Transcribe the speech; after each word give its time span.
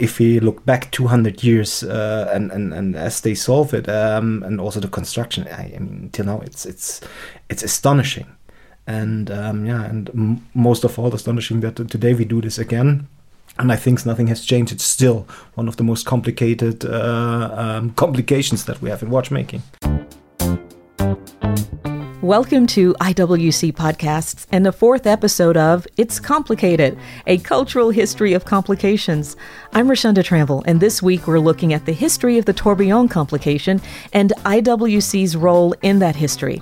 if 0.00 0.18
we 0.18 0.40
look 0.40 0.64
back 0.64 0.90
200 0.90 1.42
years 1.42 1.82
uh, 1.82 2.30
and, 2.32 2.50
and, 2.50 2.72
and 2.72 2.96
as 2.96 3.20
they 3.20 3.34
solve 3.34 3.74
it 3.74 3.88
um, 3.88 4.42
and 4.42 4.60
also 4.60 4.80
the 4.80 4.88
construction 4.88 5.46
I, 5.48 5.72
I, 5.74 5.78
mean 5.78 6.10
till 6.12 6.26
now 6.26 6.40
it's 6.40 6.66
it's 6.66 7.00
it's 7.48 7.62
astonishing 7.62 8.26
and 8.86 9.30
um, 9.30 9.66
yeah 9.66 9.84
and 9.84 10.10
m- 10.10 10.46
most 10.54 10.84
of 10.84 10.98
all 10.98 11.14
astonishing 11.14 11.60
that 11.60 11.76
today 11.76 12.14
we 12.14 12.24
do 12.24 12.40
this 12.40 12.58
again 12.58 13.08
and 13.58 13.72
I 13.72 13.76
think 13.76 14.06
nothing 14.06 14.28
has 14.28 14.44
changed. 14.44 14.72
It's 14.72 14.84
still 14.84 15.26
one 15.54 15.68
of 15.68 15.76
the 15.76 15.84
most 15.84 16.06
complicated 16.06 16.84
uh, 16.84 17.50
um, 17.52 17.90
complications 17.90 18.64
that 18.64 18.80
we 18.80 18.88
have 18.88 19.02
in 19.02 19.10
watchmaking. 19.10 19.62
Welcome 22.22 22.66
to 22.66 22.92
IWC 23.00 23.72
Podcasts 23.72 24.46
and 24.52 24.66
the 24.66 24.72
fourth 24.72 25.06
episode 25.06 25.56
of 25.56 25.86
It's 25.96 26.20
Complicated, 26.20 26.98
a 27.26 27.38
cultural 27.38 27.88
history 27.88 28.34
of 28.34 28.44
complications. 28.44 29.38
I'm 29.72 29.88
Rashonda 29.88 30.22
Tramble, 30.22 30.62
and 30.66 30.80
this 30.80 31.02
week 31.02 31.26
we're 31.26 31.38
looking 31.38 31.72
at 31.72 31.86
the 31.86 31.94
history 31.94 32.36
of 32.36 32.44
the 32.44 32.52
tourbillon 32.52 33.08
complication 33.08 33.80
and 34.12 34.34
IWC's 34.44 35.34
role 35.34 35.74
in 35.80 35.98
that 36.00 36.14
history. 36.14 36.60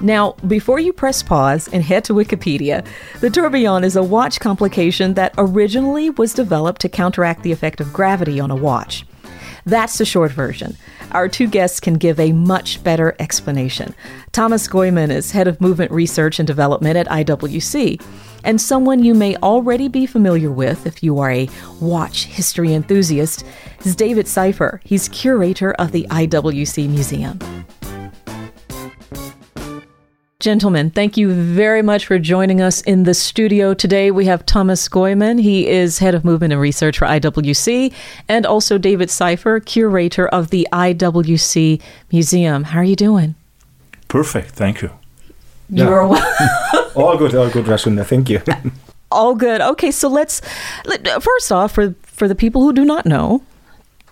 Now, 0.00 0.36
before 0.46 0.78
you 0.78 0.92
press 0.92 1.20
pause 1.20 1.66
and 1.72 1.82
head 1.82 2.04
to 2.04 2.12
Wikipedia, 2.12 2.86
the 3.18 3.28
tourbillon 3.28 3.82
is 3.82 3.96
a 3.96 4.04
watch 4.04 4.38
complication 4.38 5.14
that 5.14 5.34
originally 5.36 6.10
was 6.10 6.32
developed 6.32 6.80
to 6.82 6.88
counteract 6.88 7.42
the 7.42 7.50
effect 7.50 7.80
of 7.80 7.92
gravity 7.92 8.38
on 8.38 8.52
a 8.52 8.56
watch. 8.56 9.04
That's 9.64 9.98
the 9.98 10.04
short 10.04 10.30
version. 10.30 10.76
Our 11.12 11.28
two 11.28 11.46
guests 11.46 11.80
can 11.80 11.94
give 11.94 12.18
a 12.18 12.32
much 12.32 12.82
better 12.82 13.14
explanation. 13.18 13.94
Thomas 14.32 14.68
Gäumann 14.68 15.10
is 15.10 15.30
head 15.30 15.48
of 15.48 15.60
movement 15.60 15.90
research 15.90 16.38
and 16.38 16.46
development 16.46 16.96
at 16.96 17.06
IWC, 17.08 18.02
and 18.44 18.60
someone 18.60 19.02
you 19.02 19.14
may 19.14 19.36
already 19.36 19.88
be 19.88 20.06
familiar 20.06 20.50
with 20.50 20.86
if 20.86 21.02
you 21.02 21.18
are 21.18 21.30
a 21.30 21.48
watch 21.80 22.26
history 22.26 22.74
enthusiast 22.74 23.44
is 23.84 23.96
David 23.96 24.26
Seyffer. 24.26 24.80
He's 24.84 25.08
curator 25.08 25.72
of 25.74 25.92
the 25.92 26.06
IWC 26.10 26.88
Museum. 26.88 27.38
Gentlemen, 30.38 30.90
thank 30.90 31.16
you 31.16 31.32
very 31.32 31.80
much 31.80 32.04
for 32.04 32.18
joining 32.18 32.60
us 32.60 32.82
in 32.82 33.04
the 33.04 33.14
studio 33.14 33.72
today. 33.72 34.10
We 34.10 34.26
have 34.26 34.44
Thomas 34.44 34.86
Gäumann. 34.86 35.40
He 35.40 35.66
is 35.66 35.98
head 35.98 36.14
of 36.14 36.26
movement 36.26 36.52
and 36.52 36.60
research 36.60 36.98
for 36.98 37.06
IWC, 37.06 37.90
and 38.28 38.44
also 38.44 38.76
David 38.76 39.08
Seyffer, 39.08 39.64
curator 39.64 40.28
of 40.28 40.50
the 40.50 40.68
IWC 40.74 41.80
Museum. 42.12 42.64
How 42.64 42.80
are 42.80 42.84
you 42.84 42.96
doing? 42.96 43.34
Perfect. 44.08 44.50
Thank 44.50 44.82
you. 44.82 44.90
You're 45.70 46.06
yeah. 46.06 46.90
all 46.94 47.16
good, 47.16 47.34
all 47.34 47.48
good, 47.48 47.64
Rashonda. 47.64 48.04
Thank 48.04 48.28
you. 48.28 48.42
all 49.10 49.34
good. 49.34 49.62
Okay, 49.62 49.90
so 49.90 50.06
let's 50.06 50.42
let, 50.84 51.22
first 51.22 51.50
off, 51.50 51.72
for 51.72 51.94
for 52.02 52.28
the 52.28 52.34
people 52.34 52.60
who 52.60 52.74
do 52.74 52.84
not 52.84 53.06
know, 53.06 53.42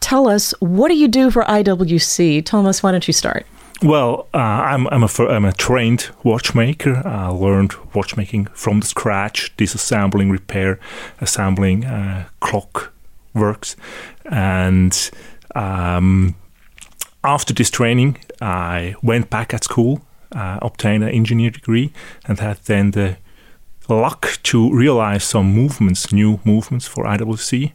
tell 0.00 0.26
us 0.26 0.54
what 0.60 0.88
do 0.88 0.96
you 0.96 1.06
do 1.06 1.30
for 1.30 1.42
IWC? 1.42 2.46
Thomas, 2.46 2.82
why 2.82 2.92
don't 2.92 3.06
you 3.06 3.12
start? 3.12 3.44
Well, 3.84 4.28
uh, 4.32 4.38
I'm 4.38 4.86
I'm 4.86 5.02
a 5.02 5.08
I'm 5.28 5.44
a 5.44 5.52
trained 5.52 6.08
watchmaker. 6.22 7.02
I 7.06 7.26
learned 7.26 7.74
watchmaking 7.92 8.46
from 8.54 8.80
the 8.80 8.86
scratch, 8.86 9.54
disassembling, 9.58 10.30
repair, 10.30 10.80
assembling 11.20 11.84
uh, 11.84 12.28
clock 12.40 12.94
works, 13.34 13.76
and 14.24 15.10
um, 15.54 16.34
after 17.22 17.52
this 17.52 17.68
training, 17.68 18.16
I 18.40 18.94
went 19.02 19.28
back 19.28 19.52
at 19.52 19.64
school, 19.64 20.00
uh, 20.32 20.60
obtained 20.62 21.04
an 21.04 21.10
engineer 21.10 21.50
degree, 21.50 21.92
and 22.24 22.40
had 22.40 22.60
then 22.64 22.92
the 22.92 23.18
luck 23.86 24.38
to 24.44 24.72
realize 24.74 25.24
some 25.24 25.52
movements, 25.52 26.10
new 26.10 26.40
movements 26.42 26.86
for 26.86 27.04
IWC, 27.04 27.72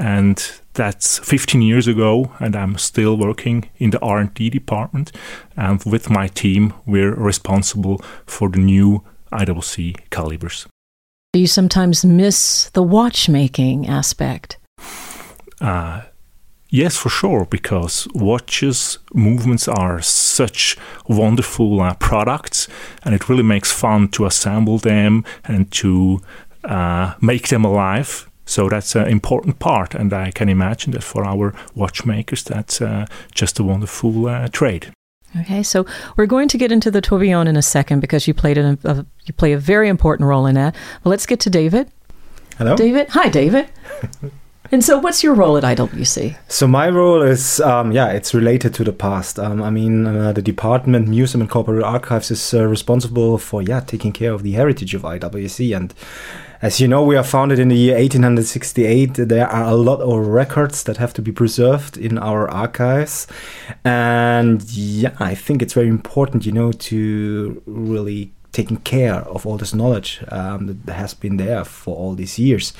and 0.00 0.60
that's 0.76 1.18
15 1.18 1.62
years 1.62 1.88
ago 1.88 2.32
and 2.38 2.54
i'm 2.54 2.76
still 2.78 3.16
working 3.16 3.68
in 3.78 3.90
the 3.90 3.98
r&d 4.00 4.50
department 4.50 5.10
and 5.56 5.82
with 5.84 6.10
my 6.10 6.28
team. 6.28 6.74
We're 6.86 7.14
responsible 7.14 8.00
for 8.26 8.48
the 8.48 8.58
new 8.58 9.02
iwc 9.32 10.10
calibers. 10.10 10.66
Do 11.32 11.40
you 11.40 11.46
sometimes 11.46 12.04
miss 12.04 12.70
the 12.70 12.82
watchmaking 12.82 13.88
aspect? 13.88 14.58
Uh, 15.60 16.02
yes 16.68 16.96
for 16.96 17.08
sure 17.08 17.46
because 17.46 18.06
watches 18.14 18.98
movements 19.14 19.68
are 19.68 20.02
such 20.02 20.76
wonderful 21.08 21.80
uh, 21.80 21.94
products 21.94 22.68
and 23.02 23.14
it 23.14 23.28
really 23.28 23.42
makes 23.42 23.72
fun 23.72 24.08
to 24.08 24.26
assemble 24.26 24.78
them 24.78 25.24
and 25.44 25.70
to 25.72 26.20
uh, 26.64 27.14
make 27.20 27.48
them 27.48 27.64
alive 27.64 28.25
so 28.46 28.68
that's 28.68 28.94
an 28.94 29.08
important 29.08 29.58
part, 29.58 29.94
and 29.94 30.12
I 30.12 30.30
can 30.30 30.48
imagine 30.48 30.92
that 30.92 31.02
for 31.02 31.24
our 31.24 31.52
watchmakers, 31.74 32.44
that's 32.44 32.80
uh, 32.80 33.06
just 33.34 33.58
a 33.58 33.64
wonderful 33.64 34.28
uh, 34.28 34.48
trade. 34.48 34.92
Okay, 35.40 35.62
so 35.62 35.84
we're 36.16 36.26
going 36.26 36.48
to 36.48 36.56
get 36.56 36.72
into 36.72 36.90
the 36.90 37.00
tourbillon 37.00 37.48
in 37.48 37.56
a 37.56 37.62
second 37.62 38.00
because 38.00 38.26
you 38.26 38.32
played 38.32 38.56
a, 38.56 38.78
a, 38.84 39.04
you 39.24 39.34
play 39.34 39.52
a 39.52 39.58
very 39.58 39.88
important 39.88 40.26
role 40.28 40.46
in 40.46 40.54
that. 40.54 40.74
But 41.02 41.10
let's 41.10 41.26
get 41.26 41.40
to 41.40 41.50
David. 41.50 41.90
Hello, 42.56 42.76
David. 42.76 43.08
Hi, 43.10 43.28
David. 43.28 43.68
And 44.72 44.84
so, 44.84 44.98
what's 44.98 45.22
your 45.22 45.34
role 45.34 45.56
at 45.56 45.62
IWC? 45.62 46.36
So, 46.48 46.66
my 46.66 46.88
role 46.88 47.22
is, 47.22 47.60
um, 47.60 47.92
yeah, 47.92 48.08
it's 48.08 48.34
related 48.34 48.74
to 48.74 48.84
the 48.84 48.92
past. 48.92 49.38
Um, 49.38 49.62
I 49.62 49.70
mean, 49.70 50.06
uh, 50.06 50.32
the 50.32 50.42
department, 50.42 51.08
Museum 51.08 51.40
and 51.40 51.50
Corporate 51.50 51.84
Archives, 51.84 52.30
is 52.30 52.52
uh, 52.52 52.66
responsible 52.66 53.38
for, 53.38 53.62
yeah, 53.62 53.80
taking 53.80 54.12
care 54.12 54.32
of 54.32 54.42
the 54.42 54.52
heritage 54.52 54.94
of 54.94 55.02
IWC. 55.02 55.76
And 55.76 55.94
as 56.62 56.80
you 56.80 56.88
know, 56.88 57.02
we 57.02 57.16
are 57.16 57.24
founded 57.24 57.58
in 57.58 57.68
the 57.68 57.76
year 57.76 57.94
1868. 57.94 59.14
There 59.14 59.46
are 59.46 59.64
a 59.64 59.74
lot 59.74 60.00
of 60.00 60.26
records 60.26 60.84
that 60.84 60.96
have 60.96 61.12
to 61.14 61.22
be 61.22 61.32
preserved 61.32 61.98
in 61.98 62.18
our 62.18 62.48
archives. 62.48 63.26
And 63.84 64.62
yeah, 64.70 65.14
I 65.18 65.34
think 65.34 65.60
it's 65.60 65.74
very 65.74 65.88
important, 65.88 66.46
you 66.46 66.52
know, 66.52 66.72
to 66.72 67.62
really 67.66 68.32
taking 68.52 68.78
care 68.78 69.16
of 69.16 69.46
all 69.46 69.58
this 69.58 69.74
knowledge 69.74 70.24
um, 70.28 70.80
that 70.86 70.94
has 70.94 71.12
been 71.12 71.36
there 71.36 71.62
for 71.62 71.94
all 71.94 72.14
these 72.14 72.38
years. 72.38 72.72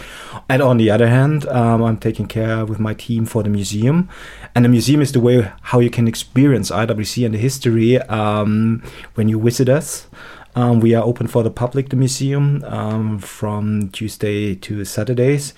And 0.49 0.63
on 0.63 0.79
the 0.79 0.91
other 0.91 1.09
hand, 1.09 1.47
um, 1.49 1.83
I'm 1.83 1.99
taking 1.99 2.27
care 2.27 2.65
with 2.65 2.81
my 2.81 2.95
team 2.95 3.27
for 3.27 3.43
the 3.43 3.51
museum. 3.51 4.09
And 4.55 4.65
the 4.65 4.71
museum 4.71 5.03
is 5.03 5.13
the 5.13 5.21
way 5.21 5.53
how 5.61 5.81
you 5.81 5.91
can 5.91 6.09
experience 6.09 6.71
IWC 6.71 7.27
and 7.27 7.35
the 7.35 7.39
history 7.39 7.99
um, 8.09 8.83
when 9.17 9.29
you 9.29 9.39
visit 9.39 9.69
us. 9.69 10.07
Um, 10.57 10.81
we 10.81 10.95
are 10.95 11.05
open 11.05 11.27
for 11.27 11.43
the 11.43 11.51
public, 11.51 11.91
the 11.91 11.97
museum, 11.97 12.65
um, 12.65 13.19
from 13.19 13.91
Tuesday 13.91 14.55
to 14.55 14.87
Saturdays. 14.87 15.53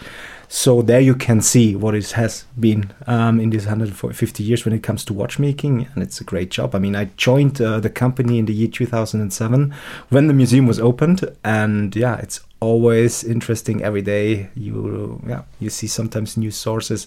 So 0.48 0.82
there 0.82 1.00
you 1.00 1.14
can 1.14 1.40
see 1.40 1.76
what 1.76 1.94
it 1.94 2.10
has 2.12 2.46
been 2.58 2.92
um, 3.06 3.38
in 3.38 3.50
these 3.50 3.66
150 3.66 4.42
years 4.42 4.64
when 4.64 4.74
it 4.74 4.82
comes 4.82 5.04
to 5.04 5.14
watchmaking, 5.14 5.86
and 5.94 6.02
it's 6.02 6.20
a 6.20 6.24
great 6.24 6.50
job. 6.50 6.74
I 6.74 6.80
mean, 6.80 6.96
I 6.96 7.10
joined 7.16 7.60
uh, 7.60 7.78
the 7.78 7.90
company 7.90 8.38
in 8.40 8.46
the 8.46 8.52
year 8.52 8.66
2007 8.66 9.72
when 10.08 10.26
the 10.26 10.34
museum 10.34 10.66
was 10.66 10.80
opened, 10.80 11.30
and 11.44 11.94
yeah, 11.94 12.16
it's 12.16 12.40
always 12.58 13.22
interesting 13.22 13.84
every 13.84 14.02
day. 14.02 14.48
You 14.56 15.22
yeah, 15.28 15.42
you 15.60 15.70
see 15.70 15.86
sometimes 15.86 16.36
new 16.36 16.50
sources, 16.50 17.06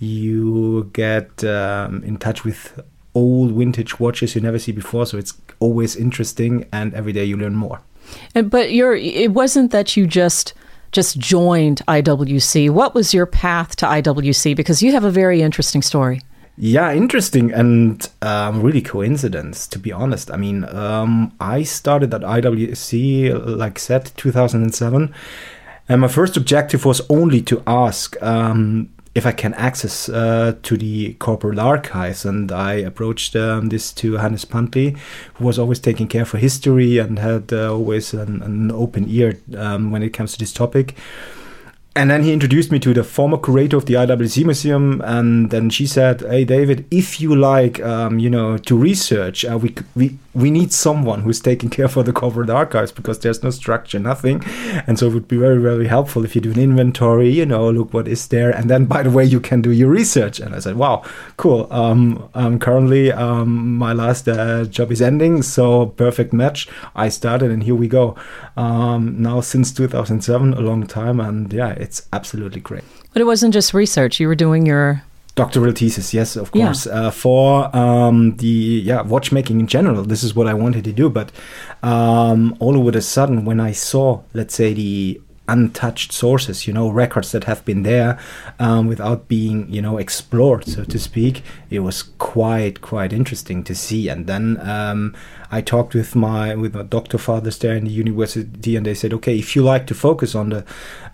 you 0.00 0.90
get 0.92 1.44
um, 1.44 2.02
in 2.02 2.16
touch 2.16 2.42
with 2.42 2.82
old 3.14 3.52
vintage 3.52 3.98
watches 3.98 4.34
you 4.34 4.40
never 4.40 4.58
see 4.58 4.72
before. 4.72 5.06
So 5.06 5.18
it's 5.18 5.34
always 5.60 5.96
interesting, 5.96 6.66
and 6.72 6.94
every 6.94 7.12
day 7.12 7.24
you 7.24 7.36
learn 7.36 7.54
more. 7.54 7.80
And, 8.34 8.50
but 8.50 8.72
you're 8.72 8.96
it 8.96 9.32
wasn't 9.32 9.70
that 9.70 9.96
you 9.96 10.06
just 10.06 10.54
just 10.92 11.18
joined 11.18 11.82
IWC. 11.86 12.70
What 12.70 12.94
was 12.94 13.12
your 13.12 13.26
path 13.26 13.76
to 13.76 13.86
IWC? 13.86 14.56
Because 14.56 14.82
you 14.82 14.92
have 14.92 15.04
a 15.04 15.10
very 15.10 15.42
interesting 15.42 15.82
story. 15.82 16.22
Yeah, 16.60 16.92
interesting 16.92 17.52
and 17.52 18.08
um, 18.20 18.62
really 18.62 18.82
coincidence, 18.82 19.68
to 19.68 19.78
be 19.78 19.92
honest. 19.92 20.28
I 20.30 20.36
mean, 20.36 20.64
um, 20.64 21.32
I 21.38 21.62
started 21.62 22.12
at 22.12 22.22
IWC, 22.22 23.56
like 23.56 23.78
said, 23.78 24.10
2007. 24.16 25.14
And 25.88 26.00
my 26.00 26.08
first 26.08 26.36
objective 26.36 26.84
was 26.84 27.00
only 27.08 27.40
to 27.42 27.62
ask 27.66 28.20
um, 28.22 28.90
if 29.18 29.26
I 29.26 29.32
can 29.32 29.52
access 29.54 30.08
uh, 30.08 30.54
to 30.62 30.76
the 30.76 31.14
corporate 31.14 31.58
archives. 31.58 32.24
And 32.24 32.50
I 32.52 32.74
approached 32.74 33.34
um, 33.36 33.68
this 33.68 33.92
to 33.94 34.14
Hannes 34.14 34.44
Pantli, 34.44 34.96
who 35.34 35.44
was 35.44 35.58
always 35.58 35.80
taking 35.80 36.06
care 36.06 36.24
for 36.24 36.38
history 36.38 36.98
and 36.98 37.18
had 37.18 37.52
uh, 37.52 37.72
always 37.72 38.14
an, 38.14 38.42
an, 38.42 38.70
open 38.70 39.06
ear 39.08 39.38
um, 39.56 39.90
when 39.90 40.02
it 40.02 40.10
comes 40.10 40.32
to 40.32 40.38
this 40.38 40.52
topic. 40.52 40.94
And 41.96 42.10
then 42.10 42.22
he 42.22 42.32
introduced 42.32 42.70
me 42.70 42.78
to 42.78 42.94
the 42.94 43.02
former 43.02 43.38
curator 43.38 43.76
of 43.76 43.86
the 43.86 43.94
IWC 43.94 44.44
Museum, 44.44 45.00
and 45.04 45.50
then 45.50 45.68
she 45.68 45.84
said, 45.84 46.20
"Hey, 46.20 46.44
David, 46.44 46.86
if 46.92 47.20
you 47.20 47.34
like, 47.34 47.82
um, 47.82 48.20
you 48.20 48.30
know, 48.30 48.56
to 48.56 48.76
research, 48.76 49.44
uh, 49.44 49.58
we 49.58 49.74
we 49.96 50.16
we 50.34 50.50
need 50.50 50.72
someone 50.72 51.22
who's 51.22 51.40
taking 51.40 51.70
care 51.70 51.88
for 51.88 52.02
the 52.02 52.12
corporate 52.12 52.50
archives 52.50 52.92
because 52.92 53.18
there's 53.20 53.42
no 53.42 53.50
structure, 53.50 53.98
nothing. 53.98 54.42
And 54.86 54.98
so 54.98 55.06
it 55.06 55.14
would 55.14 55.28
be 55.28 55.38
very, 55.38 55.60
very 55.60 55.86
helpful 55.86 56.24
if 56.24 56.34
you 56.34 56.40
do 56.40 56.52
an 56.52 56.58
inventory, 56.58 57.30
you 57.30 57.46
know, 57.46 57.70
look 57.70 57.94
what 57.94 58.06
is 58.06 58.28
there. 58.28 58.50
And 58.50 58.68
then, 58.68 58.84
by 58.84 59.02
the 59.02 59.10
way, 59.10 59.24
you 59.24 59.40
can 59.40 59.62
do 59.62 59.70
your 59.70 59.88
research. 59.88 60.38
And 60.38 60.54
I 60.54 60.58
said, 60.58 60.76
wow, 60.76 61.02
cool. 61.38 61.66
Um, 61.72 62.28
um, 62.34 62.58
currently, 62.58 63.10
um, 63.10 63.76
my 63.76 63.92
last 63.92 64.28
uh, 64.28 64.64
job 64.64 64.92
is 64.92 65.00
ending. 65.00 65.42
So 65.42 65.86
perfect 65.86 66.32
match. 66.32 66.68
I 66.94 67.08
started 67.08 67.50
and 67.50 67.62
here 67.62 67.74
we 67.74 67.88
go. 67.88 68.14
Um, 68.56 69.20
now 69.20 69.40
since 69.40 69.72
2007, 69.72 70.54
a 70.54 70.60
long 70.60 70.86
time. 70.86 71.20
And 71.20 71.52
yeah, 71.52 71.70
it's 71.70 72.06
absolutely 72.12 72.60
great. 72.60 72.84
But 73.12 73.22
it 73.22 73.26
wasn't 73.26 73.54
just 73.54 73.72
research. 73.72 74.20
You 74.20 74.28
were 74.28 74.34
doing 74.34 74.66
your 74.66 75.02
doctoral 75.38 75.72
thesis 75.72 76.12
yes 76.12 76.36
of 76.36 76.50
course 76.50 76.86
yeah. 76.86 76.92
uh, 76.92 77.10
for 77.10 77.74
um, 77.76 78.36
the 78.36 78.82
yeah 78.90 79.02
watchmaking 79.02 79.60
in 79.60 79.66
general 79.66 80.02
this 80.02 80.22
is 80.22 80.34
what 80.34 80.46
i 80.46 80.54
wanted 80.54 80.82
to 80.84 80.92
do 80.92 81.08
but 81.08 81.30
um, 81.82 82.56
all 82.58 82.74
of 82.76 82.94
a 82.94 83.00
sudden 83.00 83.44
when 83.44 83.60
i 83.60 83.72
saw 83.72 84.20
let's 84.34 84.54
say 84.54 84.74
the 84.74 85.20
untouched 85.48 86.12
sources, 86.12 86.66
you 86.66 86.72
know, 86.72 86.88
records 86.88 87.32
that 87.32 87.44
have 87.44 87.64
been 87.64 87.82
there 87.82 88.18
um, 88.58 88.86
without 88.86 89.26
being, 89.26 89.68
you 89.72 89.82
know, 89.82 89.98
explored, 89.98 90.64
so 90.66 90.84
to 90.84 90.98
speak. 90.98 91.42
It 91.70 91.80
was 91.80 92.02
quite, 92.02 92.80
quite 92.80 93.12
interesting 93.12 93.64
to 93.64 93.74
see. 93.74 94.08
And 94.08 94.26
then 94.26 94.58
um, 94.60 95.16
I 95.50 95.60
talked 95.60 95.94
with 95.94 96.14
my 96.14 96.54
with 96.54 96.74
my 96.74 96.82
doctor 96.82 97.18
fathers 97.18 97.58
there 97.58 97.74
in 97.74 97.84
the 97.84 97.90
university, 97.90 98.76
and 98.76 98.84
they 98.84 98.94
said, 98.94 99.12
okay, 99.14 99.38
if 99.38 99.56
you 99.56 99.62
like 99.62 99.86
to 99.86 99.94
focus 99.94 100.34
on 100.34 100.50
the 100.50 100.64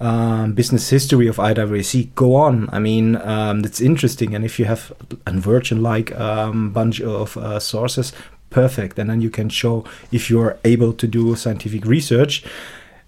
um, 0.01 0.55
business 0.55 0.91
history 0.91 1.29
of 1.29 1.37
IWC, 1.37 2.15
go 2.15 2.35
on. 2.35 2.69
I 2.73 2.81
mean, 2.81 3.17
um, 3.17 3.61
that's 3.61 3.81
interesting. 3.81 4.35
And 4.35 4.45
if 4.45 4.59
you 4.59 4.65
have 4.65 4.93
a 5.27 5.33
Virgin-like 5.33 6.19
um, 6.19 6.73
bunch 6.73 7.01
of 7.01 7.37
uh, 7.37 7.61
sources, 7.61 8.13
perfect. 8.51 8.99
And 8.99 9.11
then 9.11 9.21
you 9.21 9.31
can 9.31 9.49
show 9.49 9.85
if 10.11 10.31
you're 10.31 10.59
able 10.65 10.93
to 10.95 11.07
do 11.07 11.35
scientific 11.37 11.85
research. 11.85 12.45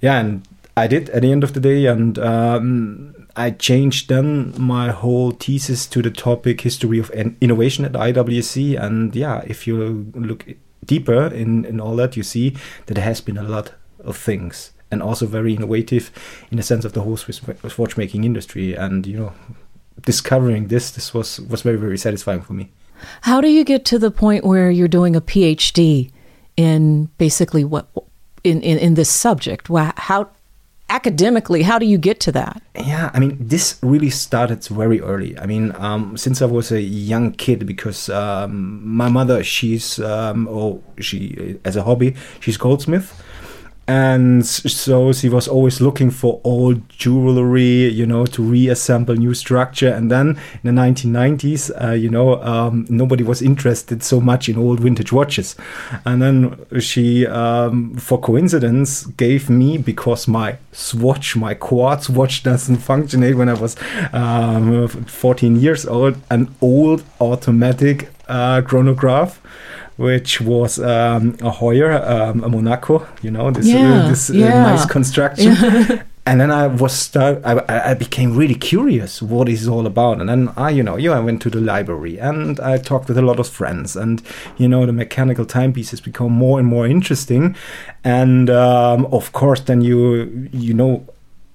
Yeah, 0.00 0.18
and 0.20 0.46
I 0.76 0.86
did 0.86 1.08
at 1.10 1.22
the 1.22 1.32
end 1.32 1.42
of 1.42 1.54
the 1.54 1.60
day, 1.60 1.86
and 1.86 2.18
um, 2.18 3.26
I 3.34 3.50
changed 3.50 4.08
then 4.08 4.54
my 4.60 4.90
whole 4.90 5.30
thesis 5.30 5.86
to 5.86 6.02
the 6.02 6.10
topic 6.10 6.60
history 6.60 6.98
of 6.98 7.10
innovation 7.10 7.84
at 7.84 7.92
IWC. 7.92 8.78
And 8.78 9.14
yeah, 9.16 9.42
if 9.46 9.66
you 9.66 10.10
look 10.14 10.46
deeper 10.84 11.26
in, 11.26 11.64
in 11.64 11.80
all 11.80 11.96
that, 11.96 12.16
you 12.16 12.22
see 12.22 12.56
that 12.86 12.94
there 12.94 13.04
has 13.04 13.20
been 13.20 13.38
a 13.38 13.42
lot 13.42 13.72
of 14.04 14.16
things 14.16 14.72
and 14.90 15.02
also 15.02 15.26
very 15.26 15.54
innovative 15.54 16.10
in 16.50 16.58
the 16.58 16.62
sense 16.62 16.84
of 16.84 16.92
the 16.92 17.00
whole 17.00 17.16
Swiss 17.16 17.40
watchmaking 17.78 18.24
industry. 18.24 18.74
And 18.74 19.06
you 19.06 19.18
know, 19.18 19.32
discovering 20.02 20.68
this, 20.68 20.90
this 20.90 21.14
was 21.14 21.40
was 21.40 21.62
very 21.62 21.76
very 21.78 21.98
satisfying 21.98 22.42
for 22.42 22.52
me. 22.52 22.70
How 23.22 23.40
do 23.40 23.48
you 23.48 23.64
get 23.64 23.84
to 23.86 23.98
the 23.98 24.10
point 24.10 24.44
where 24.44 24.70
you're 24.70 24.88
doing 24.88 25.16
a 25.16 25.20
PhD 25.20 26.10
in 26.56 27.06
basically 27.18 27.64
what 27.64 27.88
in 28.44 28.60
in, 28.62 28.78
in 28.78 28.94
this 28.94 29.10
subject? 29.10 29.68
How 29.68 30.30
academically 30.88 31.62
how 31.62 31.78
do 31.78 31.86
you 31.86 31.98
get 31.98 32.20
to 32.20 32.32
that? 32.32 32.62
Yeah 32.74 33.10
i 33.12 33.18
mean 33.18 33.36
this 33.40 33.78
really 33.82 34.10
started 34.10 34.64
very 34.66 35.00
early. 35.00 35.38
I 35.38 35.46
mean 35.46 35.72
um, 35.76 36.16
since 36.16 36.42
i 36.42 36.46
was 36.46 36.70
a 36.72 36.80
young 36.80 37.32
kid 37.32 37.66
because 37.66 38.08
um, 38.08 38.86
my 38.86 39.08
mother 39.08 39.42
she's 39.42 39.98
um, 39.98 40.48
oh 40.48 40.82
she 41.00 41.58
as 41.64 41.76
a 41.76 41.82
hobby 41.82 42.14
she's 42.40 42.56
goldsmith 42.56 43.22
and 43.88 44.44
so 44.44 45.12
she 45.12 45.28
was 45.28 45.46
always 45.46 45.80
looking 45.80 46.10
for 46.10 46.40
old 46.42 46.88
jewelry 46.88 47.88
you 47.88 48.06
know 48.06 48.26
to 48.26 48.42
reassemble 48.42 49.14
new 49.14 49.34
structure. 49.34 49.88
And 49.88 50.10
then 50.10 50.38
in 50.62 50.74
the 50.74 50.80
1990s 50.80 51.70
uh, 51.82 51.92
you 51.92 52.10
know 52.10 52.42
um, 52.42 52.86
nobody 52.88 53.22
was 53.22 53.42
interested 53.42 54.02
so 54.02 54.20
much 54.20 54.48
in 54.48 54.58
old 54.58 54.80
vintage 54.80 55.12
watches. 55.12 55.56
And 56.04 56.20
then 56.20 56.66
she 56.80 57.26
um, 57.26 57.94
for 57.96 58.20
coincidence 58.20 59.06
gave 59.06 59.48
me 59.48 59.78
because 59.78 60.26
my 60.26 60.58
swatch 60.72 61.36
my 61.36 61.54
quartz 61.54 62.08
watch 62.08 62.42
doesn't 62.42 62.76
function 62.76 63.22
when 63.36 63.48
i 63.48 63.54
was 63.54 63.76
um, 64.12 64.86
14 64.88 65.56
years 65.56 65.86
old 65.86 66.16
an 66.30 66.54
old 66.60 67.02
automatic 67.20 68.10
uh, 68.28 68.60
chronograph 68.62 69.40
which 69.96 70.40
was 70.40 70.78
um, 70.78 71.30
a 71.40 71.50
Heuer, 71.50 72.08
um, 72.08 72.44
a 72.44 72.48
Monaco, 72.48 73.06
you 73.22 73.30
know, 73.30 73.50
this, 73.50 73.66
uh, 73.66 73.78
yeah, 73.78 74.04
uh, 74.04 74.08
this 74.08 74.30
yeah. 74.30 74.46
uh, 74.46 74.70
nice 74.70 74.86
construction. 74.86 75.52
Yeah. 75.54 76.02
and 76.26 76.40
then 76.40 76.50
I 76.50 76.66
was 76.66 76.92
start, 76.92 77.40
I, 77.44 77.62
I 77.68 77.94
became 77.94 78.36
really 78.36 78.56
curious 78.56 79.22
what 79.22 79.48
is 79.48 79.66
all 79.66 79.86
about. 79.86 80.20
And 80.20 80.28
then 80.28 80.52
I, 80.56 80.70
you 80.70 80.82
know, 80.82 80.96
yeah, 80.96 81.12
I 81.12 81.20
went 81.20 81.40
to 81.42 81.50
the 81.50 81.60
library 81.60 82.18
and 82.18 82.60
I 82.60 82.78
talked 82.78 83.08
with 83.08 83.16
a 83.16 83.22
lot 83.22 83.38
of 83.38 83.48
friends. 83.48 83.96
And 83.96 84.22
you 84.58 84.68
know, 84.68 84.84
the 84.84 84.92
mechanical 84.92 85.46
timepieces 85.46 86.00
become 86.00 86.32
more 86.32 86.58
and 86.58 86.68
more 86.68 86.86
interesting. 86.86 87.56
And 88.04 88.50
um, 88.50 89.06
of 89.06 89.32
course, 89.32 89.60
then 89.60 89.80
you 89.80 90.48
you 90.52 90.74
know, 90.74 91.06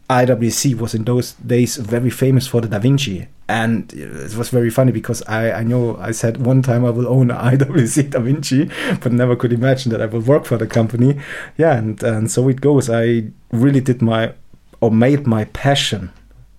IWC 0.09 0.77
was 0.77 0.95
in 0.95 1.03
those 1.03 1.33
days 1.33 1.75
very 1.77 2.09
famous 2.09 2.47
for 2.47 2.61
the 2.61 2.67
Da 2.67 2.79
Vinci 2.79 3.27
and 3.51 3.91
it 3.93 4.33
was 4.37 4.49
very 4.49 4.69
funny 4.69 4.93
because 4.93 5.21
I, 5.23 5.51
I 5.51 5.63
know 5.63 5.97
I 5.97 6.11
said 6.11 6.45
one 6.45 6.61
time 6.61 6.85
I 6.85 6.89
will 6.89 7.07
own 7.07 7.27
IWC 7.51 8.11
Da 8.11 8.19
Vinci, 8.19 8.69
but 9.01 9.11
never 9.11 9.35
could 9.35 9.51
imagine 9.51 9.91
that 9.91 10.01
I 10.01 10.05
will 10.05 10.21
work 10.21 10.45
for 10.45 10.57
the 10.57 10.65
company. 10.65 11.19
Yeah, 11.57 11.75
and, 11.75 12.01
and 12.01 12.31
so 12.31 12.47
it 12.47 12.61
goes. 12.61 12.89
I 12.89 13.25
really 13.51 13.81
did 13.81 14.01
my 14.01 14.33
or 14.79 14.89
made 14.89 15.27
my 15.27 15.45
passion 15.45 16.13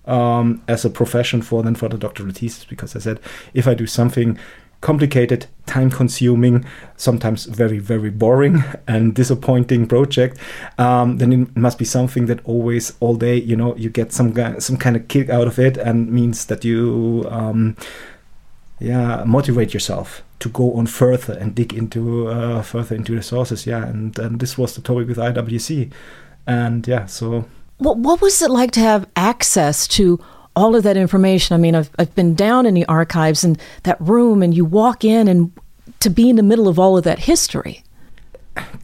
um, 0.05 0.61
as 0.67 0.85
a 0.85 0.89
profession 0.89 1.41
for 1.41 1.63
then 1.63 1.73
for 1.73 1.89
the 1.89 1.97
doctoral 1.97 2.31
thesis 2.31 2.63
because 2.63 2.95
I 2.95 2.99
said 2.99 3.19
if 3.55 3.67
I 3.67 3.73
do 3.73 3.87
something 3.87 4.37
complicated, 4.83 5.47
time 5.65 5.89
consuming, 5.89 6.65
sometimes 6.97 7.45
very, 7.45 7.79
very 7.79 8.09
boring 8.09 8.63
and 8.87 9.15
disappointing 9.15 9.87
project, 9.87 10.37
um, 10.77 11.17
then 11.17 11.31
it 11.31 11.57
must 11.57 11.79
be 11.79 11.85
something 11.85 12.25
that 12.27 12.39
always, 12.43 12.93
all 12.99 13.15
day, 13.15 13.37
you 13.37 13.55
know, 13.55 13.75
you 13.77 13.89
get 13.89 14.11
some, 14.11 14.35
some 14.59 14.77
kind 14.77 14.95
of 14.95 15.07
kick 15.07 15.29
out 15.29 15.47
of 15.47 15.57
it 15.57 15.77
and 15.77 16.11
means 16.11 16.45
that 16.45 16.65
you, 16.65 17.25
um, 17.29 17.77
yeah, 18.79 19.23
motivate 19.25 19.73
yourself 19.73 20.21
to 20.39 20.49
go 20.49 20.73
on 20.73 20.85
further 20.85 21.33
and 21.39 21.55
dig 21.55 21.73
into 21.73 22.27
uh, 22.27 22.61
further 22.61 22.95
into 22.95 23.15
the 23.15 23.23
sources. 23.23 23.65
Yeah, 23.65 23.85
and, 23.87 24.19
and 24.19 24.41
this 24.41 24.57
was 24.57 24.75
the 24.75 24.81
topic 24.81 25.07
with 25.07 25.17
IWC. 25.17 25.91
And 26.45 26.85
yeah, 26.85 27.05
so. 27.05 27.45
What, 27.77 27.97
what 27.97 28.21
was 28.21 28.41
it 28.41 28.51
like 28.51 28.71
to 28.71 28.81
have 28.81 29.07
access 29.15 29.87
to 29.89 30.19
all 30.55 30.75
of 30.75 30.83
that 30.83 30.97
information. 30.97 31.53
I 31.53 31.57
mean, 31.57 31.75
I've, 31.75 31.89
I've 31.97 32.13
been 32.15 32.35
down 32.35 32.65
in 32.65 32.73
the 32.73 32.85
archives 32.85 33.43
and 33.43 33.59
that 33.83 33.99
room, 33.99 34.43
and 34.43 34.53
you 34.53 34.65
walk 34.65 35.03
in 35.03 35.27
and 35.27 35.51
to 35.99 36.09
be 36.09 36.29
in 36.29 36.35
the 36.35 36.43
middle 36.43 36.67
of 36.67 36.77
all 36.79 36.97
of 36.97 37.03
that 37.03 37.19
history. 37.19 37.83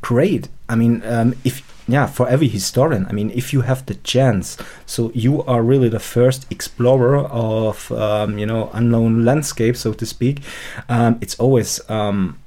Great. 0.01 0.47
I 0.67 0.75
mean, 0.75 1.03
um, 1.05 1.35
if 1.43 1.67
yeah, 1.87 2.05
for 2.05 2.29
every 2.29 2.47
historian, 2.47 3.07
I 3.07 3.13
mean, 3.13 3.31
if 3.31 3.51
you 3.51 3.61
have 3.61 3.85
the 3.87 3.95
chance, 3.95 4.57
so 4.85 5.11
you 5.15 5.41
are 5.43 5.63
really 5.63 5.89
the 5.89 5.99
first 5.99 6.45
explorer 6.51 7.17
of 7.17 7.91
um, 7.91 8.37
you 8.37 8.45
know 8.45 8.69
unknown 8.73 9.25
landscape, 9.25 9.75
so 9.75 9.93
to 9.93 10.05
speak. 10.05 10.41
Um, 10.87 11.17
it's 11.21 11.35
always 11.39 11.81
um, 11.89 12.37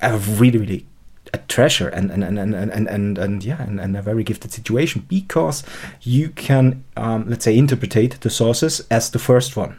a 0.00 0.16
really 0.16 0.58
really 0.58 0.86
a 1.32 1.38
treasure 1.48 1.88
and 1.88 2.10
and 2.10 2.24
and 2.24 2.38
and 2.38 2.54
and 2.54 2.88
and, 2.88 3.18
and 3.18 3.44
yeah 3.44 3.62
and, 3.62 3.80
and, 3.80 3.96
a 3.96 4.02
very 4.02 4.24
gifted 4.24 4.52
situation 4.52 5.04
because 5.08 5.62
you 6.02 6.30
can 6.30 6.84
um, 6.96 7.28
let's 7.28 7.44
say 7.44 7.56
interpret 7.56 8.20
the 8.20 8.30
sources 8.30 8.80
as 8.90 9.10
the 9.10 9.18
first 9.18 9.56
one 9.56 9.76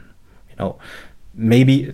you 0.50 0.56
know. 0.60 0.78
Maybe 1.34 1.94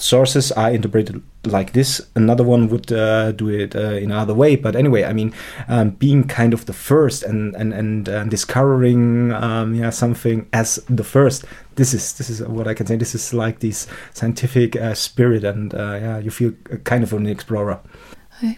sources 0.00 0.50
are 0.52 0.70
interpreted 0.70 1.22
like 1.44 1.72
this 1.72 2.06
another 2.14 2.44
one 2.44 2.68
would 2.68 2.92
uh, 2.92 3.32
do 3.32 3.48
it 3.48 3.74
uh, 3.74 3.96
in 3.96 4.10
another 4.10 4.34
way 4.34 4.56
but 4.56 4.76
anyway 4.76 5.04
i 5.04 5.12
mean 5.12 5.32
um, 5.68 5.90
being 5.90 6.24
kind 6.24 6.52
of 6.52 6.66
the 6.66 6.72
first 6.72 7.22
and 7.22 7.54
and 7.56 7.72
and 7.72 8.08
uh, 8.08 8.24
discovering 8.24 9.32
um, 9.32 9.74
yeah 9.74 9.90
something 9.90 10.46
as 10.52 10.76
the 10.88 11.04
first 11.04 11.44
this 11.76 11.94
is 11.94 12.14
this 12.14 12.28
is 12.28 12.42
what 12.42 12.66
i 12.66 12.74
can 12.74 12.86
say 12.86 12.96
this 12.96 13.14
is 13.14 13.32
like 13.32 13.60
this 13.60 13.86
scientific 14.12 14.76
uh, 14.76 14.94
spirit 14.94 15.44
and 15.44 15.74
uh, 15.74 15.98
yeah 16.00 16.18
you 16.18 16.30
feel 16.30 16.52
kind 16.84 17.02
of 17.02 17.12
an 17.12 17.26
explorer 17.26 17.80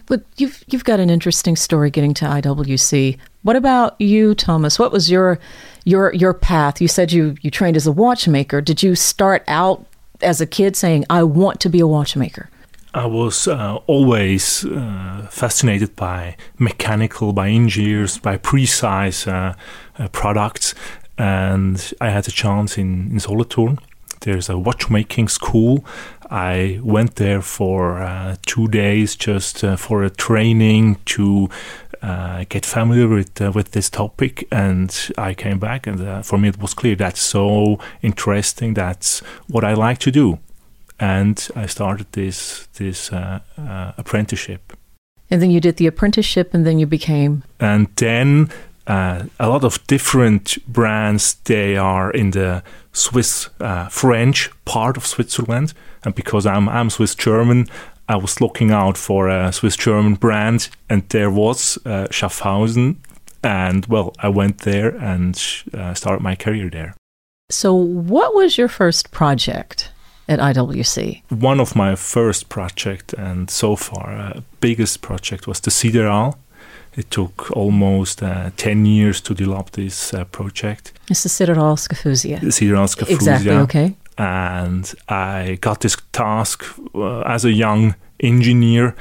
but 0.05 0.23
you've 0.37 0.63
you've 0.67 0.83
got 0.83 0.99
an 0.99 1.09
interesting 1.09 1.55
story 1.55 1.89
getting 1.89 2.13
to 2.15 2.25
IWC. 2.25 3.17
What 3.43 3.55
about 3.55 3.99
you, 3.99 4.35
Thomas? 4.35 4.79
What 4.79 4.91
was 4.91 5.09
your 5.09 5.39
your 5.83 6.13
your 6.13 6.33
path? 6.33 6.81
You 6.81 6.87
said 6.87 7.11
you 7.11 7.35
you 7.41 7.51
trained 7.51 7.77
as 7.77 7.87
a 7.87 7.91
watchmaker. 7.91 8.61
Did 8.61 8.83
you 8.83 8.95
start 8.95 9.43
out 9.47 9.85
as 10.21 10.41
a 10.41 10.45
kid 10.45 10.75
saying, 10.75 11.05
"I 11.09 11.23
want 11.23 11.59
to 11.61 11.69
be 11.69 11.79
a 11.79 11.87
watchmaker"? 11.87 12.49
I 12.93 13.07
was 13.07 13.47
uh, 13.47 13.79
always 13.87 14.65
uh, 14.65 15.27
fascinated 15.31 15.95
by 15.95 16.37
mechanical, 16.59 17.33
by 17.33 17.49
engineers, 17.49 18.19
by 18.19 18.37
precise 18.37 19.27
uh, 19.27 19.55
uh 19.97 20.07
products, 20.09 20.75
and 21.17 21.93
I 21.99 22.09
had 22.09 22.27
a 22.27 22.31
chance 22.31 22.77
in 22.77 23.11
in 23.11 23.19
Solothurn. 23.19 23.79
There's 24.21 24.49
a 24.49 24.57
watchmaking 24.57 25.27
school 25.27 25.83
I 26.33 26.79
went 26.81 27.17
there 27.17 27.43
for 27.43 28.01
uh, 28.01 28.37
two 28.47 28.67
days 28.67 29.15
just 29.15 29.63
uh, 29.63 29.75
for 29.75 30.03
a 30.03 30.09
training 30.09 30.97
to 31.05 31.47
uh, 32.01 32.45
get 32.49 32.65
familiar 32.65 33.07
with 33.07 33.39
uh, 33.39 33.51
with 33.51 33.71
this 33.71 33.87
topic, 33.87 34.47
and 34.51 34.89
I 35.15 35.35
came 35.35 35.59
back, 35.59 35.85
and 35.85 36.01
uh, 36.01 36.23
for 36.23 36.39
me 36.39 36.49
it 36.49 36.59
was 36.59 36.73
clear 36.73 36.95
that's 36.95 37.21
so 37.21 37.77
interesting. 38.01 38.73
That's 38.73 39.19
what 39.47 39.63
I 39.63 39.75
like 39.75 39.99
to 39.99 40.11
do, 40.11 40.39
and 40.99 41.47
I 41.55 41.67
started 41.67 42.07
this 42.13 42.67
this 42.73 43.13
uh, 43.13 43.41
apprenticeship 43.97 44.73
And 45.29 45.39
then 45.39 45.51
you 45.51 45.61
did 45.61 45.75
the 45.77 45.87
apprenticeship, 45.87 46.53
and 46.53 46.65
then 46.65 46.79
you 46.79 46.87
became. 46.87 47.43
And 47.59 47.87
then 47.95 48.49
uh, 48.87 49.23
a 49.39 49.49
lot 49.49 49.63
of 49.63 49.85
different 49.87 50.57
brands. 50.67 51.35
They 51.45 51.77
are 51.77 52.11
in 52.11 52.31
the 52.31 52.63
Swiss 52.91 53.49
uh, 53.59 53.87
French 53.89 54.49
part 54.65 54.97
of 54.97 55.05
Switzerland, 55.05 55.73
and 56.03 56.13
because 56.15 56.45
I'm 56.45 56.67
I'm 56.69 56.89
Swiss 56.89 57.15
German, 57.15 57.67
I 58.07 58.17
was 58.17 58.41
looking 58.41 58.71
out 58.71 58.97
for 58.97 59.29
a 59.29 59.51
Swiss 59.51 59.77
German 59.77 60.15
brand, 60.15 60.69
and 60.89 61.07
there 61.09 61.31
was 61.31 61.77
uh, 61.85 62.07
Schaffhausen, 62.11 62.97
and 63.43 63.85
well, 63.85 64.13
I 64.19 64.29
went 64.29 64.59
there 64.59 64.95
and 64.97 65.41
uh, 65.73 65.93
started 65.93 66.21
my 66.21 66.35
career 66.35 66.69
there. 66.69 66.95
So, 67.49 67.73
what 67.73 68.33
was 68.35 68.57
your 68.57 68.67
first 68.67 69.11
project 69.11 69.91
at 70.27 70.39
IWC? 70.39 71.21
One 71.29 71.59
of 71.59 71.75
my 71.75 71.95
first 71.95 72.49
project, 72.49 73.13
and 73.13 73.49
so 73.49 73.75
far 73.75 74.11
uh, 74.11 74.41
biggest 74.59 75.01
project, 75.01 75.47
was 75.47 75.59
the 75.59 75.71
Sidérale. 75.71 76.35
It 76.95 77.09
took 77.09 77.51
almost 77.51 78.21
uh, 78.21 78.51
10 78.57 78.85
years 78.85 79.21
to 79.21 79.33
develop 79.33 79.71
this 79.71 80.13
uh, 80.13 80.25
project. 80.25 80.93
It's 81.09 81.23
the 81.23 81.29
Sidérale 81.29 81.77
Scafusia. 81.77 82.39
The 82.39 82.47
Sidérale 82.47 82.87
Scafusia. 82.87 83.15
Exactly, 83.15 83.51
okay. 83.51 83.95
And 84.17 84.93
I 85.09 85.57
got 85.61 85.79
this 85.79 85.97
task 86.11 86.63
uh, 86.93 87.21
as 87.21 87.45
a 87.45 87.51
young 87.51 87.95
engineer, 88.19 88.95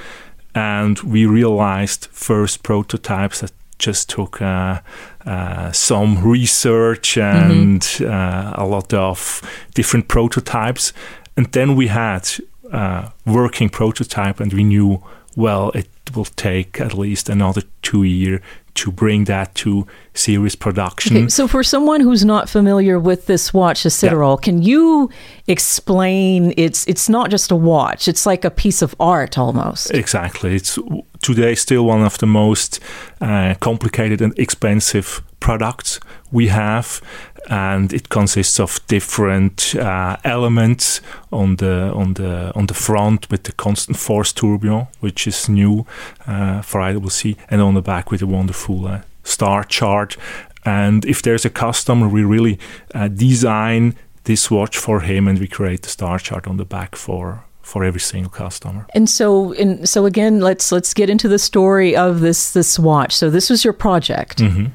and 0.54 0.99
we 1.00 1.26
realized 1.26 2.08
first 2.11 2.62
prototypes 2.62 3.40
that 3.40 3.52
just 3.82 4.08
took 4.08 4.40
uh, 4.40 4.80
uh, 5.26 5.72
some 5.72 6.22
research 6.22 7.18
and 7.18 7.82
mm-hmm. 7.82 8.11
uh, 8.11 8.64
a 8.64 8.66
lot 8.66 8.94
of 8.94 9.42
different 9.75 10.08
prototypes. 10.08 10.92
And 11.37 11.50
then 11.52 11.75
we 11.76 11.88
had 11.88 12.28
uh, 12.72 13.11
working 13.26 13.68
prototype, 13.68 14.40
and 14.40 14.52
we 14.52 14.64
knew 14.64 15.02
well 15.36 15.70
it 15.70 15.88
will 16.14 16.24
take 16.24 16.80
at 16.80 16.94
least 16.94 17.28
another 17.28 17.62
two 17.82 18.02
years 18.02 18.40
to 18.74 18.90
bring 18.90 19.24
that 19.24 19.54
to 19.54 19.86
series 20.14 20.56
production. 20.56 21.16
Okay, 21.16 21.28
so, 21.28 21.46
for 21.46 21.62
someone 21.62 22.00
who's 22.00 22.24
not 22.24 22.48
familiar 22.48 22.98
with 22.98 23.26
this 23.26 23.52
watch, 23.52 23.82
the 23.82 23.88
Sidérale, 23.90 24.38
yeah. 24.38 24.44
can 24.44 24.62
you 24.62 25.10
explain? 25.46 26.54
It's 26.56 26.86
it's 26.86 27.08
not 27.08 27.30
just 27.30 27.50
a 27.50 27.56
watch; 27.56 28.08
it's 28.08 28.24
like 28.26 28.44
a 28.44 28.50
piece 28.50 28.82
of 28.82 28.94
art 28.98 29.36
almost. 29.38 29.90
Exactly. 29.92 30.54
It's 30.54 30.78
today 31.20 31.54
still 31.54 31.84
one 31.84 32.02
of 32.02 32.18
the 32.18 32.26
most 32.26 32.80
uh, 33.20 33.54
complicated 33.60 34.22
and 34.22 34.36
expensive 34.38 35.22
products 35.42 36.00
we 36.30 36.49
have 36.49 37.02
and 37.50 37.92
it 37.92 38.08
consists 38.08 38.61
of 38.61 38.80
different 38.87 39.75
uh, 39.75 40.16
elements 40.25 41.00
on 41.30 41.56
the 41.56 41.92
on 41.92 42.14
the 42.14 42.52
on 42.54 42.66
the 42.66 42.75
front 42.75 43.30
with 43.30 43.42
the 43.44 43.52
constant 43.52 43.99
force 43.99 44.32
tourbillon, 44.32 44.87
which 45.00 45.26
is 45.26 45.49
new 45.49 45.84
uh, 46.26 46.62
for 46.62 46.80
IWC, 46.80 47.37
and 47.50 47.61
on 47.61 47.75
the 47.75 47.82
back 47.82 48.11
with 48.11 48.22
a 48.22 48.26
wonderful 48.26 48.87
uh, 48.87 49.00
star 49.25 49.64
chart. 49.64 50.16
And 50.64 51.04
if 51.04 51.22
there's 51.22 51.44
a 51.44 51.50
customer, 51.50 52.08
we 52.08 52.22
really 52.22 52.58
uh, 52.94 53.08
design 53.08 53.96
this 54.25 54.50
watch 54.50 54.78
for 54.78 55.00
him, 55.00 55.26
and 55.28 55.38
we 55.38 55.49
create 55.49 55.82
the 55.82 55.88
star 55.88 56.18
chart 56.18 56.46
on 56.46 56.56
the 56.56 56.64
back 56.64 56.96
for 56.96 57.44
for 57.62 57.84
every 57.84 58.00
single 58.00 58.30
customer. 58.30 58.87
And 58.94 59.08
so, 59.08 59.52
in, 59.52 59.87
so 59.87 60.06
again, 60.06 60.40
let's 60.40 60.70
let's 60.70 60.94
get 60.94 61.11
into 61.11 61.28
the 61.28 61.38
story 61.38 61.96
of 61.96 62.20
this 62.20 62.52
this 62.52 62.78
watch. 62.78 63.12
So 63.12 63.30
this 63.30 63.50
was 63.50 63.64
your 63.64 63.75
project. 63.75 64.38
Mm-hmm 64.38 64.66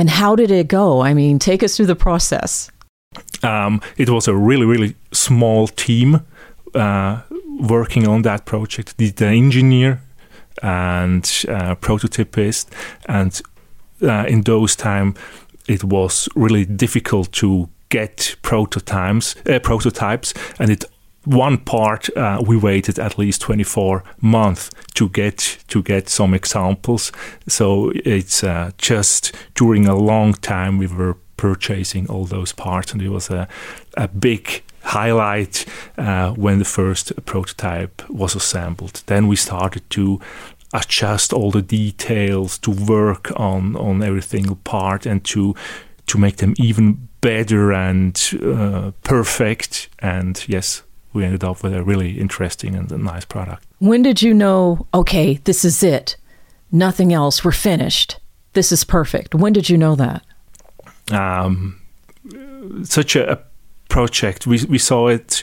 and 0.00 0.08
how 0.08 0.34
did 0.34 0.50
it 0.50 0.66
go? 0.66 1.02
I 1.02 1.12
mean, 1.12 1.38
take 1.38 1.62
us 1.62 1.76
through 1.76 1.88
the 1.88 1.94
process. 1.94 2.70
Um, 3.42 3.82
it 3.98 4.08
was 4.08 4.28
a 4.28 4.34
really, 4.34 4.64
really 4.64 4.96
small 5.12 5.68
team 5.68 6.22
uh, 6.74 7.20
working 7.60 8.08
on 8.08 8.22
that 8.22 8.46
project. 8.46 8.96
The, 8.96 9.10
the 9.10 9.26
engineer 9.26 10.00
and 10.62 11.24
uh, 11.48 11.74
prototypist, 11.74 12.68
and 13.06 13.42
uh, 14.02 14.24
in 14.26 14.40
those 14.42 14.74
time, 14.74 15.16
it 15.68 15.84
was 15.84 16.30
really 16.34 16.64
difficult 16.64 17.30
to 17.32 17.68
get 17.90 18.36
prototypes. 18.40 19.36
Uh, 19.46 19.58
prototypes, 19.58 20.32
and 20.58 20.70
it 20.70 20.84
one 21.24 21.58
part 21.58 22.14
uh, 22.16 22.42
we 22.46 22.56
waited 22.56 22.98
at 22.98 23.18
least 23.18 23.42
24 23.42 24.02
months 24.20 24.70
to 24.94 25.08
get 25.08 25.58
to 25.68 25.82
get 25.82 26.08
some 26.08 26.34
examples. 26.34 27.12
So 27.46 27.92
it's 28.04 28.42
uh, 28.42 28.70
just 28.78 29.34
during 29.54 29.86
a 29.86 29.96
long 29.96 30.34
time 30.34 30.78
we 30.78 30.86
were 30.86 31.16
purchasing 31.36 32.08
all 32.08 32.24
those 32.24 32.52
parts 32.52 32.92
and 32.92 33.02
it 33.02 33.10
was 33.10 33.30
a, 33.30 33.48
a 33.96 34.08
big 34.08 34.62
highlight 34.82 35.66
uh, 35.98 36.30
when 36.32 36.58
the 36.58 36.64
first 36.64 37.12
prototype 37.26 38.02
was 38.08 38.34
assembled. 38.34 39.02
Then 39.06 39.28
we 39.28 39.36
started 39.36 39.88
to 39.90 40.20
adjust 40.72 41.32
all 41.32 41.50
the 41.50 41.62
details 41.62 42.58
to 42.58 42.70
work 42.70 43.32
on 43.36 43.76
on 43.76 44.02
every 44.02 44.22
single 44.22 44.56
part 44.56 45.06
and 45.06 45.22
to 45.24 45.54
to 46.06 46.18
make 46.18 46.36
them 46.36 46.54
even 46.58 47.08
better 47.20 47.72
and 47.72 48.18
uh, 48.42 48.92
perfect. 49.02 49.88
And 49.98 50.42
yes 50.48 50.82
we 51.12 51.24
ended 51.24 51.44
up 51.44 51.62
with 51.62 51.74
a 51.74 51.82
really 51.82 52.18
interesting 52.18 52.74
and 52.74 52.90
nice 52.90 53.24
product. 53.24 53.66
When 53.78 54.02
did 54.02 54.22
you 54.22 54.34
know, 54.34 54.86
okay, 54.94 55.34
this 55.44 55.64
is 55.64 55.82
it? 55.82 56.16
Nothing 56.72 57.12
else. 57.12 57.44
We're 57.44 57.52
finished. 57.52 58.20
This 58.52 58.72
is 58.72 58.84
perfect. 58.84 59.34
When 59.34 59.52
did 59.52 59.68
you 59.68 59.76
know 59.76 59.96
that? 59.96 60.24
Um, 61.10 61.80
such 62.84 63.16
a, 63.16 63.32
a, 63.32 63.38
project, 63.88 64.46
we, 64.46 64.64
we 64.66 64.78
saw 64.78 65.08
it. 65.08 65.42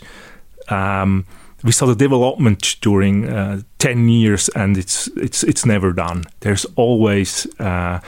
Um, 0.70 1.26
we 1.64 1.72
saw 1.74 1.86
the 1.86 1.96
development 1.96 2.78
during 2.82 3.28
uh, 3.28 3.62
10 3.80 4.08
years 4.10 4.48
and 4.50 4.78
it's 4.78 5.08
it's 5.18 5.44
it's 5.44 5.66
never 5.66 5.92
done 5.92 6.24
there's 6.42 6.66
always 6.76 7.48
uh, 7.60 8.00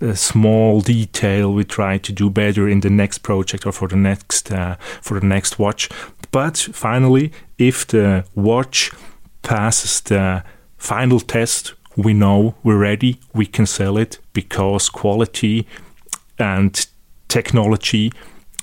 a 0.00 0.16
small 0.16 0.80
detail 0.80 1.52
we 1.52 1.64
try 1.64 1.98
to 1.98 2.12
do 2.12 2.28
better 2.28 2.68
in 2.68 2.80
the 2.80 2.90
next 2.90 3.18
project 3.18 3.64
or 3.66 3.72
for 3.72 3.88
the 3.88 3.96
next 3.96 4.52
uh, 4.52 4.76
for 5.00 5.20
the 5.20 5.26
next 5.26 5.58
watch 5.58 5.88
but 6.30 6.56
finally, 6.72 7.32
if 7.58 7.86
the 7.86 8.24
watch 8.34 8.92
passes 9.42 10.00
the 10.00 10.42
final 10.76 11.20
test, 11.20 11.74
we 11.96 12.12
know 12.12 12.54
we're 12.62 12.78
ready, 12.78 13.18
we 13.32 13.46
can 13.46 13.66
sell 13.66 13.96
it 13.96 14.18
because 14.32 14.88
quality 14.88 15.66
and 16.38 16.86
technology 17.28 18.12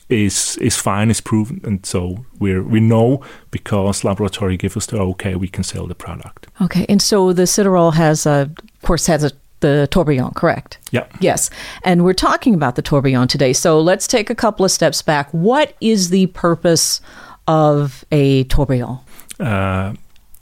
is 0.10 0.58
is 0.58 0.78
fine, 0.78 1.10
is 1.10 1.22
proven, 1.22 1.62
and 1.64 1.86
so 1.86 2.26
we 2.40 2.60
we 2.60 2.80
know 2.80 3.22
because 3.52 4.04
laboratory 4.04 4.58
give 4.58 4.78
us 4.78 4.86
the 4.86 5.00
okay, 5.00 5.36
we 5.36 5.48
can 5.48 5.64
sell 5.64 5.88
the 5.88 5.96
product. 5.96 6.48
Okay, 6.62 6.86
and 6.90 7.02
so 7.02 7.34
the 7.34 7.44
Sidérale 7.44 7.94
has 7.94 8.26
a, 8.26 8.52
of 8.52 8.82
course, 8.82 9.08
has 9.08 9.24
a 9.24 9.32
the 9.64 9.88
tourbillon, 9.90 10.32
correct? 10.34 10.78
Yeah. 10.92 11.06
Yes. 11.22 11.50
And 11.84 12.04
we're 12.04 12.14
talking 12.14 12.54
about 12.54 12.76
the 12.76 12.82
tourbillon 12.82 13.28
today. 13.28 13.54
So 13.54 13.80
let's 13.80 14.08
take 14.08 14.30
a 14.30 14.36
couple 14.36 14.66
of 14.66 14.72
steps 14.72 15.02
back. 15.02 15.30
What 15.32 15.74
is 15.80 16.10
the 16.10 16.28
purpose 16.28 17.00
of 17.48 18.06
a 18.12 18.44
tourbillon? 18.46 19.00
Uh, 19.40 19.94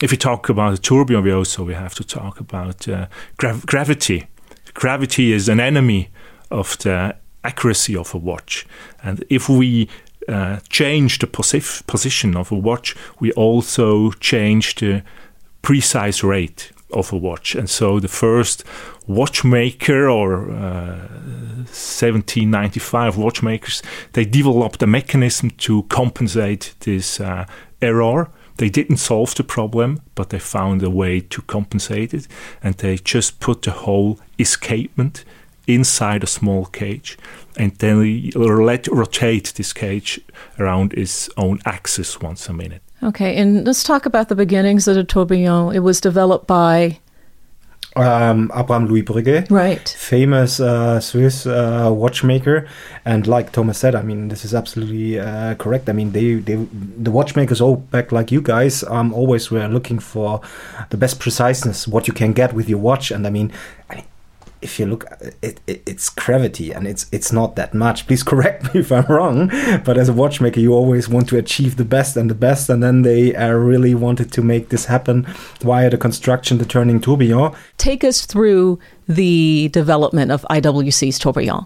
if 0.02 0.12
we 0.12 0.18
talk 0.18 0.50
about 0.50 0.74
a 0.74 0.78
tourbillon, 0.78 1.24
we 1.24 1.32
also 1.32 1.64
we 1.64 1.74
have 1.74 1.96
to 1.96 2.04
talk 2.04 2.40
about 2.40 2.88
uh, 2.88 3.08
grav- 3.38 3.66
gravity. 3.66 4.28
Gravity 4.74 5.34
is 5.34 5.50
an 5.50 5.60
enemy 5.60 6.10
of 6.50 6.78
the 6.80 7.16
accuracy 7.44 7.96
of 7.96 8.14
a 8.14 8.18
watch, 8.18 8.66
and 9.04 9.24
if 9.30 9.50
we 9.50 9.90
uh, 10.28 10.60
change 10.70 11.20
the 11.20 11.28
posi- 11.28 11.86
position 11.88 12.38
of 12.38 12.52
a 12.52 12.56
watch, 12.56 12.96
we 13.20 13.32
also 13.34 14.12
change 14.12 14.76
the 14.76 15.04
precise 15.62 16.24
rate 16.24 16.72
of 16.94 17.14
a 17.14 17.18
watch. 17.18 17.56
And 17.56 17.70
so 17.70 18.00
the 18.00 18.08
first 18.08 18.64
watchmaker 19.08 20.10
or 20.10 20.52
uh, 20.52 21.08
1795 21.68 23.18
watchmakers, 23.18 23.82
they 24.14 24.26
developed 24.26 24.82
a 24.84 24.88
mechanism 24.88 25.52
to 25.52 25.84
compensate 25.84 26.76
this 26.82 27.20
uh, 27.20 27.46
error. 27.82 28.30
They 28.58 28.70
didn't 28.70 28.98
solve 28.98 29.34
the 29.36 29.44
problem, 29.44 30.02
but 30.16 30.30
they 30.30 30.40
found 30.40 30.84
a 30.84 30.90
way 30.90 31.22
to 31.22 31.42
compensate 31.44 32.14
it. 32.14 32.28
And 32.62 32.76
they 32.76 32.98
just 32.98 33.40
put 33.40 33.64
the 33.64 33.72
whole 33.72 34.20
escapement 34.38 35.24
inside 35.68 36.24
a 36.24 36.28
small 36.28 36.66
cage 36.66 37.18
and 37.58 37.76
then 37.78 38.30
let 38.36 38.88
rotate 38.88 39.54
this 39.56 39.74
cage 39.74 40.20
around 40.60 40.94
its 40.94 41.30
own 41.38 41.60
axis 41.66 42.20
once 42.20 42.50
a 42.50 42.54
minute. 42.54 42.82
Okay, 43.04 43.36
and 43.38 43.66
let's 43.66 43.84
talk 43.84 44.06
about 44.06 44.30
the 44.30 44.36
beginnings 44.36 44.88
of 44.88 44.96
the 44.96 45.04
tourbillon. 45.04 45.76
It 45.76 45.80
was 45.80 46.00
developed 46.00 46.46
by 46.46 47.00
um, 47.96 48.52
Abraham 48.56 48.88
Louis 48.88 49.04
Breguet, 49.04 49.50
right? 49.52 49.88
Famous 49.88 50.60
uh, 50.60 51.00
Swiss 51.00 51.46
uh, 51.46 51.90
watchmaker, 51.92 52.68
and 53.06 53.28
like 53.28 53.52
Thomas 53.52 53.78
said, 53.78 53.96
I 53.96 54.02
mean 54.02 54.30
this 54.30 54.46
is 54.46 54.54
absolutely 54.54 55.20
uh, 55.20 55.56
correct. 55.56 55.90
I 55.90 55.94
mean 55.94 56.12
they, 56.12 56.36
they 56.36 56.56
the 56.56 57.12
watchmakers 57.12 57.60
all 57.60 57.78
back 57.78 58.12
like 58.12 58.32
you 58.32 58.42
guys 58.42 58.84
um, 58.84 59.14
always 59.14 59.52
were 59.52 59.68
looking 59.68 60.00
for 60.00 60.42
the 60.90 60.98
best 60.98 61.20
preciseness 61.20 61.88
what 61.88 62.08
you 62.08 62.14
can 62.14 62.34
get 62.34 62.54
with 62.54 62.70
your 62.70 62.80
watch, 62.80 63.12
and 63.12 63.28
I 63.28 63.30
mean, 63.30 63.52
I 63.90 63.96
mean 63.96 64.06
if 64.62 64.80
you 64.80 64.86
look, 64.86 65.06
it, 65.42 65.60
it, 65.68 65.84
it's 65.86 66.10
gravity, 66.10 66.72
and 66.72 66.88
it's 66.88 67.08
it's 67.12 67.32
not 67.32 67.56
that 67.56 67.74
much. 67.74 68.08
Please 68.08 68.24
correct 68.24 68.64
me 68.74 68.82
if 68.82 68.92
I'm 68.92 69.06
wrong, 69.06 69.48
but 69.84 69.98
as 69.98 70.10
a 70.10 70.14
watchmaker, 70.14 70.60
you 70.60 70.74
always 70.74 71.10
want 71.10 71.28
to 71.30 71.38
achieve 71.38 71.78
the 71.78 71.86
best 71.86 72.16
and 72.16 72.30
the 72.30 72.36
best, 72.36 72.70
and 72.70 72.82
then 72.82 73.02
they 73.02 73.36
uh, 73.36 73.50
really 73.50 73.96
wanted 73.96 74.32
to 74.34 74.42
make 74.42 74.70
this 74.70 74.86
happen 74.86 75.24
via 75.60 75.90
the 75.90 75.98
construction, 75.98 76.58
the 76.58 76.66
turning 76.66 77.00
tourbillon. 77.00 77.54
Take 77.78 78.04
us 78.04 78.26
through 78.26 78.80
the 79.08 79.70
development 79.70 80.32
of 80.32 80.46
IWC's 80.50 81.20
tourbillon. 81.20 81.66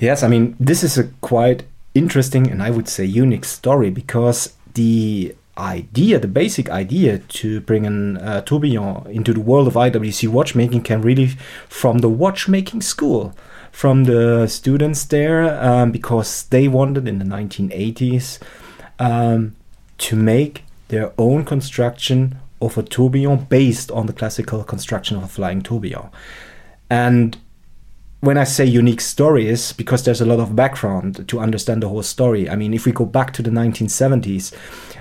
Yes, 0.00 0.22
I 0.22 0.28
mean 0.28 0.56
this 0.58 0.82
is 0.82 0.98
a 0.98 1.04
quite 1.20 1.64
interesting 1.94 2.50
and 2.50 2.62
I 2.62 2.70
would 2.70 2.88
say 2.88 3.04
unique 3.04 3.44
story 3.44 3.90
because 3.90 4.54
the 4.74 5.34
idea, 5.60 6.18
the 6.18 6.28
basic 6.28 6.70
idea 6.70 7.18
to 7.18 7.60
bring 7.60 7.86
an 7.86 8.16
uh, 8.16 8.40
tourbillon 8.40 9.06
into 9.10 9.32
the 9.32 9.40
world 9.40 9.68
of 9.68 9.74
IWC 9.74 10.28
watchmaking 10.28 10.82
came 10.82 11.02
really 11.02 11.28
from 11.68 11.98
the 11.98 12.08
watchmaking 12.08 12.80
school, 12.80 13.34
from 13.70 14.04
the 14.04 14.46
students 14.46 15.04
there, 15.04 15.62
um, 15.62 15.92
because 15.92 16.44
they 16.44 16.66
wanted 16.66 17.06
in 17.06 17.18
the 17.18 17.24
1980s 17.24 18.38
um, 18.98 19.54
to 19.98 20.16
make 20.16 20.64
their 20.88 21.12
own 21.18 21.44
construction 21.44 22.36
of 22.60 22.76
a 22.76 22.82
tourbillon 22.82 23.44
based 23.44 23.90
on 23.90 24.06
the 24.06 24.12
classical 24.12 24.64
construction 24.64 25.16
of 25.16 25.22
a 25.22 25.28
flying 25.28 25.62
tourbillon. 25.62 26.10
And 26.88 27.38
when 28.20 28.36
I 28.36 28.44
say 28.44 28.66
unique 28.66 29.00
stories, 29.00 29.72
because 29.72 30.04
there's 30.04 30.20
a 30.20 30.26
lot 30.26 30.40
of 30.40 30.54
background 30.54 31.26
to 31.28 31.40
understand 31.40 31.82
the 31.82 31.88
whole 31.88 32.02
story. 32.02 32.50
I 32.50 32.56
mean, 32.56 32.74
if 32.74 32.84
we 32.84 32.92
go 32.92 33.06
back 33.06 33.32
to 33.34 33.42
the 33.42 33.50
1970s, 33.50 34.54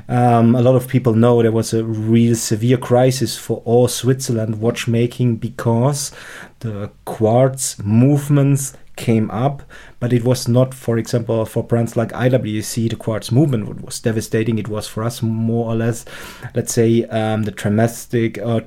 um, 0.07 0.55
a 0.55 0.61
lot 0.61 0.75
of 0.75 0.87
people 0.87 1.13
know 1.13 1.41
there 1.41 1.51
was 1.51 1.73
a 1.73 1.83
real 1.83 2.35
severe 2.35 2.77
crisis 2.77 3.37
for 3.37 3.61
all 3.65 3.89
Switzerland 3.89 4.61
watchmaking 4.61 5.35
because 5.35 6.11
the 6.59 6.91
quartz 7.03 7.77
movements 7.79 8.73
came 8.95 9.29
up, 9.31 9.63
but 9.99 10.13
it 10.13 10.23
was 10.23 10.47
not, 10.47 10.73
for 10.73 10.97
example, 10.97 11.45
for 11.45 11.63
brands 11.63 11.97
like 11.97 12.09
IWC, 12.09 12.89
the 12.89 12.95
quartz 12.95 13.31
movement 13.31 13.81
was 13.81 13.99
devastating. 13.99 14.57
It 14.57 14.67
was 14.67 14.87
for 14.87 15.03
us 15.03 15.21
more 15.21 15.71
or 15.71 15.75
less, 15.75 16.05
let's 16.55 16.73
say, 16.73 17.03
um, 17.05 17.43
the 17.43 17.51
dramatic 17.51 18.37
or 18.37 18.61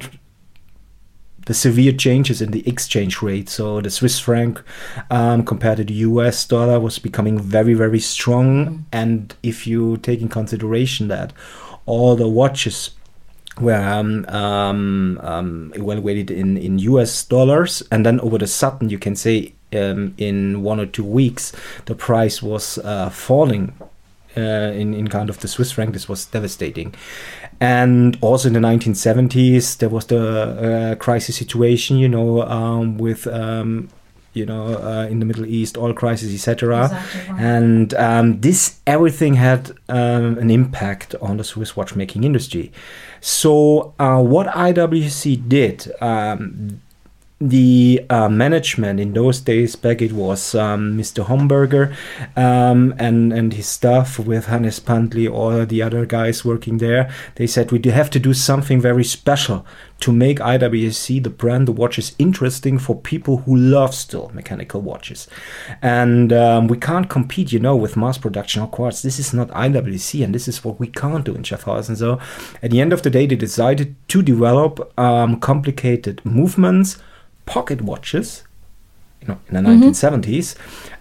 the 1.47 1.55
severe 1.55 1.93
changes 1.93 2.41
in 2.41 2.51
the 2.51 2.67
exchange 2.69 3.23
rate. 3.23 3.49
So 3.49 3.81
the 3.81 3.91
Swiss 3.91 4.19
franc 4.19 4.63
um, 5.11 5.45
compared 5.45 5.79
to 5.79 5.85
the 5.85 5.95
US 5.95 6.45
dollar 6.45 6.79
was 6.79 6.99
becoming 6.99 7.39
very, 7.39 7.75
very 7.75 8.01
strong. 8.01 8.67
Mm. 8.67 8.85
And 8.93 9.35
if 9.43 9.67
you 9.67 9.97
take 9.99 10.21
in 10.21 10.29
consideration 10.29 11.09
that 11.09 11.33
all 11.87 12.17
the 12.17 12.29
watches 12.29 12.91
were 13.61 13.75
um, 13.75 14.25
um, 14.29 15.19
um 15.23 15.73
evaluated 15.75 16.31
in, 16.31 16.57
in 16.57 16.79
US 16.79 17.25
dollars, 17.25 17.83
and 17.91 18.07
then 18.07 18.21
over 18.21 18.39
the 18.39 18.47
sudden, 18.47 18.89
you 18.89 18.99
can 18.99 19.17
say 19.17 19.53
um, 19.75 20.15
in 20.19 20.63
one 20.63 20.81
or 20.81 20.87
two 20.87 21.05
weeks, 21.05 21.53
the 21.87 21.95
price 21.95 22.43
was 22.43 22.79
uh, 22.79 23.11
falling 23.11 23.75
uh, 24.37 24.41
in, 24.41 24.95
in 24.95 25.09
kind 25.09 25.31
of 25.31 25.41
the 25.41 25.49
Swiss 25.49 25.73
franc. 25.73 25.93
This 25.93 26.09
was 26.09 26.27
devastating. 26.27 26.95
And 27.61 28.19
also 28.21 28.49
in 28.49 28.55
the 28.55 28.61
1970s, 28.61 29.79
there 29.79 29.89
was 29.89 30.07
the 30.07 30.23
uh, 30.23 30.95
crisis 30.97 31.37
situation, 31.37 31.97
you 31.97 32.09
know, 32.09 32.43
um, 32.43 32.99
with 32.99 33.27
um, 33.27 33.89
you 34.35 34.47
know, 34.47 34.79
uh, 34.79 35.07
in 35.11 35.19
the 35.19 35.27
Middle 35.27 35.45
East, 35.45 35.77
oil 35.77 35.93
crisis, 35.93 36.33
etc. 36.33 36.85
Exactly 36.85 37.33
right. 37.33 37.41
And 37.41 37.95
um, 37.95 38.41
this 38.41 38.81
everything 38.87 39.35
had 39.35 39.73
um, 39.89 40.39
an 40.39 40.51
impact 40.51 41.15
on 41.21 41.37
the 41.37 41.45
Swiss 41.45 41.77
watchmaking 41.77 42.25
industry. 42.25 42.73
So 43.21 43.95
uh, 43.99 44.23
what 44.23 44.47
IWC 44.49 45.49
did, 45.49 45.93
um, 46.01 46.81
the 47.49 48.05
uh, 48.09 48.29
management 48.29 49.01
in 49.01 49.13
those 49.15 49.41
days 49.41 49.75
back 49.75 50.01
it 50.01 50.13
was 50.13 50.55
um, 50.55 50.97
Mr. 50.97 51.27
Homberger 51.27 51.95
um, 52.37 52.95
and 52.99 53.33
and 53.33 53.53
his 53.53 53.67
staff 53.67 54.19
with 54.19 54.47
Hannes 54.47 54.79
Pantli 54.79 55.31
or 55.31 55.67
the 55.67 55.83
other 55.83 56.07
guys 56.07 56.45
working 56.45 56.79
there 56.79 57.13
they 57.35 57.47
said 57.47 57.73
we 57.73 57.81
have 57.91 58.11
to 58.11 58.21
do 58.21 58.33
something 58.33 58.81
very 58.81 59.03
special 59.03 59.67
to 60.01 60.13
make 60.13 60.39
IWC 60.39 61.23
the 61.23 61.31
brand 61.31 61.67
the 61.67 61.73
watches 61.73 62.15
interesting 62.19 62.79
for 62.79 62.95
people 62.97 63.39
who 63.39 63.57
love 63.57 63.95
still 63.95 64.31
mechanical 64.33 64.81
watches 64.81 65.27
and 65.81 66.33
um, 66.33 66.69
we 66.69 66.77
can't 66.77 67.11
compete 67.11 67.53
you 67.53 67.59
know 67.59 67.75
with 67.75 67.97
mass 67.97 68.19
production 68.19 68.63
of 68.63 68.71
quartz 68.71 69.03
this 69.03 69.19
is 69.19 69.35
not 69.35 69.49
IWC 69.49 70.23
and 70.23 70.33
this 70.33 70.47
is 70.47 70.65
what 70.65 70.79
we 70.79 70.87
can't 70.87 71.25
do 71.25 71.35
in 71.35 71.43
Schaffhausen 71.43 71.97
so 71.97 72.21
at 72.63 72.71
the 72.71 72.81
end 72.81 72.93
of 72.93 73.03
the 73.03 73.11
day 73.11 73.27
they 73.27 73.37
decided 73.37 73.97
to 74.09 74.23
develop 74.23 74.97
um, 74.99 75.41
complicated 75.41 76.25
movements 76.25 77.03
pocket 77.47 77.83
watches 77.83 78.45
you 79.23 79.29
know, 79.29 79.39
in 79.49 79.65
the 79.65 79.71
mm-hmm. 79.71 79.91
1970s 79.91 80.57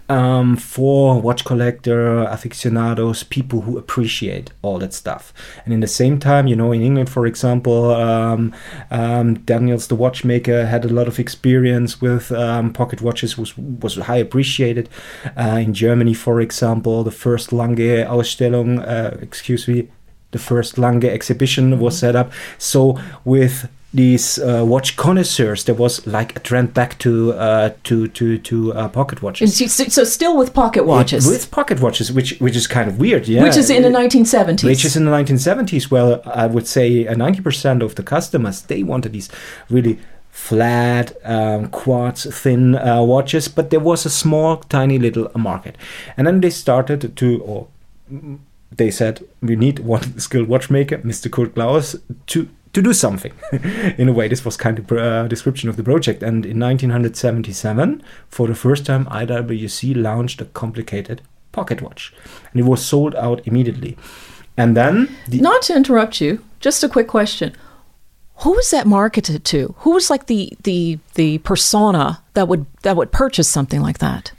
um, 0.08 0.56
for 0.56 1.20
watch 1.20 1.44
collector 1.44 2.18
aficionados, 2.24 3.22
people 3.24 3.62
who 3.62 3.78
appreciate 3.78 4.50
all 4.62 4.78
that 4.78 4.92
stuff. 4.92 5.32
And 5.64 5.72
in 5.72 5.80
the 5.80 5.86
same 5.86 6.18
time, 6.18 6.46
you 6.46 6.56
know, 6.56 6.72
in 6.72 6.82
England, 6.82 7.10
for 7.10 7.26
example, 7.26 7.90
um, 7.92 8.54
um, 8.90 9.34
Daniels 9.40 9.88
the 9.88 9.94
watchmaker 9.94 10.66
had 10.66 10.84
a 10.84 10.88
lot 10.88 11.08
of 11.08 11.18
experience 11.18 12.00
with 12.00 12.30
um, 12.32 12.72
pocket 12.72 13.00
watches, 13.00 13.38
was 13.38 13.56
was 13.56 13.96
high 13.96 14.18
appreciated. 14.18 14.88
Uh, 15.36 15.60
in 15.62 15.72
Germany, 15.74 16.14
for 16.14 16.40
example, 16.40 17.04
the 17.04 17.10
first 17.10 17.52
Lange 17.52 18.04
Ausstellung, 18.04 18.86
uh, 18.86 19.16
excuse 19.20 19.66
me, 19.66 19.88
the 20.32 20.38
first 20.38 20.78
Lange 20.78 21.04
exhibition 21.04 21.78
was 21.78 21.94
mm-hmm. 21.94 22.00
set 22.00 22.16
up. 22.16 22.32
So 22.58 22.98
with 23.24 23.68
these 23.94 24.38
uh, 24.38 24.64
watch 24.66 24.96
connoisseurs, 24.96 25.64
there 25.64 25.74
was 25.74 26.06
like 26.06 26.34
a 26.36 26.40
trend 26.40 26.72
back 26.72 26.98
to 27.00 27.32
uh, 27.34 27.70
to 27.84 28.08
to 28.08 28.38
to 28.38 28.72
uh, 28.72 28.88
pocket 28.88 29.22
watches. 29.22 29.56
So, 29.56 29.84
so, 29.84 30.04
still 30.04 30.36
with 30.36 30.54
pocket 30.54 30.86
watches. 30.86 31.26
It, 31.26 31.30
with 31.30 31.50
pocket 31.50 31.80
watches, 31.80 32.10
which 32.10 32.38
which 32.40 32.56
is 32.56 32.66
kind 32.66 32.88
of 32.88 32.98
weird, 32.98 33.28
yeah. 33.28 33.42
Which 33.42 33.56
is 33.56 33.68
in 33.68 33.82
the 33.82 33.90
1970s. 33.90 34.64
Which 34.64 34.84
is 34.84 34.96
in 34.96 35.04
the 35.04 35.10
1970s. 35.10 35.90
Well, 35.90 36.22
I 36.24 36.46
would 36.46 36.66
say 36.66 37.04
90% 37.04 37.82
of 37.82 37.94
the 37.96 38.02
customers 38.02 38.62
they 38.62 38.82
wanted 38.82 39.12
these 39.12 39.28
really 39.68 39.98
flat 40.30 41.12
um, 41.24 41.68
quartz 41.68 42.24
thin 42.34 42.74
uh, 42.76 43.02
watches, 43.02 43.48
but 43.48 43.68
there 43.68 43.80
was 43.80 44.06
a 44.06 44.10
small, 44.10 44.56
tiny 44.56 44.98
little 44.98 45.30
market, 45.36 45.76
and 46.16 46.26
then 46.26 46.40
they 46.40 46.50
started 46.50 47.14
to 47.16 47.42
or 47.42 47.68
they 48.74 48.90
said 48.90 49.22
we 49.42 49.54
need 49.54 49.80
one 49.80 50.18
skilled 50.26 50.48
watchmaker, 50.48 50.98
Mr. 50.98 51.30
Kurt 51.30 51.54
Klaus, 51.54 51.94
to 52.28 52.48
to 52.72 52.82
do 52.82 52.92
something. 52.92 53.32
in 53.98 54.08
a 54.08 54.12
way, 54.12 54.28
this 54.28 54.44
was 54.44 54.56
kind 54.56 54.78
of 54.78 54.90
uh, 54.92 55.28
description 55.28 55.68
of 55.68 55.76
the 55.76 55.82
project. 55.82 56.22
And 56.22 56.44
in 56.44 56.58
1977, 56.58 58.02
for 58.28 58.46
the 58.46 58.54
first 58.54 58.86
time, 58.86 59.06
IWC 59.06 60.00
launched 60.00 60.40
a 60.40 60.46
complicated 60.46 61.22
pocket 61.52 61.82
watch, 61.82 62.12
and 62.52 62.60
it 62.60 62.64
was 62.64 62.84
sold 62.84 63.14
out 63.14 63.46
immediately. 63.46 63.96
And 64.56 64.76
then, 64.76 65.14
the 65.28 65.40
not 65.40 65.62
to 65.62 65.76
interrupt 65.76 66.20
you, 66.20 66.44
just 66.60 66.84
a 66.84 66.88
quick 66.88 67.08
question: 67.08 67.54
Who 68.36 68.52
was 68.52 68.70
that 68.70 68.86
marketed 68.86 69.44
to? 69.46 69.74
Who 69.78 69.92
was 69.92 70.10
like 70.10 70.26
the 70.26 70.56
the 70.62 70.98
the 71.14 71.38
persona 71.38 72.22
that 72.34 72.48
would 72.48 72.66
that 72.82 72.96
would 72.96 73.12
purchase 73.12 73.48
something 73.48 73.80
like 73.80 73.98
that? 73.98 74.32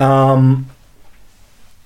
Um, 0.00 0.66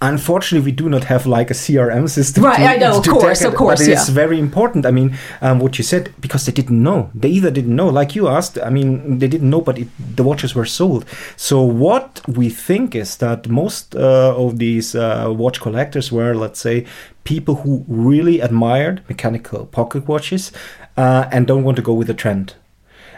unfortunately 0.01 0.65
we 0.65 0.73
do 0.73 0.89
not 0.89 1.05
have 1.05 1.27
like 1.27 1.51
a 1.51 1.55
crm 1.55 2.09
system 2.09 2.45
right 2.45 2.59
to, 2.59 2.65
i 2.65 2.77
know 2.77 2.99
of 2.99 3.05
course 3.05 3.43
of 3.43 3.55
course 3.55 3.81
but 3.81 3.89
yeah. 3.89 3.95
it's 3.95 4.09
very 4.09 4.39
important. 4.39 4.87
I 4.87 4.91
mean 4.91 5.17
um, 5.41 5.59
what 5.59 5.79
you 5.79 5.85
said 5.85 6.15
because 6.21 6.47
they 6.47 6.53
didn't 6.53 6.83
know. 6.83 7.11
They 7.15 7.29
either 7.29 7.51
didn't 7.51 7.75
know 7.75 7.89
like 7.89 8.15
you 8.15 8.29
asked 8.29 8.59
i 8.59 8.71
mean 8.71 9.19
they 9.19 9.29
didn't 9.29 9.51
know 9.51 9.61
but 9.61 9.79
it, 9.79 9.89
the 10.17 10.23
watches 10.23 10.55
were 10.55 10.67
sold. 10.67 11.05
So 11.37 11.63
what 11.63 12.21
we 12.29 12.49
think 12.49 12.95
is 12.95 13.17
that 13.17 13.49
most 13.49 13.97
uh, 13.97 14.35
of 14.37 14.59
these 14.59 14.95
uh, 14.95 15.33
watch 15.37 15.61
collectors 15.61 16.13
were 16.13 16.35
let's 16.35 16.61
say 16.61 16.87
people 17.25 17.57
who 17.57 17.85
really 17.89 18.41
admired 18.41 19.03
mechanical 19.09 19.67
pocket 19.67 20.07
watches 20.07 20.53
uh, 20.97 21.29
and 21.33 21.47
don't 21.47 21.65
want 21.65 21.77
to 21.77 21.83
go 21.83 21.93
with 21.93 22.07
the 22.07 22.15
trend. 22.15 22.55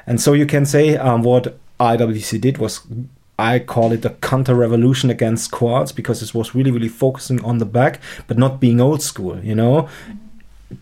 And 0.06 0.20
so 0.20 0.32
you 0.32 0.46
can 0.46 0.64
say 0.64 0.96
um, 0.96 1.22
what 1.22 1.58
iwc 1.78 2.40
did 2.40 2.58
was 2.58 2.80
I 3.40 3.58
call 3.58 3.92
it 3.92 4.04
a 4.04 4.10
counter 4.10 4.54
revolution 4.54 5.08
against 5.08 5.50
quartz 5.50 5.92
because 5.92 6.22
it 6.22 6.34
was 6.34 6.54
really, 6.54 6.70
really 6.70 6.88
focusing 6.88 7.42
on 7.42 7.58
the 7.58 7.64
back, 7.64 8.00
but 8.26 8.36
not 8.36 8.60
being 8.60 8.80
old 8.80 9.02
school, 9.02 9.42
you 9.42 9.54
know? 9.54 9.88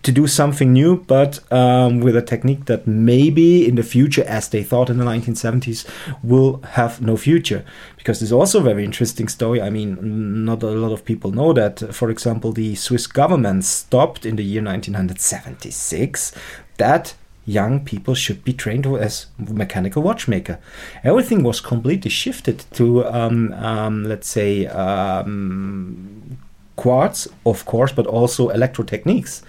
To 0.03 0.13
do 0.13 0.27
something 0.27 0.73
new, 0.73 0.97
but 1.07 1.41
um, 1.53 2.01
with 2.01 2.15
a 2.17 2.21
technique 2.21 2.67
that 2.67 2.87
maybe 2.87 3.67
in 3.67 3.77
the 3.77 3.83
future, 3.83 4.25
as 4.25 4.49
they 4.49 4.63
thought 4.63 4.91
in 4.91 4.99
the 4.99 5.05
1970s, 5.05 5.87
will 6.23 6.61
have 6.73 7.01
no 7.01 7.17
future. 7.17 7.65
Because 7.97 8.21
there's 8.21 8.33
also 8.33 8.61
a 8.61 8.65
very 8.65 8.85
interesting 8.85 9.29
story. 9.29 9.63
I 9.63 9.71
mean, 9.71 10.45
not 10.45 10.63
a 10.63 10.67
lot 10.67 10.93
of 10.93 11.07
people 11.07 11.31
know 11.31 11.55
that. 11.55 11.95
For 11.95 12.11
example, 12.11 12.53
the 12.53 12.75
Swiss 12.75 13.07
government 13.07 13.65
stopped 13.65 14.27
in 14.27 14.37
the 14.37 14.45
year 14.45 14.63
1976 14.63 16.33
that 16.77 17.15
young 17.49 17.81
people 17.81 18.15
should 18.15 18.45
be 18.45 18.53
trained 18.53 18.87
as 18.87 19.27
mechanical 19.39 20.03
watchmaker. 20.03 20.59
Everything 21.03 21.43
was 21.43 21.61
completely 21.61 22.11
shifted 22.11 22.65
to, 22.75 23.07
um, 23.07 23.53
um, 23.55 24.05
let's 24.05 24.29
say, 24.29 24.67
um, 24.67 26.39
quartz, 26.77 27.27
of 27.47 27.65
course, 27.65 27.91
but 27.91 28.07
also 28.07 28.51
electrotechniques. 28.51 29.43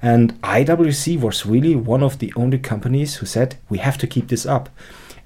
And 0.00 0.40
IWC 0.42 1.20
was 1.20 1.44
really 1.44 1.74
one 1.74 2.02
of 2.02 2.20
the 2.20 2.32
only 2.36 2.58
companies 2.58 3.16
who 3.16 3.26
said, 3.26 3.56
we 3.68 3.78
have 3.78 3.98
to 3.98 4.06
keep 4.06 4.28
this 4.28 4.46
up. 4.46 4.70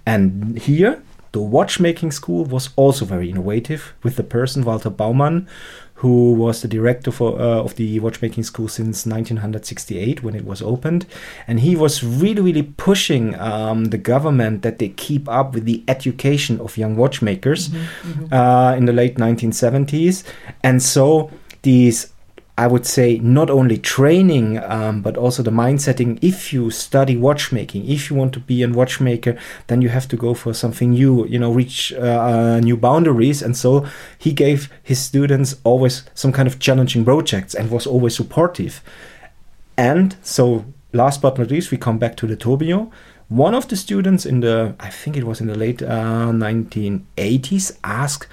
And 0.06 0.58
here, 0.58 1.02
The 1.34 1.40
watchmaking 1.40 2.12
school 2.12 2.44
was 2.44 2.68
also 2.76 3.04
very 3.04 3.28
innovative 3.28 3.92
with 4.04 4.14
the 4.14 4.22
person 4.22 4.62
Walter 4.62 4.88
Baumann, 4.88 5.48
who 6.04 6.34
was 6.34 6.60
the 6.60 6.68
director 6.68 7.10
for, 7.10 7.40
uh, 7.40 7.64
of 7.64 7.76
the 7.76 7.98
watchmaking 7.98 8.44
school 8.44 8.68
since 8.68 9.06
1968 9.06 10.22
when 10.22 10.34
it 10.34 10.44
was 10.44 10.60
opened. 10.60 11.06
And 11.48 11.60
he 11.60 11.74
was 11.74 12.04
really, 12.04 12.42
really 12.42 12.62
pushing 12.62 13.34
um, 13.40 13.86
the 13.86 13.96
government 13.96 14.60
that 14.60 14.78
they 14.78 14.90
keep 14.90 15.26
up 15.30 15.54
with 15.54 15.64
the 15.64 15.82
education 15.88 16.60
of 16.60 16.76
young 16.76 16.94
watchmakers 16.94 17.70
mm-hmm, 17.70 18.24
mm-hmm. 18.24 18.34
Uh, 18.34 18.74
in 18.76 18.84
the 18.84 18.92
late 18.92 19.16
1970s. 19.16 20.24
And 20.62 20.82
so 20.82 21.30
these 21.62 22.12
I 22.56 22.68
would 22.68 22.86
say 22.86 23.18
not 23.18 23.50
only 23.50 23.78
training, 23.78 24.62
um, 24.62 25.02
but 25.02 25.16
also 25.16 25.42
the 25.42 25.50
mindsetting. 25.50 26.20
If 26.22 26.52
you 26.52 26.70
study 26.70 27.16
watchmaking, 27.16 27.88
if 27.88 28.08
you 28.08 28.14
want 28.14 28.32
to 28.34 28.40
be 28.40 28.62
a 28.62 28.68
watchmaker, 28.68 29.36
then 29.66 29.82
you 29.82 29.88
have 29.88 30.06
to 30.08 30.16
go 30.16 30.34
for 30.34 30.54
something 30.54 30.90
new, 30.90 31.26
you 31.26 31.40
know, 31.40 31.52
reach 31.52 31.92
uh, 31.94 31.96
uh, 31.96 32.60
new 32.60 32.76
boundaries. 32.76 33.42
And 33.42 33.56
so 33.56 33.86
he 34.18 34.32
gave 34.32 34.72
his 34.84 35.00
students 35.00 35.56
always 35.64 36.04
some 36.14 36.30
kind 36.30 36.46
of 36.46 36.60
challenging 36.60 37.04
projects 37.04 37.56
and 37.56 37.72
was 37.72 37.88
always 37.88 38.14
supportive. 38.14 38.82
And 39.76 40.16
so, 40.22 40.64
last 40.92 41.22
but 41.22 41.36
not 41.36 41.50
least, 41.50 41.72
we 41.72 41.76
come 41.76 41.98
back 41.98 42.16
to 42.18 42.26
the 42.28 42.36
tourbillon. 42.36 42.92
One 43.28 43.56
of 43.56 43.66
the 43.66 43.74
students 43.74 44.24
in 44.24 44.40
the, 44.40 44.76
I 44.78 44.90
think 44.90 45.16
it 45.16 45.24
was 45.24 45.40
in 45.40 45.48
the 45.48 45.58
late 45.58 45.82
uh, 45.82 46.30
1980s, 46.30 47.78
asked 47.82 48.28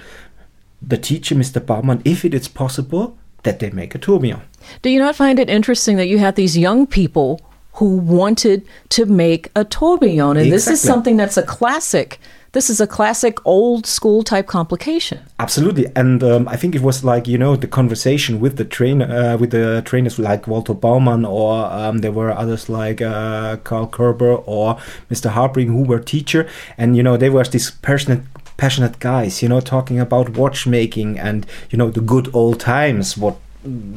the 0.79 0.97
teacher, 0.97 1.34
Mr. 1.34 1.65
Baumann, 1.65 2.03
if 2.05 2.23
it 2.23 2.36
is 2.36 2.47
possible 2.47 3.17
that 3.43 3.60
they 3.60 3.69
make 3.71 3.95
a 3.95 3.97
tourbillon. 3.97 4.41
Do 4.82 4.89
you 4.89 4.99
not 4.99 5.15
find 5.15 5.39
it 5.39 5.49
interesting 5.49 5.97
that 5.97 6.08
you 6.08 6.19
have 6.19 6.36
these 6.36 6.58
young 6.58 6.88
people 6.88 7.41
who 7.73 7.97
wanted 7.97 8.65
to 8.89 9.06
make 9.06 9.49
a 9.56 9.63
tourbillon? 9.63 10.38
And 10.38 10.47
exactly. 10.47 10.51
this 10.51 10.67
is 10.67 10.82
something 10.82 11.17
that's 11.17 11.38
a 11.38 11.43
classic. 11.43 12.19
This 12.54 12.69
is 12.69 12.82
a 12.82 12.88
classic 12.88 13.38
old 13.45 13.86
school 13.86 14.23
type 14.23 14.45
complication. 14.45 15.19
Absolutely, 15.39 15.88
and 15.95 16.21
um, 16.21 16.49
I 16.49 16.58
think 16.58 16.75
it 16.75 16.82
was 16.82 17.01
like 17.01 17.25
you 17.25 17.38
know 17.38 17.56
the 17.56 17.67
conversation 17.67 18.41
with 18.41 18.58
the 18.58 18.65
trainer, 18.65 19.06
uh, 19.06 19.38
with 19.38 19.51
the 19.51 19.82
trainers 19.86 20.19
like 20.19 20.47
Walter 20.47 20.73
Baumann 20.73 21.23
or 21.23 21.65
um, 21.67 21.99
there 21.99 22.12
were 22.12 22.30
others 22.30 22.67
like 22.67 23.01
uh, 23.01 23.56
Karl 23.63 23.88
Kerber 23.88 24.36
or 24.36 24.75
Mr. 25.10 25.30
Harpring 25.30 25.69
who 25.69 25.84
were 25.84 25.99
teacher, 25.99 26.45
and 26.77 26.97
you 26.97 27.04
know 27.04 27.15
they 27.15 27.30
were 27.30 27.45
this 27.45 27.71
passionate 27.71 28.31
passionate 28.62 29.00
guys, 29.00 29.41
you 29.41 29.50
know, 29.50 29.60
talking 29.60 30.00
about 30.00 30.38
watchmaking 30.38 31.17
and 31.17 31.47
you 31.71 31.78
know 31.80 31.89
the 31.89 32.00
good 32.00 32.30
old 32.32 32.60
times, 32.60 33.17
what 33.17 33.38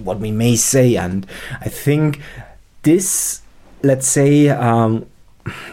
what 0.03 0.19
we 0.19 0.31
may 0.31 0.57
say, 0.57 0.97
and 0.97 1.27
I 1.61 1.69
think 1.69 2.19
this, 2.83 3.43
let's 3.83 4.07
say, 4.07 4.49
um, 4.49 5.05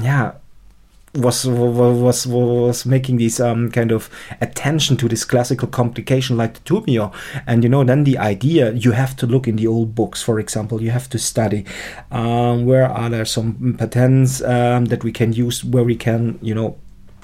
yeah, 0.02 0.34
was 1.16 1.48
was 1.48 2.02
was 2.02 2.28
was 2.28 2.86
making 2.86 3.18
this 3.18 3.40
um, 3.40 3.72
kind 3.72 3.94
of 3.94 4.10
attention 4.42 4.98
to 4.98 5.08
this 5.08 5.24
classical 5.24 5.70
complication 5.70 6.36
like 6.36 6.54
the 6.54 6.60
tourbillon 6.62 7.12
and 7.48 7.64
you 7.64 7.70
know 7.70 7.84
then 7.86 8.04
the 8.04 8.18
idea 8.18 8.72
you 8.74 8.92
have 8.92 9.16
to 9.16 9.26
look 9.26 9.48
in 9.48 9.58
the 9.58 9.68
old 9.68 9.94
books 9.94 10.22
for 10.24 10.40
example 10.40 10.82
you 10.82 10.90
have 10.90 11.10
to 11.10 11.20
study 11.20 11.66
um, 12.12 12.66
where 12.66 12.88
are 12.88 13.10
there 13.10 13.26
some 13.26 13.76
patents 13.78 14.42
um, 14.44 14.86
that 14.86 15.04
we 15.04 15.12
can 15.12 15.34
use 15.34 15.66
where 15.66 15.84
we 15.84 15.98
can 15.98 16.40
you 16.42 16.56
know 16.56 16.78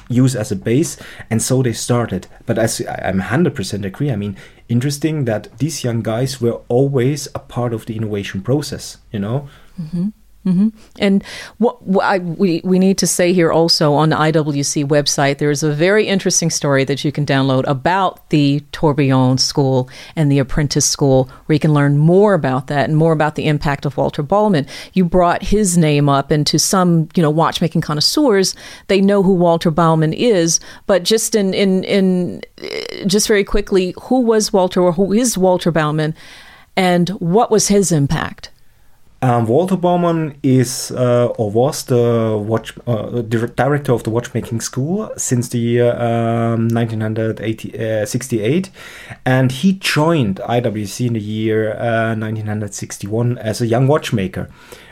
use 0.09 0.35
as 0.35 0.51
a 0.51 0.55
base 0.55 0.97
and 1.29 1.41
so 1.41 1.61
they 1.61 1.73
started 1.73 2.27
but 2.45 2.57
as 2.57 2.81
i'm 3.03 3.21
100% 3.21 3.85
agree 3.85 4.11
i 4.11 4.15
mean 4.15 4.35
interesting 4.69 5.25
that 5.25 5.47
these 5.59 5.83
young 5.83 6.01
guys 6.01 6.39
were 6.41 6.61
always 6.67 7.27
a 7.35 7.39
part 7.39 7.73
of 7.73 7.85
the 7.85 7.95
innovation 7.95 8.41
process 8.41 8.97
you 9.11 9.19
know 9.19 9.47
mm-hmm. 9.79 10.09
Mm-hmm. 10.47 10.69
And 10.99 11.23
what, 11.57 11.81
what 11.83 12.05
I, 12.05 12.19
we 12.19 12.61
we 12.63 12.79
need 12.79 12.97
to 12.99 13.07
say 13.07 13.33
here 13.33 13.51
also 13.51 13.93
on 13.93 14.09
the 14.09 14.15
IWC 14.15 14.85
website, 14.87 15.39
there's 15.39 15.61
a 15.61 15.73
very 15.73 16.07
interesting 16.07 16.49
story 16.49 16.85
that 16.85 17.03
you 17.03 17.11
can 17.11 17.25
download 17.25 17.65
about 17.67 18.29
the 18.29 18.63
Tourbillon 18.71 19.39
School 19.39 19.89
and 20.15 20.31
the 20.31 20.39
Apprentice 20.39 20.89
School, 20.89 21.29
where 21.45 21.55
you 21.55 21.59
can 21.59 21.73
learn 21.73 21.97
more 21.97 22.33
about 22.33 22.67
that 22.67 22.87
and 22.87 22.97
more 22.97 23.11
about 23.11 23.35
the 23.35 23.45
impact 23.45 23.85
of 23.85 23.97
Walter 23.97 24.23
Baumann. 24.23 24.65
You 24.93 25.03
brought 25.03 25.43
his 25.43 25.77
name 25.77 26.07
up, 26.07 26.31
and 26.31 26.47
to 26.47 26.57
some 26.57 27.09
you 27.13 27.21
know 27.21 27.29
watchmaking 27.29 27.81
connoisseurs, 27.81 28.55
they 28.87 29.01
know 29.01 29.23
who 29.23 29.33
Walter 29.33 29.69
Baumann 29.69 30.13
is. 30.13 30.61
But 30.85 31.03
just 31.03 31.35
in 31.35 31.53
in 31.53 31.83
in 31.83 32.41
just 33.05 33.27
very 33.27 33.43
quickly, 33.43 33.93
who 34.03 34.21
was 34.21 34.53
Walter 34.53 34.81
or 34.81 34.93
who 34.93 35.11
is 35.11 35.37
Walter 35.37 35.71
Baumann, 35.71 36.15
and 36.77 37.09
what 37.09 37.51
was 37.51 37.67
his 37.67 37.91
impact? 37.91 38.49
Um, 39.19 39.47
Walter 39.47 39.75
Baumann 39.75 40.37
is 40.43 40.91
uh, 40.91 41.25
or 41.37 41.49
was 41.49 41.85
the 41.85 42.39
watch 42.39 42.73
uh, 42.85 43.21
director 43.21 43.91
of 43.91 44.03
the 44.03 44.11
watchmaking 44.11 44.61
school 44.61 45.11
since 45.17 45.49
the 45.49 45.57
year 45.57 45.99
um, 45.99 46.67
1968, 46.67 48.67
uh, 48.67 49.15
and 49.25 49.51
he 49.51 49.73
joined 49.73 50.35
IWC 50.37 51.07
in 51.07 51.13
the 51.13 51.19
year 51.19 51.69
1961 51.69 53.37
uh, 53.37 53.41
as 53.41 53.59
a 53.59 53.65
young 53.65 53.87
watchmaker. 53.87 54.49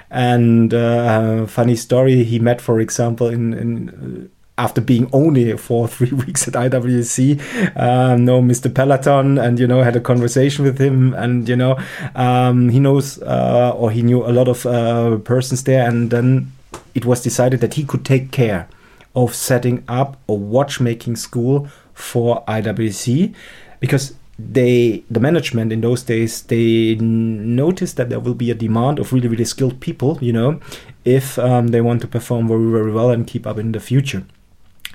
And 0.09 0.73
uh, 0.73 1.45
funny 1.45 1.75
story, 1.75 2.23
he 2.23 2.39
met, 2.39 2.61
for 2.61 2.79
example, 2.79 3.27
in, 3.27 3.53
in 3.53 4.31
after 4.57 4.81
being 4.81 5.09
only 5.11 5.57
for 5.57 5.87
three 5.95 6.11
weeks 6.11 6.47
at 6.47 6.53
IWC, 6.53 7.39
um, 7.77 8.25
know 8.25 8.41
Mr. 8.41 8.73
Pellaton 8.73 9.37
and, 9.37 9.59
you 9.59 9.67
know, 9.67 9.81
had 9.81 9.95
a 9.95 10.01
conversation 10.01 10.63
with 10.65 10.79
him 10.79 11.13
and, 11.13 11.47
you 11.49 11.55
know, 11.55 11.77
um, 12.15 12.69
he 12.69 12.79
knows 12.79 13.21
uh, 13.21 13.73
or 13.75 13.91
he 13.91 14.01
knew 14.01 14.25
a 14.25 14.31
lot 14.31 14.47
of 14.47 14.65
uh, 14.65 15.17
persons 15.17 15.63
there. 15.63 15.87
And 15.87 16.09
then 16.09 16.51
it 16.93 17.05
was 17.05 17.21
decided 17.21 17.61
that 17.61 17.73
he 17.75 17.83
could 17.83 18.05
take 18.05 18.31
care 18.31 18.67
of 19.15 19.33
setting 19.33 19.83
up 19.87 20.17
a 20.27 20.33
watchmaking 20.33 21.15
school 21.15 21.67
for 21.93 22.43
IWC 22.45 23.33
because 23.79 24.13
they 24.37 25.03
the 25.09 25.19
management 25.19 25.71
in 25.71 25.79
those 25.79 26.03
days 26.03 26.41
they 26.43 26.95
noticed 26.95 27.95
that 27.95 28.09
there 28.09 28.19
will 28.19 28.33
be 28.33 28.51
a 28.51 28.53
demand 28.53 28.99
of 28.99 29.13
really 29.13 29.29
really 29.29 29.45
skilled 29.45 29.79
people 29.79 30.19
you 30.21 30.33
know 30.33 30.59
if 31.05 31.39
um, 31.39 31.69
they 31.69 31.79
want 31.79 32.01
to 32.01 32.07
perform 32.07 32.45
very 32.49 32.69
very 32.69 32.91
well 32.91 33.11
and 33.11 33.27
keep 33.27 33.47
up 33.47 33.57
in 33.57 33.71
the 33.71 33.79
future 33.79 34.25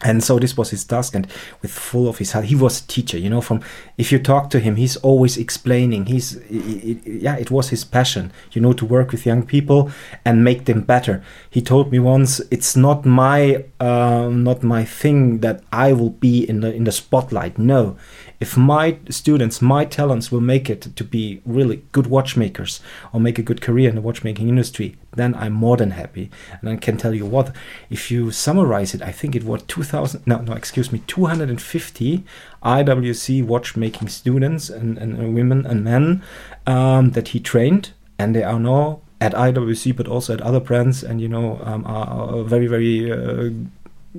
and 0.03 0.25
so 0.25 0.39
this 0.39 0.57
was 0.57 0.71
his 0.71 0.85
task 0.85 1.15
and 1.15 1.27
with 1.63 1.71
full 1.71 2.09
of 2.09 2.19
his 2.19 2.33
heart 2.33 2.47
he 2.47 2.55
was 2.55 2.81
a 2.81 2.87
teacher 2.87 3.19
you 3.19 3.29
know 3.29 3.41
from 3.41 3.61
if 3.99 4.11
you 4.11 4.19
talk 4.19 4.49
to 4.51 4.59
him 4.59 4.77
he's 4.77 4.97
always 4.99 5.37
explaining 5.37 6.07
he's 6.07 6.37
it, 6.37 7.07
it, 7.07 7.23
yeah 7.23 7.37
it 7.37 7.51
was 7.51 7.69
his 7.69 7.85
passion 7.85 8.33
you 8.53 8.61
know 8.61 8.73
to 8.73 8.85
work 8.85 9.13
with 9.13 9.27
young 9.27 9.45
people 9.45 9.91
and 10.25 10.45
make 10.45 10.65
them 10.65 10.81
better. 10.81 11.23
He 11.49 11.61
told 11.61 11.91
me 11.93 11.99
once 11.99 12.41
it's 12.51 12.77
not 12.77 13.05
my 13.05 13.65
uh, 13.79 14.29
not 14.29 14.63
my 14.63 14.85
thing 14.85 15.41
that 15.41 15.63
i 15.73 15.93
will 15.93 16.11
be 16.11 16.49
in 16.49 16.61
the 16.61 16.73
in 16.73 16.85
the 16.85 16.93
spotlight 16.93 17.59
no 17.59 17.97
if 18.41 18.57
my 18.57 18.97
students, 19.11 19.61
my 19.61 19.85
talents 19.85 20.33
will 20.33 20.41
make 20.41 20.71
it 20.71 20.97
to 20.97 21.05
be 21.05 21.43
really 21.45 21.83
good 21.93 22.07
watchmakers 22.07 22.81
or 23.13 23.21
make 23.21 23.39
a 23.39 23.43
good 23.43 23.61
career 23.61 23.91
in 23.91 23.95
the 23.95 24.01
watchmaking 24.01 24.49
industry, 24.49 24.97
then 25.15 25.35
I'm 25.35 25.53
more 25.53 25.77
than 25.77 25.91
happy. 25.91 26.31
And 26.61 26.71
I 26.71 26.77
can 26.77 26.97
tell 26.97 27.15
you 27.15 27.27
what, 27.27 27.55
if 27.91 28.11
you 28.11 28.31
summarize 28.31 28.95
it, 28.95 29.03
I 29.03 29.13
think 29.13 29.37
it 29.37 29.45
was 29.45 29.63
2000, 29.65 30.27
no, 30.27 30.39
no, 30.39 30.55
excuse 30.55 30.91
me, 30.91 31.03
250 31.07 32.25
IWC 32.63 33.45
watchmaking 33.45 34.09
students 34.09 34.71
and, 34.71 34.97
and 34.97 35.35
women 35.35 35.67
and 35.67 35.85
men 35.85 36.23
um, 36.67 37.11
that 37.11 37.29
he 37.29 37.41
trained, 37.41 37.93
and 38.19 38.35
they 38.35 38.43
are 38.43 38.59
now 38.59 39.01
at 39.21 39.35
IWC, 39.35 39.95
but 39.95 40.09
also 40.09 40.33
at 40.33 40.41
other 40.41 40.61
brands, 40.61 41.03
and 41.03 41.21
you 41.21 41.29
know, 41.29 41.61
um, 41.63 41.85
are, 41.85 42.09
are, 42.09 42.43
very, 42.43 42.67
very 42.67 43.13
uh, 43.13 43.51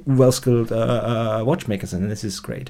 well 0.05 0.31
skilled 0.31 0.71
uh, 0.71 0.75
uh, 0.75 1.43
watchmakers, 1.43 1.91
and 1.91 2.11
this 2.11 2.23
is 2.23 2.39
great. 2.39 2.69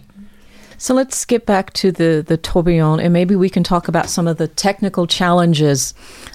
So 0.82 0.96
let's 0.96 1.26
get 1.26 1.46
back 1.46 1.74
to 1.74 1.92
the, 1.92 2.24
the 2.26 2.38
tourbillon, 2.38 3.00
and 3.00 3.14
maybe 3.14 3.36
we 3.36 3.52
can 3.52 3.64
talk 3.64 3.88
about 3.88 4.10
some 4.10 4.28
of 4.28 4.38
the 4.38 4.48
technical 4.48 5.06
challenges 5.06 5.94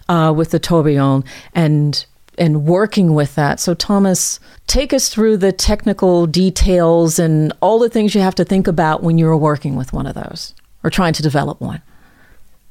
uh, 0.09 0.33
with 0.37 0.51
the 0.53 0.61
tourbillon 0.61 1.25
and 1.53 2.07
and 2.39 2.65
working 2.65 3.15
with 3.15 3.35
that. 3.35 3.59
So 3.59 3.75
Thomas, 3.75 4.39
take 4.69 4.93
us 4.93 5.09
through 5.09 5.39
the 5.39 5.51
technical 5.51 6.27
details 6.27 7.19
and 7.19 7.53
all 7.61 7.81
the 7.81 7.89
things 7.89 8.15
you 8.15 8.21
have 8.21 8.37
to 8.37 8.45
think 8.45 8.69
about 8.69 9.03
when 9.03 9.19
you're 9.19 9.37
working 9.37 9.75
with 9.75 9.93
one 9.93 10.07
of 10.07 10.15
those 10.15 10.55
or 10.85 10.91
trying 10.91 11.15
to 11.15 11.23
develop 11.23 11.61
one. 11.61 11.83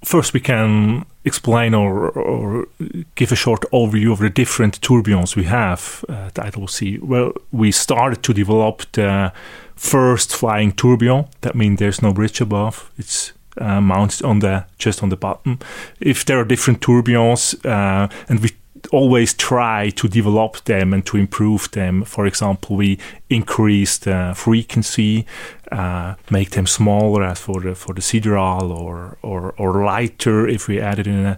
First, 0.04 0.34
we 0.34 0.40
can 0.40 1.04
explain 1.26 1.74
or, 1.74 2.12
or 2.12 2.68
give 3.16 3.32
a 3.32 3.36
short 3.36 3.62
overview 3.74 4.14
of 4.14 4.20
the 4.20 4.30
different 4.30 4.80
tourbillons 4.82 5.36
we 5.36 5.46
have 5.46 6.06
at 6.08 6.36
IWC. 6.36 7.02
Well, 7.02 7.34
we 7.52 7.72
started 7.72 8.22
to 8.22 8.34
develop 8.34 8.84
the 8.92 9.34
first 9.76 10.36
flying 10.36 10.72
tourbillon. 10.72 11.26
That 11.42 11.56
means 11.56 11.80
there's 11.80 12.02
no 12.02 12.14
bridge 12.14 12.42
above. 12.42 12.92
It's 12.98 13.34
uh, 13.58 13.82
mounted 13.82 14.24
on 14.24 14.40
the 14.40 14.66
just 14.78 15.04
on 15.04 15.10
the 15.10 15.18
bottom. 15.18 15.60
If 16.00 16.26
there 16.26 16.40
are 16.40 16.46
different 16.46 16.82
tourbillons, 16.82 17.56
uh, 17.66 18.08
and 18.30 18.40
we 18.40 18.52
always 18.92 19.34
try 19.34 19.90
to 19.90 20.08
develop 20.08 20.64
them 20.66 20.94
and 20.94 21.06
to 21.06 21.18
improve 21.18 21.72
them. 21.72 22.04
For 22.04 22.26
example, 22.26 22.76
we 22.76 23.00
increase 23.30 23.98
the 23.98 24.34
frequency, 24.36 25.26
uh, 25.72 26.16
make 26.30 26.52
them 26.52 26.68
smaller 26.68 27.24
as 27.24 27.40
for 27.40 27.62
the 27.62 27.76
for 27.76 27.94
the 27.94 28.02
Sidérale, 28.02 28.72
or 28.72 29.18
or 29.22 29.54
or 29.58 29.84
lighter 29.84 30.48
if 30.48 30.68
we 30.68 30.80
add 30.80 31.00
it 31.00 31.08
in 31.08 31.26
a 31.26 31.38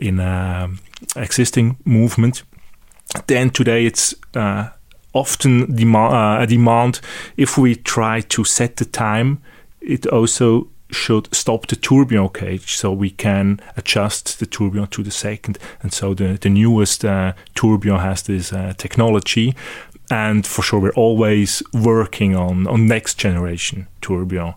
in 0.00 0.20
a 0.20 0.70
existing 1.16 1.76
movement. 1.84 2.42
Then 3.26 3.50
today 3.50 3.86
it's 3.86 4.14
uh, 4.34 4.68
often 5.12 5.62
uh, 5.94 6.40
a 6.40 6.46
demand 6.46 7.00
if 7.36 7.56
we 7.58 7.74
try 7.74 8.20
to 8.20 8.44
set 8.44 8.76
the 8.76 8.84
time 8.84 9.40
it 9.80 10.06
also 10.06 10.68
should 10.90 11.34
stop 11.34 11.66
the 11.66 11.76
tourbillon 11.76 12.30
cage 12.30 12.76
so 12.76 12.90
we 12.90 13.10
can 13.10 13.60
adjust 13.76 14.38
the 14.38 14.46
tourbillon 14.46 14.88
to 14.88 15.02
the 15.02 15.10
second. 15.10 15.58
And 15.82 15.92
so 15.92 16.14
the, 16.14 16.38
the 16.40 16.48
newest 16.48 17.04
uh, 17.04 17.34
tourbillon 17.54 18.00
has 18.00 18.22
this 18.22 18.52
uh, 18.52 18.72
technology 18.76 19.54
and 20.10 20.46
for 20.46 20.62
sure 20.62 20.80
we're 20.80 20.92
always 20.92 21.62
working 21.72 22.34
on 22.34 22.66
on 22.66 22.86
next 22.86 23.18
generation 23.18 23.86
tourbillon. 24.00 24.54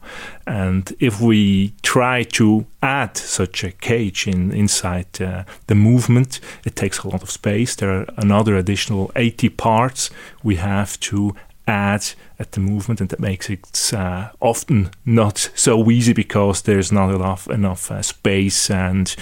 And 0.48 0.94
if 1.00 1.20
we 1.20 1.74
try 1.82 2.24
to 2.24 2.66
add 2.82 3.18
such 3.18 3.64
a 3.64 3.72
cage 3.72 4.28
in 4.28 4.52
inside 4.52 5.22
uh, 5.22 5.44
the 5.68 5.76
movement 5.76 6.40
it 6.66 6.76
takes 6.76 7.00
a 7.00 7.08
lot 7.10 7.24
of 7.24 7.30
space. 7.30 7.76
There 7.76 7.92
are 7.92 8.06
another 8.18 8.56
additional 8.56 9.12
80 9.16 9.50
parts 9.50 10.10
we 10.44 10.56
have 10.56 11.00
to 11.02 11.36
add 11.68 12.14
at 12.40 12.52
the 12.54 12.60
movement, 12.60 13.00
and 13.00 13.10
that 13.10 13.20
makes 13.20 13.50
it 13.50 13.94
uh, 13.94 14.30
often 14.40 14.90
not 15.06 15.52
so 15.56 15.90
easy 15.92 16.14
because 16.14 16.64
there's 16.64 16.92
not 16.92 17.14
enough 17.14 17.48
enough 17.50 17.92
uh, 17.92 18.02
space 18.02 18.70
and 18.70 19.16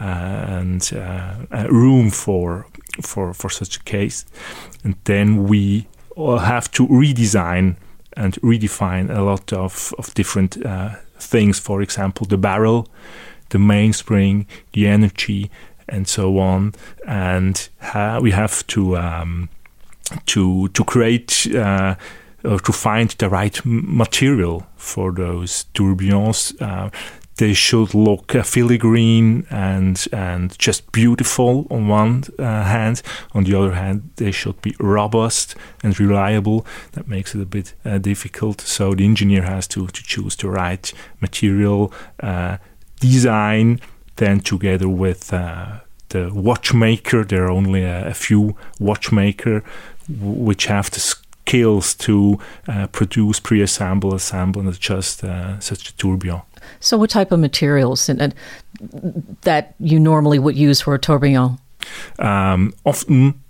uh, 0.00 0.04
and 0.58 0.90
uh, 0.94 1.34
uh, 1.52 1.66
room 1.68 2.10
for 2.10 2.66
for 3.02 3.32
for 3.34 3.50
such 3.50 3.76
a 3.76 3.82
case, 3.82 4.24
and 4.84 4.94
then 5.04 5.44
we 5.44 5.86
have 6.16 6.70
to 6.70 6.86
redesign 6.86 7.76
and 8.16 8.34
redefine 8.42 9.10
a 9.10 9.22
lot 9.22 9.52
of 9.52 9.92
of 9.98 10.14
different 10.14 10.56
things. 11.18 11.58
For 11.58 11.82
example, 11.82 12.26
the 12.26 12.38
barrel, 12.38 12.86
the 13.48 13.58
mainspring, 13.58 14.46
the 14.72 14.86
energy, 14.86 15.50
and 15.88 16.06
so 16.06 16.38
on, 16.38 16.74
and 17.06 17.68
we 18.22 18.30
have 18.30 18.66
to. 18.68 18.96
Um, 18.96 19.48
to 20.26 20.68
to 20.68 20.84
create 20.84 21.46
uh, 21.54 21.94
or 22.44 22.58
to 22.60 22.72
find 22.72 23.10
the 23.10 23.28
right 23.28 23.60
material 23.64 24.66
for 24.76 25.12
those 25.12 25.66
tourbillons. 25.74 26.54
Uh, 26.60 26.90
they 27.36 27.52
should 27.52 27.94
look 27.94 28.34
uh, 28.34 28.42
filigree 28.42 29.44
and 29.50 30.06
and 30.12 30.56
just 30.58 30.92
beautiful 30.92 31.66
on 31.70 31.88
one 31.88 32.24
uh, 32.38 32.64
hand. 32.64 33.02
On 33.32 33.44
the 33.44 33.54
other 33.54 33.72
hand, 33.72 34.10
they 34.16 34.30
should 34.30 34.60
be 34.62 34.74
robust 34.78 35.56
and 35.82 35.98
reliable. 35.98 36.64
That 36.92 37.08
makes 37.08 37.34
it 37.34 37.40
a 37.40 37.46
bit 37.46 37.74
uh, 37.84 37.98
difficult. 37.98 38.60
So 38.60 38.94
the 38.94 39.04
engineer 39.04 39.42
has 39.42 39.66
to, 39.68 39.86
to 39.86 40.02
choose 40.02 40.36
the 40.36 40.48
right 40.48 40.92
material, 41.20 41.92
uh, 42.22 42.58
design, 43.00 43.80
then 44.16 44.40
together 44.40 44.88
with 44.88 45.32
uh, 45.32 45.80
the 46.10 46.30
watchmaker. 46.32 47.24
There 47.24 47.44
are 47.44 47.50
only 47.50 47.82
a, 47.82 48.08
a 48.08 48.14
few 48.14 48.56
watchmaker 48.78 49.64
which 50.08 50.66
have 50.66 50.90
the 50.90 51.00
skills 51.00 51.94
to 51.94 52.38
uh, 52.68 52.86
produce, 52.88 53.40
pre-assemble, 53.40 54.14
assemble, 54.14 54.60
and 54.60 54.68
adjust 54.68 55.20
such 55.60 55.88
a 55.88 55.96
tourbillon. 55.96 56.42
So, 56.80 56.96
what 56.96 57.10
type 57.10 57.32
of 57.32 57.40
materials 57.40 58.08
and, 58.08 58.20
and 58.20 58.34
that 59.42 59.74
you 59.78 59.98
normally 59.98 60.38
would 60.38 60.56
use 60.56 60.80
for 60.80 60.94
a 60.94 60.98
tourbillon? 60.98 61.58
Um, 62.18 62.74
often 62.84 63.42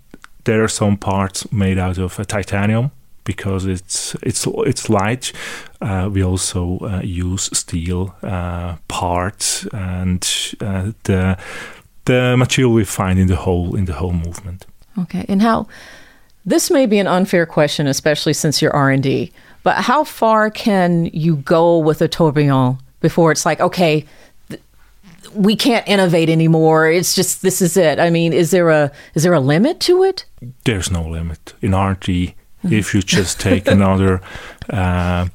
there 0.45 0.63
are 0.63 0.69
some 0.69 0.97
parts 0.97 1.51
made 1.53 1.79
out 1.79 1.99
of 1.99 2.19
uh, 2.19 2.25
titanium 2.25 2.91
because 3.25 3.65
it's 3.65 4.15
it's 4.23 4.47
it's 4.67 4.89
light. 4.89 5.33
Uh, 5.81 6.09
we 6.13 6.23
also 6.23 6.79
uh, 6.81 7.01
use 7.03 7.51
steel 7.53 8.15
uh, 8.23 8.77
parts 8.89 9.67
and 9.73 10.55
uh, 10.61 10.93
the 11.05 11.37
the 12.05 12.37
material 12.37 12.73
we 12.73 12.85
find 12.85 13.19
in 13.19 13.27
the 13.27 13.37
whole 13.37 13.75
in 13.77 13.87
the 13.87 13.95
whole 13.95 14.13
movement. 14.13 14.67
Okay, 14.99 15.25
and 15.29 15.43
how 15.43 15.67
this 16.45 16.71
may 16.71 16.87
be 16.87 16.99
an 16.99 17.07
unfair 17.07 17.47
question, 17.47 17.87
especially 17.87 18.35
since 18.35 18.61
you're 18.61 18.75
R 18.75 18.91
and 18.91 19.03
D. 19.03 19.33
But 19.63 19.77
how 19.77 20.05
far 20.05 20.51
can 20.51 21.07
you 21.07 21.37
go 21.37 21.79
with 21.79 22.03
a 22.03 22.09
tourbillon 22.09 22.79
before 23.05 23.31
it's 23.31 23.45
like, 23.45 23.61
okay, 23.61 24.07
th- 24.49 24.63
we 25.35 25.55
can't 25.55 25.87
innovate 25.87 26.31
anymore. 26.31 26.91
It's 26.91 27.15
just 27.15 27.43
this 27.43 27.61
is 27.61 27.77
it. 27.77 28.01
I 28.01 28.09
mean, 28.09 28.33
is 28.33 28.51
there 28.51 28.71
a 28.71 28.91
is 29.15 29.23
there 29.23 29.35
a 29.35 29.41
limit 29.41 29.79
to 29.81 30.03
it? 30.03 30.25
There's 30.65 30.91
no 30.91 31.07
limit 31.07 31.53
in 31.61 31.75
R 31.75 31.91
and 31.91 32.01
D. 32.01 32.35
If 32.65 32.95
you 32.95 33.03
just 33.03 33.39
take 33.39 33.69
another 33.79 34.23
uh, 34.71 35.29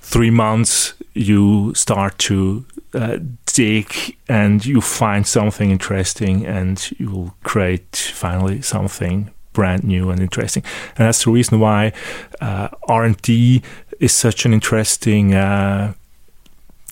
three 0.00 0.30
months, 0.30 0.94
you 1.12 1.74
start 1.74 2.16
to 2.18 2.64
uh, 2.94 3.18
dig 3.46 4.16
and 4.28 4.64
you 4.64 4.80
find 4.80 5.26
something 5.26 5.72
interesting, 5.72 6.46
and 6.46 6.76
you 6.98 7.10
will 7.10 7.34
create 7.42 7.96
finally 8.14 8.62
something 8.62 9.30
brand 9.52 9.82
new 9.82 10.10
and 10.10 10.20
interesting. 10.20 10.62
And 10.96 11.06
that's 11.06 11.24
the 11.24 11.32
reason 11.32 11.58
why 11.58 11.92
uh, 12.40 12.68
R&D 12.88 13.62
is 13.98 14.12
such 14.12 14.46
an 14.46 14.52
interesting 14.52 15.34
uh, 15.34 15.94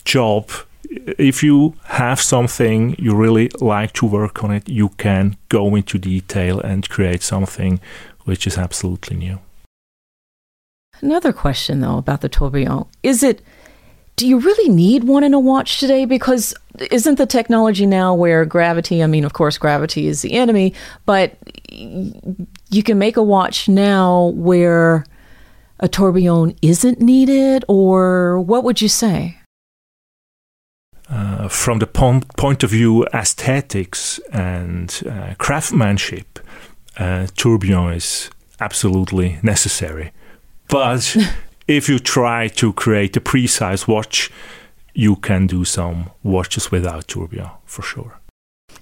job. 0.05 0.49
If 0.89 1.43
you 1.43 1.75
have 1.85 2.19
something 2.19 2.95
you 2.97 3.15
really 3.15 3.49
like 3.59 3.93
to 3.93 4.05
work 4.05 4.43
on 4.43 4.51
it, 4.51 4.67
you 4.67 4.89
can 4.89 5.37
go 5.49 5.75
into 5.75 5.97
detail 5.97 6.59
and 6.59 6.89
create 6.89 7.21
something 7.21 7.79
which 8.25 8.47
is 8.47 8.57
absolutely 8.57 9.17
new. 9.17 9.39
Another 11.01 11.31
question, 11.31 11.79
though, 11.79 11.97
about 11.97 12.21
the 12.21 12.29
tourbillon 12.29 12.85
is 13.03 13.23
it 13.23 13.41
do 14.19 14.27
you 14.27 14.37
really 14.37 14.67
need 14.67 15.05
one 15.05 15.23
in 15.23 15.33
a 15.33 15.39
watch 15.39 15.79
today? 15.79 16.03
Because 16.03 16.53
isn't 16.91 17.15
the 17.15 17.25
technology 17.25 17.85
now 17.85 18.13
where 18.13 18.43
gravity, 18.43 19.01
I 19.01 19.07
mean, 19.07 19.23
of 19.23 19.31
course, 19.31 19.57
gravity 19.57 20.07
is 20.07 20.21
the 20.21 20.33
enemy, 20.33 20.73
but 21.05 21.37
you 21.69 22.83
can 22.83 22.99
make 22.99 23.15
a 23.15 23.23
watch 23.23 23.69
now 23.69 24.33
where 24.35 25.05
a 25.79 25.87
tourbillon 25.87 26.53
isn't 26.61 26.99
needed, 26.99 27.63
or 27.69 28.41
what 28.41 28.65
would 28.65 28.81
you 28.81 28.89
say? 28.89 29.37
Uh, 31.09 31.47
from 31.47 31.79
the 31.79 31.87
po- 31.87 32.21
point 32.37 32.63
of 32.63 32.69
view 32.69 33.05
aesthetics 33.13 34.19
and 34.31 35.01
uh, 35.09 35.33
craftsmanship, 35.39 36.39
uh, 36.97 37.25
tourbillon 37.35 37.93
is 37.93 38.29
absolutely 38.59 39.39
necessary. 39.41 40.11
But 40.67 41.17
if 41.67 41.89
you 41.89 41.97
try 41.97 42.47
to 42.49 42.73
create 42.73 43.17
a 43.17 43.21
precise 43.21 43.87
watch, 43.87 44.29
you 44.93 45.15
can 45.15 45.47
do 45.47 45.65
some 45.65 46.11
watches 46.23 46.71
without 46.71 47.07
tourbillon 47.07 47.51
for 47.65 47.81
sure. 47.81 48.19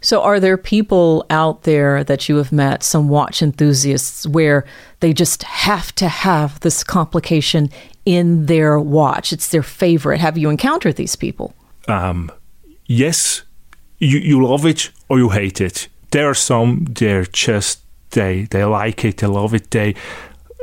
So, 0.02 0.22
are 0.22 0.40
there 0.40 0.58
people 0.58 1.26
out 1.30 1.64
there 1.64 2.04
that 2.04 2.30
you 2.30 2.36
have 2.38 2.52
met, 2.52 2.84
some 2.84 3.10
watch 3.10 3.42
enthusiasts, 3.42 4.28
where 4.28 4.66
they 5.00 5.14
just 5.14 5.44
have 5.44 5.94
to 5.96 6.08
have 6.08 6.60
this 6.60 6.84
complication 6.84 7.70
in 8.06 8.46
their 8.46 8.80
watch? 8.80 9.34
It's 9.34 9.48
their 9.50 9.64
favorite. 9.64 10.20
Have 10.20 10.38
you 10.38 10.50
encountered 10.50 10.98
these 10.98 11.16
people? 11.16 11.56
Um, 11.88 12.32
yes, 12.86 13.44
you, 14.00 14.20
you 14.20 14.46
love 14.46 14.66
it 14.66 14.92
or 15.10 15.18
you 15.18 15.30
hate 15.30 15.62
it. 15.62 15.88
There 16.12 16.30
are 16.30 16.34
some, 16.34 16.86
they're 16.90 17.26
just, 17.26 17.82
they, 18.12 18.44
they 18.44 18.64
like 18.64 19.04
it, 19.06 19.18
they 19.18 19.28
love 19.28 19.54
it, 19.54 19.72
they 19.72 19.96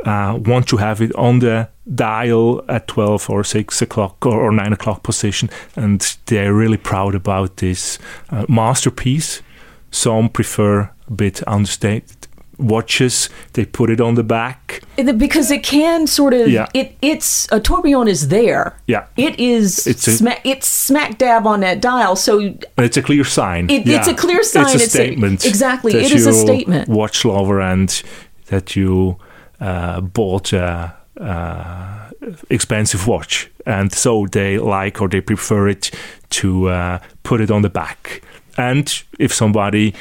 uh, 0.05 0.39
want 0.45 0.69
to 0.69 0.77
have 0.77 1.01
it 1.01 1.15
on 1.15 1.39
the 1.39 1.69
dial 1.95 2.65
at 2.69 2.89
12 2.89 3.29
or 3.29 3.45
6 3.45 3.83
o'clock 3.83 4.25
or, 4.25 4.41
or 4.41 4.53
9 4.53 4.73
o'clock 4.73 5.03
position 5.03 5.51
and 5.77 6.17
they're 6.27 6.55
really 6.55 6.77
proud 6.77 7.15
about 7.15 7.59
this 7.59 7.99
uh, 8.31 8.47
masterpiece 8.49 9.43
some 9.91 10.29
prefer 10.29 10.91
a 11.09 11.13
bit 11.13 11.47
understated 11.47 12.24
watches 12.59 13.29
they 13.55 13.65
put 13.65 13.91
it 13.91 14.01
on 14.01 14.15
the 14.15 14.23
back. 14.23 14.83
Because 14.97 15.51
it 15.51 15.63
can 15.63 16.07
sort 16.07 16.35
of 16.35 16.49
yeah. 16.49 16.69
it 16.75 16.97
it's 17.03 17.49
a 17.53 17.61
tourbillon 17.61 18.09
is 18.09 18.29
there. 18.29 18.79
Yeah. 18.87 19.07
It 19.17 19.39
is 19.39 19.87
it's, 19.87 20.07
a, 20.07 20.13
smack, 20.13 20.41
it's 20.45 20.67
smack 20.67 21.19
dab 21.19 21.47
on 21.47 21.61
that 21.61 21.81
dial 21.81 22.17
so 22.17 22.55
it's 22.79 22.97
a 22.97 23.03
clear 23.03 23.25
sign. 23.25 23.71
It, 23.71 23.87
yeah. 23.87 23.99
it's 23.99 24.09
a 24.09 24.15
clear 24.15 24.43
sign. 24.43 24.65
It's 24.65 24.75
a 24.75 24.85
it's 24.85 24.93
statement 24.93 25.45
a, 25.45 25.49
exactly 25.49 25.95
it 25.95 26.13
is 26.13 26.27
a 26.27 26.33
statement. 26.33 26.89
watch 26.89 27.25
lover 27.25 27.61
and 27.61 28.03
that 28.47 28.77
you 28.77 29.17
uh, 29.61 30.01
bought 30.01 30.53
a, 30.53 30.95
uh, 31.21 32.11
expensive 32.51 33.07
watch, 33.07 33.51
and 33.67 33.93
so 33.93 34.27
they 34.27 34.59
like 34.59 35.01
or 35.01 35.09
they 35.09 35.21
prefer 35.21 35.69
it 35.69 35.91
to 36.31 36.69
uh, 36.69 36.99
put 37.23 37.41
it 37.41 37.51
on 37.51 37.63
the 37.63 37.71
back. 37.71 38.23
And 38.57 39.03
if 39.19 39.33
somebody 39.33 39.95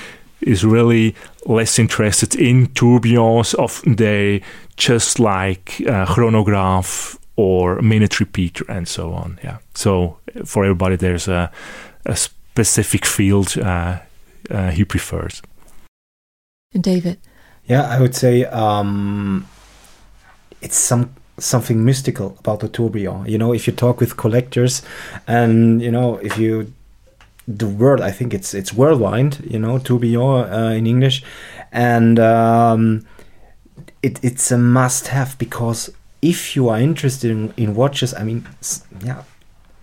is 0.47 0.63
really 0.63 1.15
less 1.45 1.79
interested 1.79 2.35
in 2.35 2.67
tourbillons, 2.67 3.53
often 3.55 3.95
they 3.95 4.41
just 4.77 5.19
like 5.19 5.81
uh, 5.87 6.05
chronograph 6.05 7.17
or 7.35 7.81
minute 7.81 8.19
repeater 8.19 8.65
and 8.69 8.87
so 8.87 9.13
on. 9.13 9.39
Yeah. 9.43 9.57
So 9.73 10.17
for 10.45 10.63
everybody, 10.63 10.95
there's 10.95 11.27
a, 11.27 11.51
a 12.05 12.15
specific 12.15 13.05
field 13.05 13.57
uh, 13.57 13.99
uh, 14.51 14.71
he 14.71 14.85
prefers. 14.85 15.41
And 16.73 16.83
David. 16.83 17.19
Yeah, 17.65 17.83
I 17.83 17.99
would 17.99 18.15
say 18.15 18.45
um, 18.45 19.47
it's 20.61 20.77
some 20.77 21.15
something 21.39 21.83
mystical 21.83 22.35
about 22.39 22.59
the 22.59 22.67
tourbillon. 22.67 23.25
You 23.25 23.37
know, 23.37 23.53
if 23.53 23.67
you 23.67 23.73
talk 23.73 23.99
with 23.99 24.17
collectors, 24.17 24.81
and 25.27 25.81
you 25.81 25.91
know, 25.91 26.17
if 26.17 26.37
you 26.37 26.73
the 27.47 27.67
word 27.67 28.01
I 28.01 28.11
think 28.11 28.33
it's 28.33 28.53
it's 28.53 28.73
worldwide. 28.73 29.43
You 29.43 29.59
know, 29.59 29.79
tourbillon 29.79 30.51
uh, 30.51 30.69
in 30.69 30.87
English, 30.87 31.23
and 31.71 32.19
um, 32.19 33.05
it, 34.01 34.19
it's 34.23 34.51
a 34.51 34.57
must-have 34.57 35.37
because 35.37 35.89
if 36.21 36.55
you 36.55 36.69
are 36.69 36.79
interested 36.79 37.31
in, 37.31 37.53
in 37.57 37.75
watches, 37.75 38.13
I 38.13 38.23
mean, 38.23 38.47
yeah, 39.03 39.23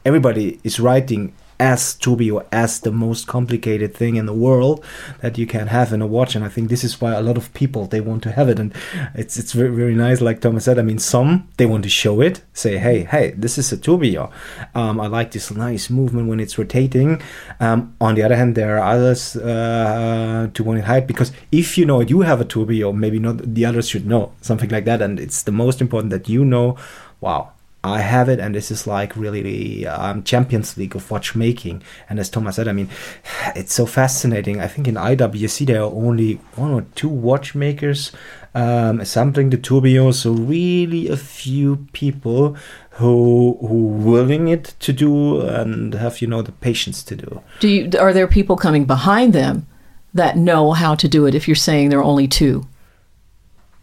everybody 0.05 0.59
is 0.65 0.81
writing 0.81 1.35
as 1.61 1.95
tourbillon 1.95 2.45
as 2.51 2.81
the 2.81 2.91
most 2.91 3.27
complicated 3.27 3.95
thing 3.95 4.17
in 4.17 4.27
the 4.27 4.33
world 4.33 4.83
that 5.21 5.37
you 5.37 5.47
can 5.47 5.67
have 5.69 5.93
in 5.93 6.01
a 6.03 6.07
watch. 6.07 6.35
And 6.35 6.45
i 6.45 6.49
think 6.49 6.69
this 6.69 6.83
is 6.83 7.01
why 7.01 7.13
a 7.13 7.21
lot 7.23 7.37
of 7.37 7.53
people 7.55 7.87
they 7.87 8.01
want 8.01 8.23
to 8.25 8.33
have 8.33 8.49
it. 8.49 8.59
And 8.59 8.75
it's 9.15 9.37
it's 9.39 9.53
very, 9.53 9.69
very 9.69 9.95
nice 9.95 10.21
like 10.21 10.41
thomas 10.41 10.65
said. 10.65 10.79
I 10.79 10.83
mean 10.83 10.99
some 10.99 11.49
they 11.59 11.67
want 11.67 11.85
to 11.85 11.91
show 11.91 12.21
it 12.21 12.43
say 12.55 12.79
hey 12.79 13.05
hey 13.05 13.35
this 13.37 13.59
is 13.59 13.71
a 13.73 13.77
tourbillon 13.77 14.29
um, 14.75 15.01
i 15.01 15.07
like 15.07 15.31
this 15.33 15.51
nice 15.51 15.91
movement 15.91 16.29
when 16.29 16.41
it's 16.41 16.59
rotating. 16.59 17.21
Um, 17.61 17.95
on 18.01 18.15
the 18.15 18.23
other 18.23 18.37
hand 18.37 18.55
there 18.55 18.79
are 18.79 18.95
others 18.95 19.37
uh, 19.37 20.49
to 20.55 20.65
want 20.65 20.79
it 20.79 20.87
hide 20.87 21.07
because 21.07 21.31
if 21.53 21.77
you 21.77 21.85
know 21.85 22.01
you 22.01 22.23
have 22.23 22.41
a 22.41 22.45
tourbillon 22.45 22.99
maybe 22.99 23.19
not 23.19 23.55
the 23.55 23.67
others 23.67 23.89
should 23.89 24.07
know 24.07 24.33
something 24.41 24.71
like 24.71 24.87
that. 24.87 25.03
And 25.03 25.21
it's 25.21 25.43
the 25.43 25.53
most 25.53 25.81
important 25.81 26.11
that 26.11 26.29
you 26.29 26.45
know 26.45 26.77
wow 27.21 27.53
I 27.83 28.01
have 28.01 28.29
it, 28.29 28.39
and 28.41 28.55
this 28.55 28.71
is 28.71 28.87
like 28.87 29.17
really 29.17 29.43
the 29.43 29.87
um, 29.87 30.23
Champions 30.23 30.77
League 30.77 30.95
of 30.95 31.11
watchmaking. 31.11 31.83
And 32.11 32.21
as 32.21 32.29
Thomas 32.29 32.57
said, 32.57 32.69
I 32.69 32.73
mean, 32.73 32.91
it's 33.57 33.73
so 33.73 33.87
fascinating. 33.87 34.61
I 34.61 34.67
think 34.67 34.87
in 34.87 34.97
IWC 34.97 35.67
there 35.67 35.81
are 35.81 35.93
only 35.93 36.35
one 36.57 36.73
or 36.73 36.83
two 36.95 37.09
watchmakers 37.09 38.13
um, 38.55 39.01
assembling 39.01 39.51
the 39.51 39.57
tourbillon, 39.57 40.13
so 40.13 40.33
really 40.33 41.09
a 41.09 41.17
few 41.17 41.87
people 41.93 42.57
who 42.91 43.57
who 43.61 43.87
willing 43.87 44.49
it 44.49 44.75
to 44.81 44.93
do 44.93 45.41
and 45.41 45.95
have 45.95 46.21
you 46.21 46.29
know 46.29 46.43
the 46.43 46.53
patience 46.53 47.03
to 47.05 47.17
do. 47.17 47.41
Do 47.61 47.69
you? 47.69 47.91
Are 47.99 48.13
there 48.13 48.27
people 48.27 48.57
coming 48.57 48.85
behind 48.85 49.33
them 49.33 49.67
that 50.13 50.37
know 50.37 50.73
how 50.73 50.95
to 50.97 51.09
do 51.09 51.27
it? 51.27 51.35
If 51.35 51.49
you're 51.49 51.55
saying 51.55 51.89
there 51.89 52.01
are 52.01 52.05
only 52.05 52.29
two 52.29 52.67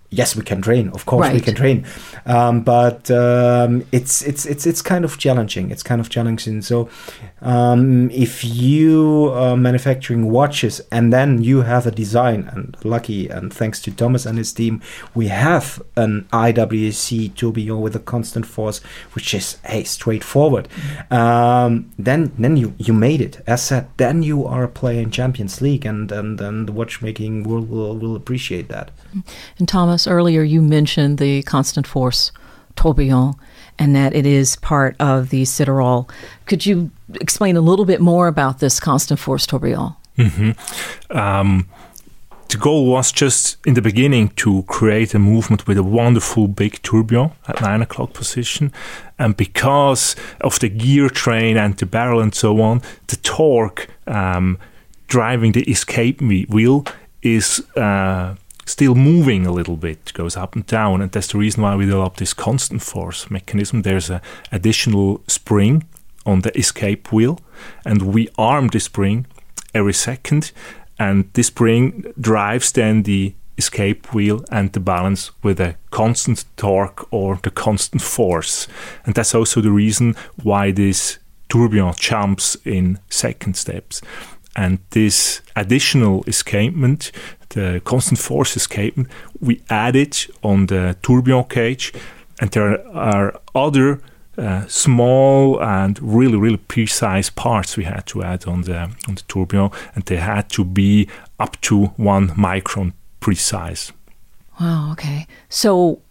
yes, 0.10 0.36
we 0.36 0.43
can 0.43 0.62
train. 0.62 0.89
Of 0.89 1.06
course, 1.06 1.28
right. 1.28 1.34
we 1.34 1.41
can 1.41 1.56
train, 1.56 1.86
um, 2.26 2.62
but 2.62 3.10
um, 3.12 3.86
it's 3.91 4.22
it's 4.22 4.46
it's 4.46 4.65
it's 4.65 4.82
kind 4.82 5.04
of 5.06 5.17
challenging. 5.17 5.72
It's 5.72 5.84
kind 5.84 6.00
of 6.00 6.10
challenging. 6.10 6.62
So, 6.62 6.89
um, 7.41 8.10
if 8.12 8.43
you 8.43 9.32
are 9.34 9.58
manufacturing 9.58 10.32
watches 10.32 10.82
and 10.91 11.12
then 11.12 11.43
you 11.43 11.62
have 11.62 11.86
a 11.86 11.91
design, 11.91 12.50
and 12.54 12.78
lucky 12.84 13.28
and 13.28 13.54
thanks 13.54 13.82
to 13.82 13.91
Thomas 13.91 14.26
and 14.26 14.38
his 14.38 14.54
team, 14.54 14.82
we 15.13 15.28
have 15.28 15.82
an 15.96 16.28
IWC 16.32 17.36
tourbillon 17.36 17.82
with 17.82 17.96
a 17.96 18.00
constant 18.00 18.46
force, 18.46 18.80
which 19.13 19.34
is 19.34 19.58
hey 19.65 19.84
straightforward. 19.84 20.67
Um, 21.12 21.91
then 21.98 22.32
then 22.38 22.58
you 22.58 22.74
you 22.78 22.93
made 22.93 23.22
it. 23.22 23.41
As 23.48 23.63
said, 23.63 23.89
then 23.98 24.24
you 24.24 24.46
are 24.46 24.63
a 24.63 24.70
player 24.70 25.02
in 25.02 25.12
Champions 25.12 25.62
League, 25.62 25.86
and 25.86 26.12
and, 26.12 26.39
and 26.39 26.67
the 26.67 26.72
watchmaking 26.72 27.43
world 27.43 27.70
will 27.70 27.98
will 27.98 28.15
appreciate 28.15 28.70
that. 28.70 28.91
And 29.58 29.67
Thomas, 29.67 29.96
earlier 30.05 30.43
you 30.43 30.62
mentioned 30.62 31.17
the 31.17 31.41
constant 31.43 31.88
force 31.88 32.31
tourbillon 32.75 33.33
and 33.79 33.95
that 33.95 34.13
it 34.13 34.25
is 34.25 34.55
part 34.57 34.95
of 34.99 35.29
the 35.29 35.43
Sidérale. 35.43 36.10
Could 36.45 36.65
you 36.65 36.91
explain 37.15 37.55
a 37.55 37.62
little 37.62 37.86
bit 37.86 38.01
more 38.01 38.27
about 38.27 38.60
this 38.60 38.79
constant 38.79 39.19
force 39.19 39.45
tourbillon? 39.47 39.93
Mm-hmm. 40.17 41.17
Um, 41.17 41.67
the 42.49 42.57
goal 42.57 42.86
was 42.86 43.12
just 43.12 43.57
in 43.65 43.73
the 43.73 43.81
beginning 43.81 44.29
to 44.29 44.63
create 44.63 45.13
a 45.13 45.19
movement 45.19 45.67
with 45.67 45.77
a 45.77 45.83
wonderful 45.83 46.47
big 46.47 46.81
tourbillon 46.81 47.31
at 47.47 47.62
nine 47.62 47.81
o'clock 47.81 48.13
position. 48.13 48.71
And 49.19 49.36
because 49.36 50.15
of 50.41 50.60
the 50.60 50.69
gear 50.69 51.10
train 51.10 51.57
and 51.57 51.75
the 51.77 51.86
barrel 51.86 52.21
and 52.21 52.33
so 52.33 52.62
on, 52.62 52.81
the 53.07 53.17
torque 53.17 53.89
um, 54.07 54.57
driving 55.07 55.51
the 55.51 55.69
escape 55.69 56.21
wheel 56.21 56.86
is 57.21 57.60
uh, 57.75 58.36
still 58.67 58.95
moving 58.95 59.47
a 59.47 59.51
little 59.51 59.77
bit, 59.77 60.12
goes 60.13 60.38
up 60.38 60.56
and 60.56 60.65
down, 60.65 61.01
and 61.01 61.12
that's 61.12 61.32
the 61.32 61.38
reason 61.38 61.63
why 61.63 61.75
we 61.75 61.86
developed 61.86 62.17
this 62.17 62.34
constant 62.34 62.84
force 62.84 63.32
mechanism. 63.32 63.82
There's 63.82 64.10
an 64.10 64.21
additional 64.51 65.23
spring 65.27 65.86
on 66.25 66.41
the 66.41 66.56
escape 66.58 67.12
wheel, 67.12 67.39
and 67.86 68.13
we 68.13 68.30
arm 68.38 68.67
the 68.67 68.80
spring 68.80 69.25
every 69.73 69.93
second, 69.93 70.51
and 70.99 71.32
this 71.34 71.47
spring 71.47 72.13
drives 72.19 72.71
then 72.71 73.03
the 73.03 73.34
escape 73.58 74.13
wheel 74.13 74.43
and 74.51 74.71
the 74.73 74.80
balance 74.80 75.32
with 75.41 75.60
a 75.60 75.75
constant 75.89 76.45
torque 76.58 77.12
or 77.12 77.39
the 77.41 77.49
constant 77.49 78.01
force. 78.01 78.67
And 79.06 79.15
that's 79.15 79.34
also 79.34 79.62
the 79.62 79.71
reason 79.71 80.15
why 80.43 80.71
this 80.71 81.17
tourbillon 81.49 81.95
jumps 81.97 82.58
in 82.65 82.99
second 83.10 83.56
steps. 83.56 84.01
And 84.58 84.80
this 84.89 85.41
additional 85.56 86.24
escapement 86.28 87.12
the 87.50 87.82
constant 87.84 88.20
force 88.20 88.56
escapement, 88.56 89.10
we 89.39 89.62
add 89.70 89.96
it 89.96 90.28
on 90.43 90.67
the 90.67 90.96
tourbillon 91.02 91.46
cage, 91.46 91.93
and 92.39 92.52
there 92.52 92.86
are 92.96 93.39
other 93.56 94.02
uh, 94.38 94.67
small 94.67 95.60
and 95.62 96.00
really 96.02 96.38
really 96.38 96.58
precise 96.58 97.30
parts 97.30 97.76
we 97.76 97.84
had 97.84 98.06
to 98.06 98.22
add 98.22 98.46
on 98.46 98.62
the 98.63 98.78
on 99.08 99.15
the 99.15 99.24
tourbillon, 99.28 99.72
and 99.96 100.06
they 100.06 100.17
had 100.17 100.50
to 100.50 100.63
be 100.63 101.08
up 101.39 101.60
to 101.62 101.86
one 101.98 102.30
micron 102.30 102.93
precise. 103.20 103.91
Wow. 104.60 104.91
Okay. 104.91 105.28
So 105.50 106.02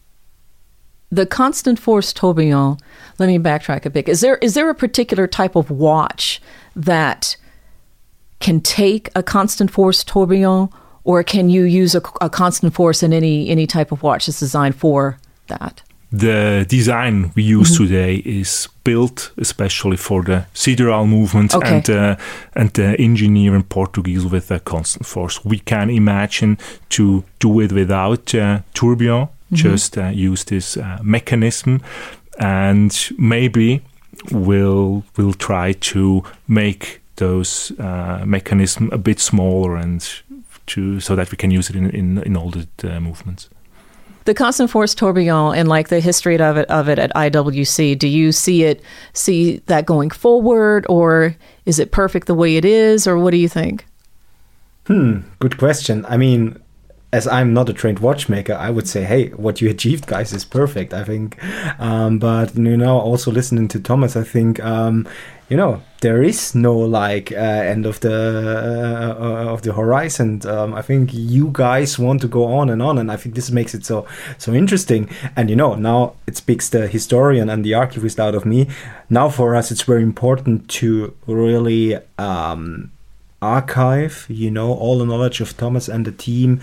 the 1.11 1.27
constant 1.27 1.79
force 1.79 2.13
tourbillon. 2.13 2.79
Let 3.19 3.29
me 3.29 3.39
backtrack 3.39 3.87
a 3.87 3.91
bit. 3.91 4.09
Is 4.09 4.21
there 4.21 4.37
is 4.39 4.55
there 4.55 4.69
a 4.69 4.75
particular 4.75 5.27
type 5.27 5.55
of 5.57 5.71
watch 5.71 6.41
that 6.75 7.37
can 8.41 8.61
take 8.61 9.11
a 9.15 9.23
constant 9.23 9.71
force 9.71 10.05
tourbillon? 10.05 10.69
or 11.07 11.23
can 11.23 11.49
you 11.49 11.63
use 11.63 11.95
a, 11.95 12.03
a 12.21 12.29
constant 12.29 12.75
force 12.75 13.03
in 13.03 13.13
any 13.13 13.49
any 13.49 13.67
type 13.67 13.93
of 13.93 14.03
watch 14.03 14.27
that's 14.27 14.41
designed 14.41 14.75
for 14.75 15.17
that? 15.47 15.83
The 16.13 16.67
design 16.69 17.33
we 17.35 17.43
use 17.43 17.73
mm-hmm. 17.73 17.85
today 17.85 18.15
is 18.25 18.69
built 18.85 19.33
especially 19.39 19.97
for 19.97 20.23
the 20.23 20.47
Sidérale 20.55 21.09
movement 21.09 21.55
okay. 21.55 21.77
and 21.77 21.91
uh, 21.91 22.17
and 22.55 22.71
the 22.73 23.01
engineer 23.01 23.55
in 23.55 23.63
Portuguese 23.63 24.27
with 24.27 24.51
a 24.51 24.59
constant 24.59 25.07
force. 25.07 25.45
We 25.45 25.59
can 25.59 25.91
imagine 25.91 26.59
to 26.89 27.23
do 27.39 27.61
it 27.61 27.73
without 27.73 28.35
uh, 28.35 28.61
tourbillon, 28.75 29.27
mm-hmm. 29.27 29.57
just 29.57 29.97
uh, 29.99 30.09
use 30.09 30.45
this 30.45 30.77
uh, 30.77 30.99
mechanism, 31.03 31.81
and 32.39 32.93
maybe 33.17 33.81
we'll 34.33 35.05
we'll 35.17 35.35
try 35.39 35.73
to 35.73 36.23
make 36.49 37.01
those 37.17 37.73
uh, 37.79 38.25
mechanism 38.27 38.91
a 38.93 38.99
bit 38.99 39.21
smaller 39.21 39.77
and 39.77 40.23
to 40.67 41.01
so 41.01 41.15
that 41.17 41.31
we 41.31 41.37
can 41.37 41.51
use 41.51 41.71
it 41.71 41.77
in 41.77 41.91
in, 41.91 42.19
in 42.23 42.37
all 42.37 42.51
the 42.51 42.67
uh, 42.85 43.01
movements. 43.01 43.49
The 44.25 44.35
constant 44.35 44.71
force 44.71 44.93
tourbillon 44.95 45.57
and 45.57 45.69
like 45.69 45.89
the 45.89 46.01
history 46.01 46.39
of 46.41 46.57
it 46.57 46.69
of 46.69 46.89
it 46.89 46.99
at 46.99 47.15
IWC, 47.15 47.97
do 47.99 48.09
you 48.09 48.33
see 48.33 48.65
it 48.65 48.83
see 49.13 49.59
that 49.67 49.87
going 49.87 50.11
forward, 50.11 50.85
or 50.89 51.37
is 51.65 51.79
it 51.79 51.93
perfect 51.93 52.27
the 52.27 52.35
way 52.35 52.57
it 52.57 52.65
is, 52.65 53.07
or 53.07 53.19
what 53.19 53.31
do 53.31 53.37
you 53.37 53.49
think? 53.49 53.87
Hmm, 54.87 55.21
good 55.39 55.59
question. 55.59 56.05
I 56.09 56.17
mean, 56.17 56.61
as 57.13 57.27
I'm 57.27 57.55
not 57.55 57.69
a 57.69 57.73
trained 57.73 58.01
watchmaker, 58.01 58.55
I 58.55 58.71
would 58.71 58.89
say, 58.89 59.05
hey, 59.05 59.29
what 59.31 59.61
you 59.61 59.71
achieved, 59.77 60.07
guys, 60.07 60.33
is 60.33 60.45
perfect. 60.45 60.93
I 60.93 61.05
think, 61.05 61.43
um, 61.81 62.19
but 62.19 62.57
you 62.57 62.77
know, 62.77 62.99
also 62.99 63.31
listening 63.31 63.69
to 63.69 63.81
Thomas, 63.81 64.17
I 64.17 64.25
think, 64.25 64.63
um, 64.65 65.07
you 65.49 65.57
know, 65.57 65.81
there 66.01 66.23
is 66.23 66.55
no 66.55 66.77
like 66.77 67.31
uh, 67.31 67.37
end 67.37 67.87
of 67.87 68.01
the 68.01 68.13
uh, 68.13 69.23
uh, 69.23 69.53
of 69.53 69.63
the 69.63 69.73
horizon. 69.73 70.41
Um, 70.47 70.75
I 70.75 70.83
think 70.83 71.11
you 71.13 71.51
guys 71.53 71.99
want 71.99 72.21
to 72.23 72.29
go 72.29 72.45
on 72.47 72.69
and 72.69 72.83
on, 72.83 72.99
and 72.99 73.13
I 73.13 73.17
think 73.17 73.37
this 73.37 73.51
makes 73.53 73.73
it 73.73 73.85
so 73.85 74.07
so 74.39 74.53
interesting. 74.53 75.09
And 75.37 75.49
you 75.49 75.55
know, 75.55 75.75
now 75.77 76.15
it 76.27 76.37
speaks 76.37 76.69
the 76.69 76.89
historian 76.89 77.49
and 77.49 77.65
the 77.65 77.75
archivist 77.75 78.19
out 78.19 78.35
of 78.35 78.45
me. 78.45 78.69
Now, 79.09 79.29
for 79.29 79.55
us, 79.55 79.71
it's 79.71 79.83
very 79.83 80.03
important 80.03 80.69
to 80.71 81.15
really. 81.27 81.99
Um, 82.19 82.91
archive 83.47 84.27
you 84.29 84.51
know 84.51 84.73
all 84.73 84.99
the 84.99 85.07
knowledge 85.07 85.41
of 85.41 85.57
thomas 85.57 85.89
and 85.89 86.05
the 86.05 86.13
team 86.13 86.61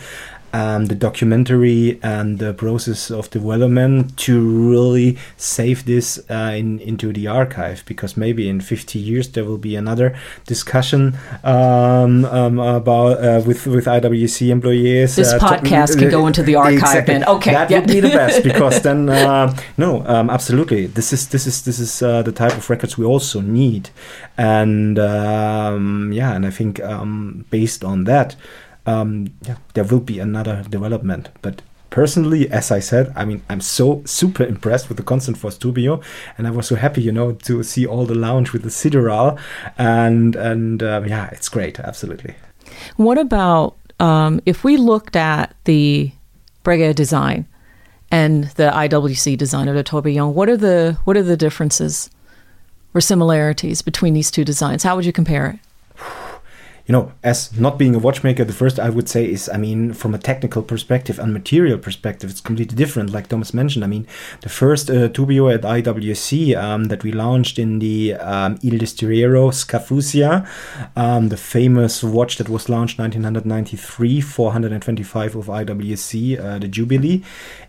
um, 0.54 0.86
the 0.86 0.96
documentary 0.96 2.00
and 2.04 2.38
the 2.38 2.54
process 2.54 3.10
of 3.10 3.30
development 3.32 4.16
to 4.18 4.40
really 4.40 5.18
save 5.36 5.86
this 5.86 6.20
uh, 6.30 6.54
in, 6.56 6.80
into 6.80 7.12
the 7.12 7.28
archive 7.28 7.84
because 7.88 8.16
maybe 8.16 8.48
in 8.48 8.62
50 8.62 9.00
years 9.00 9.30
there 9.30 9.44
will 9.44 9.58
be 9.58 9.76
another 9.76 10.16
discussion 10.46 11.18
um, 11.44 12.24
um, 12.26 12.60
about 12.60 13.18
uh, 13.18 13.42
with 13.46 13.66
with 13.66 13.86
IWC 13.86 14.50
employees. 14.50 15.16
This 15.16 15.34
uh, 15.34 15.40
podcast 15.40 15.98
can 15.98 16.12
go 16.12 16.28
into 16.28 16.44
the 16.44 16.56
archive 16.56 16.74
exactly. 16.74 17.14
then. 17.16 17.24
Okay, 17.26 17.52
that 17.52 17.72
would 17.72 17.88
be 17.88 18.00
the 18.00 18.10
best 18.10 18.44
because 18.52 18.82
then 18.84 19.10
uh, 19.10 19.56
no, 19.78 20.06
um, 20.06 20.30
absolutely. 20.30 20.86
This 20.86 21.12
is 21.12 21.30
this 21.30 21.48
is 21.48 21.64
this 21.64 21.80
is 21.80 22.04
uh, 22.04 22.22
the 22.22 22.32
type 22.32 22.56
of 22.56 22.70
records 22.70 22.96
we 22.96 23.06
also 23.06 23.42
need, 23.42 23.90
and 24.38 25.00
um, 25.00 26.12
yeah, 26.14 26.36
and 26.36 26.46
I 26.46 26.52
think 26.52 26.80
um, 26.82 27.46
based 27.50 27.84
on 27.84 28.04
that 28.04 28.36
um, 28.86 29.34
yeah, 29.42 29.58
there 29.74 29.84
will 29.84 30.00
be 30.00 30.20
another 30.20 30.64
development. 30.70 31.30
But 31.42 31.62
personally, 31.90 32.50
as 32.50 32.72
I 32.72 32.80
said, 32.80 33.14
I 33.16 33.26
mean, 33.26 33.42
I'm 33.50 33.62
so 33.62 34.02
super 34.06 34.44
impressed 34.44 34.90
with 34.90 34.98
the 34.98 35.04
Constant 35.04 35.38
Force 35.38 35.58
Tourbillon, 35.58 36.02
and 36.38 36.48
I 36.48 36.52
was 36.52 36.68
so 36.68 36.76
happy, 36.76 37.02
you 37.02 37.12
know, 37.12 37.34
to 37.34 37.64
see 37.64 37.86
all 37.86 38.06
the 38.06 38.16
lounge 38.16 38.54
with 38.54 38.64
the 38.64 38.70
Sidérale, 38.70 39.40
and 39.78 40.36
and 40.36 40.84
um, 40.84 41.08
yeah, 41.08 41.30
it's 41.32 41.50
great, 41.50 41.80
absolutely. 41.80 42.36
What 42.98 43.18
about 43.18 43.78
um, 44.00 44.42
if 44.46 44.64
we 44.64 44.78
looked 44.78 45.16
at 45.16 45.56
the 45.66 46.12
Breguet 46.64 46.96
design? 46.96 47.48
and 48.14 48.44
the 48.62 48.70
IWC 48.70 49.40
design 49.40 49.68
of 49.68 49.74
the 49.74 49.82
tourbillon. 49.82 50.36
What 50.36 50.48
are 50.48 50.56
the 50.56 51.00
what 51.04 51.18
are 51.18 51.24
the 51.24 51.36
differences 51.36 52.12
or 52.94 53.02
similarities 53.02 53.82
between 53.82 54.14
these 54.14 54.30
two 54.30 54.46
designs? 54.46 54.84
How 54.84 54.96
would 54.96 55.04
you 55.04 55.12
compare 55.12 55.48
it? 55.50 55.60
You 56.86 56.92
know, 56.92 57.14
as 57.24 57.58
not 57.58 57.78
being 57.78 57.96
a 57.96 58.00
watchmaker, 58.00 58.44
the 58.44 58.52
first 58.52 58.78
I 58.78 58.90
would 58.90 59.08
say 59.08 59.24
is, 59.24 59.48
I 59.48 59.56
mean, 59.56 59.94
from 59.94 60.14
a 60.14 60.18
technical 60.18 60.62
perspective 60.62 61.18
and 61.18 61.32
material 61.32 61.78
perspective, 61.78 62.30
it's 62.30 62.42
completely 62.42 62.76
different. 62.76 63.12
Like 63.12 63.30
Thomas 63.30 63.54
mentioned, 63.54 63.86
I 63.86 63.88
mean, 63.88 64.06
the 64.42 64.50
first 64.50 64.90
uh, 64.90 65.08
Tourbillon 65.08 65.54
at 65.54 65.62
IWC 65.62 66.58
um, 66.62 66.86
that 66.86 67.04
we 67.04 67.14
launched 67.14 67.58
in 67.58 67.80
the 67.80 68.16
um, 68.16 68.60
Il 68.64 68.78
Destriero 68.80 69.50
Scafusia, 69.54 70.46
um, 70.98 71.30
the 71.30 71.38
famous 71.38 72.04
watch 72.04 72.36
that 72.36 72.50
was 72.50 72.68
launched 72.68 73.00
1993, 73.00 74.20
425 74.20 75.36
of 75.38 75.46
IWC, 75.46 76.38
uh, 76.38 76.60
the 76.60 76.68
Jubilee. 76.68 77.24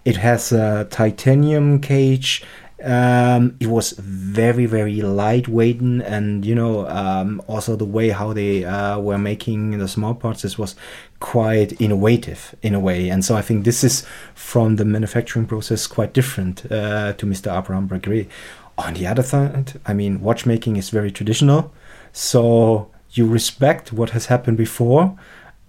It 0.05 0.17
has 0.17 0.51
a 0.51 0.89
titanium 0.91 1.81
cage 1.81 2.43
um, 2.85 3.57
it 3.61 3.69
was 3.69 3.93
very 3.93 4.67
very 4.67 5.01
lightweight 5.01 5.81
and 5.81 6.45
you 6.45 6.55
know 6.55 6.87
um, 6.89 7.41
also 7.47 7.77
the 7.77 7.85
way 7.85 8.11
how 8.11 8.33
they 8.33 8.65
uh, 8.65 8.99
were 8.99 9.19
making 9.19 9.79
the 9.79 9.89
small 9.89 10.15
parts 10.15 10.43
this 10.43 10.59
was 10.59 10.77
quite 11.19 11.81
innovative 11.81 12.55
in 12.63 12.75
a 12.75 12.81
way 12.81 13.09
and 13.09 13.25
so 13.25 13.37
I 13.37 13.43
think 13.43 13.65
this 13.65 13.83
is 13.83 14.07
from 14.35 14.77
the 14.77 14.85
manufacturing 14.85 15.47
process 15.47 15.87
quite 15.87 16.13
different 16.13 16.71
uh, 16.71 17.15
to 17.15 17.27
Mr. 17.27 17.57
Abraham 17.57 17.89
Breguet. 17.89 18.29
On 18.77 18.93
the 18.95 19.07
other 19.07 19.23
side, 19.23 19.81
I 19.87 19.95
mean 19.95 20.21
watchmaking 20.21 20.77
is 20.77 20.91
very 20.91 21.13
traditional, 21.13 21.73
so 22.13 22.91
you 23.13 23.25
respect 23.27 23.93
what 23.93 24.11
has 24.11 24.27
happened 24.27 24.57
before 24.57 25.17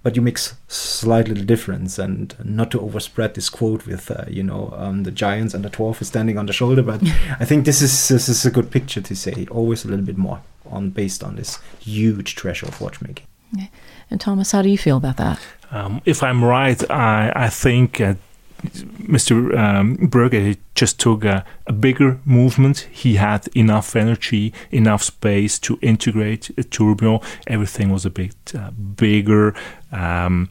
but 0.06 0.16
you 0.16 0.22
make 0.22 0.38
slight 0.38 1.28
little 1.28 1.44
difference 1.44 1.98
and 1.98 2.36
not 2.46 2.70
to 2.70 2.80
overspread 2.80 3.34
this 3.34 3.50
quote 3.50 3.88
with 3.88 4.12
uh, 4.12 4.24
you 4.28 4.44
know 4.44 4.72
um, 4.78 5.02
the 5.02 5.10
giants 5.10 5.56
and 5.56 5.66
the 5.66 5.70
dwarf 5.70 6.00
is 6.00 6.08
standing 6.08 6.38
on 6.38 6.46
the 6.46 6.54
shoulder 6.54 6.84
but 6.84 7.02
i 7.40 7.46
think 7.46 7.66
this 7.66 7.82
is 7.82 8.08
this 8.10 8.30
is 8.30 8.46
a 8.46 8.52
good 8.52 8.70
picture 8.70 9.02
to 9.02 9.16
say 9.16 9.48
always 9.50 9.84
a 9.84 9.88
little 9.88 10.06
bit 10.06 10.16
more 10.18 10.42
on 10.70 10.92
based 10.92 11.24
on 11.24 11.36
this 11.38 11.58
huge 11.80 12.36
treasure 12.36 12.68
of 12.68 12.80
watchmaking 12.80 13.26
and 14.12 14.22
thomas 14.22 14.52
how 14.52 14.62
do 14.62 14.70
you 14.70 14.78
feel 14.78 14.98
about 14.98 15.18
that 15.18 15.40
um, 15.72 16.00
if 16.06 16.22
i'm 16.22 16.44
right 16.44 16.90
i 16.92 17.32
i 17.36 17.50
think 17.50 18.00
uh, 18.00 18.14
Mr. 18.66 19.56
Um, 19.58 19.98
Breguet 19.98 20.58
just 20.74 21.00
took 21.00 21.24
a, 21.24 21.46
a, 21.68 21.74
bigger 21.74 22.20
movement. 22.26 22.88
He 22.92 23.16
had 23.16 23.48
enough 23.56 23.96
energy, 23.96 24.54
enough 24.72 25.04
space 25.04 25.60
to 25.60 25.78
integrate 25.82 26.50
a 26.58 26.64
tourbillon. 26.64 27.20
Everything 27.48 27.90
was 27.92 28.06
a 28.06 28.10
bit 28.10 28.36
uh, 28.56 28.72
bigger. 28.72 29.54
Um, 29.96 30.50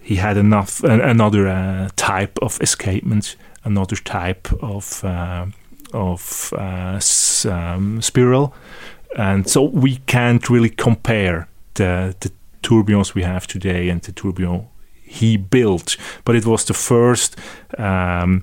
he 0.00 0.16
had 0.16 0.36
enough 0.36 0.84
another 0.84 1.48
uh, 1.48 1.88
type 1.96 2.38
of 2.42 2.60
escapement, 2.60 3.36
another 3.64 3.96
type 3.96 4.48
of 4.62 5.02
uh, 5.04 5.46
of 5.92 6.52
uh, 6.56 7.00
um, 7.50 8.02
spiral, 8.02 8.54
and 9.16 9.48
so 9.48 9.62
we 9.62 9.96
can't 10.06 10.50
really 10.50 10.70
compare 10.70 11.48
the 11.74 12.14
the 12.20 12.30
tourbillons 12.62 13.14
we 13.14 13.22
have 13.22 13.46
today 13.46 13.88
and 13.88 14.02
the 14.02 14.12
tourbillon 14.12 14.66
he 15.02 15.36
built, 15.36 15.96
but 16.24 16.34
it 16.34 16.44
was 16.44 16.64
the 16.64 16.74
first 16.74 17.38
um, 17.78 18.42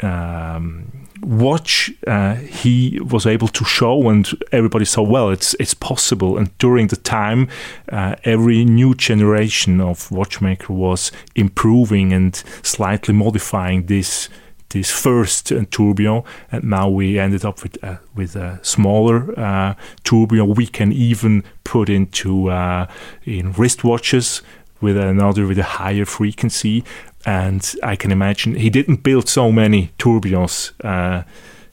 um, 0.00 0.99
watch 1.22 1.92
uh, 2.06 2.34
he 2.34 3.00
was 3.00 3.26
able 3.26 3.48
to 3.48 3.64
show, 3.64 4.08
and 4.08 4.28
everybody 4.52 4.84
saw 4.84 5.02
well 5.02 5.30
it's 5.30 5.54
it's 5.60 5.74
possible. 5.74 6.38
And 6.38 6.56
during 6.58 6.88
the 6.88 6.96
time, 6.96 7.48
uh, 7.90 8.16
every 8.24 8.64
new 8.64 8.94
generation 8.94 9.80
of 9.80 10.10
watchmaker 10.10 10.72
was 10.72 11.12
improving 11.34 12.12
and 12.12 12.36
slightly 12.62 13.14
modifying 13.14 13.86
this 13.86 14.28
this 14.70 14.90
first 14.90 15.52
uh, 15.52 15.64
tourbillon, 15.70 16.22
and 16.50 16.64
now 16.64 16.88
we 16.88 17.18
ended 17.18 17.44
up 17.44 17.62
with 17.62 17.82
uh, 17.84 17.96
with 18.14 18.36
a 18.36 18.58
smaller 18.62 19.38
uh, 19.38 19.74
tourbillon. 20.04 20.54
We 20.54 20.66
can 20.66 20.92
even 20.92 21.44
put 21.64 21.88
into 21.88 22.50
uh, 22.50 22.86
in 23.24 23.52
wristwatches 23.54 24.42
with 24.80 24.96
another 24.96 25.46
with 25.46 25.58
a 25.58 25.64
higher 25.78 26.04
frequency. 26.04 26.84
And 27.26 27.74
I 27.82 27.96
can 27.96 28.12
imagine 28.12 28.54
he 28.54 28.70
didn't 28.70 29.02
build 29.02 29.28
so 29.28 29.52
many 29.52 29.92
tourbillons 29.98 30.72
uh, 30.82 31.22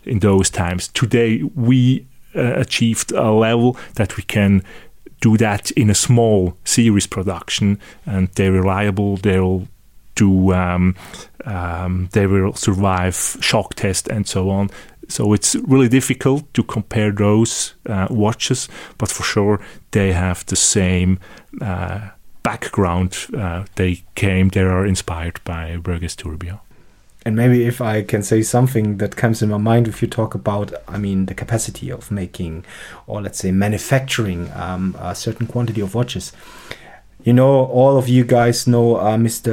in 0.03 0.19
those 0.19 0.49
times. 0.49 0.87
Today 0.89 1.43
we 1.55 2.05
uh, 2.35 2.53
achieved 2.55 3.11
a 3.11 3.31
level 3.31 3.77
that 3.95 4.17
we 4.17 4.23
can 4.23 4.63
do 5.21 5.37
that 5.37 5.71
in 5.71 5.89
a 5.89 5.95
small 5.95 6.57
series 6.63 7.07
production, 7.07 7.79
and 8.05 8.27
they're 8.35 8.51
reliable. 8.51 9.17
They'll 9.17 9.67
do. 10.15 10.53
Um, 10.53 10.95
um, 11.45 12.09
they 12.11 12.27
will 12.27 12.53
survive 12.53 13.15
shock 13.39 13.75
test 13.75 14.09
and 14.09 14.27
so 14.27 14.49
on. 14.49 14.69
So 15.07 15.33
it's 15.33 15.55
really 15.55 15.87
difficult 15.87 16.53
to 16.53 16.63
compare 16.63 17.11
those 17.11 17.73
uh, 17.85 18.07
watches, 18.09 18.67
but 18.97 19.09
for 19.09 19.23
sure 19.23 19.61
they 19.91 20.11
have 20.11 20.45
the 20.45 20.57
same 20.57 21.19
uh, 21.61 22.09
background 22.47 23.11
uh, 23.35 23.65
they 23.75 24.03
came, 24.15 24.47
they 24.47 24.61
are 24.61 24.85
inspired 24.85 25.37
by 25.43 25.75
Breguet's 25.75 26.15
Tourbillon. 26.15 26.59
And 27.25 27.35
maybe 27.35 27.65
if 27.65 27.81
I 27.81 28.03
can 28.03 28.23
say 28.23 28.41
something 28.41 28.99
that 28.99 29.17
comes 29.17 29.41
in 29.41 29.49
my 29.49 29.57
mind, 29.57 29.85
if 29.89 30.01
you 30.01 30.07
talk 30.07 30.33
about, 30.33 30.71
I 30.87 30.97
mean, 30.97 31.25
the 31.25 31.33
capacity 31.33 31.91
of 31.91 32.09
making, 32.09 32.63
or 33.05 33.21
let's 33.21 33.39
say 33.39 33.51
manufacturing 33.51 34.49
um, 34.55 34.95
a 34.97 35.13
certain 35.13 35.45
quantity 35.45 35.81
of 35.81 35.93
watches. 35.93 36.31
You 37.27 37.33
know, 37.33 37.65
all 37.65 37.97
of 37.97 38.07
you 38.07 38.23
guys 38.23 38.67
know 38.67 38.95
uh, 38.95 39.17
Mr. 39.17 39.51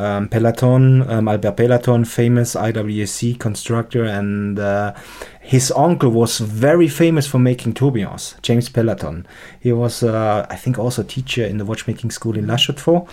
Um, 0.00 0.28
Pellaton, 0.28 1.02
um, 1.10 1.26
Albert 1.26 1.56
Pellaton, 1.56 2.04
famous 2.06 2.54
IWC 2.54 3.40
constructor, 3.40 4.04
and 4.04 4.60
uh, 4.60 4.94
his 5.40 5.72
uncle 5.72 6.10
was 6.10 6.38
very 6.38 6.86
famous 6.86 7.26
for 7.26 7.40
making 7.40 7.72
tourbillons, 7.74 8.40
James 8.42 8.68
Pellaton. 8.68 9.26
He 9.58 9.72
was, 9.72 10.04
uh, 10.04 10.46
I 10.48 10.54
think, 10.54 10.78
also 10.78 11.02
a 11.02 11.04
teacher 11.04 11.44
in 11.44 11.58
the 11.58 11.64
watchmaking 11.64 12.12
school 12.12 12.38
in 12.38 12.46
La 12.46 12.54
Chaux-de-Fonds. 12.54 13.10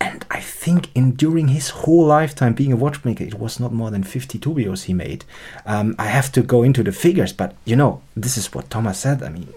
And 0.00 0.24
I 0.30 0.40
think 0.40 0.88
in 0.94 1.10
during 1.10 1.48
his 1.48 1.68
whole 1.68 2.06
lifetime 2.06 2.54
being 2.54 2.72
a 2.72 2.76
watchmaker, 2.76 3.24
it 3.24 3.34
was 3.34 3.60
not 3.60 3.70
more 3.70 3.90
than 3.90 4.02
50 4.02 4.38
tourbillons 4.38 4.84
he 4.84 4.94
made. 4.94 5.26
Um, 5.66 5.94
I 5.98 6.06
have 6.06 6.32
to 6.32 6.42
go 6.42 6.62
into 6.62 6.82
the 6.82 6.92
figures, 6.92 7.34
but 7.34 7.54
you 7.66 7.76
know, 7.76 8.00
this 8.16 8.38
is 8.38 8.54
what 8.54 8.70
Thomas 8.70 9.00
said. 9.00 9.22
I 9.22 9.28
mean, 9.28 9.52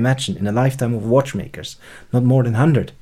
imagine 0.00 0.36
in 0.36 0.46
a 0.46 0.52
lifetime 0.52 0.94
of 0.94 1.06
watchmakers, 1.06 1.76
not 2.12 2.24
more 2.24 2.42
than 2.42 2.54
100. 2.54 2.92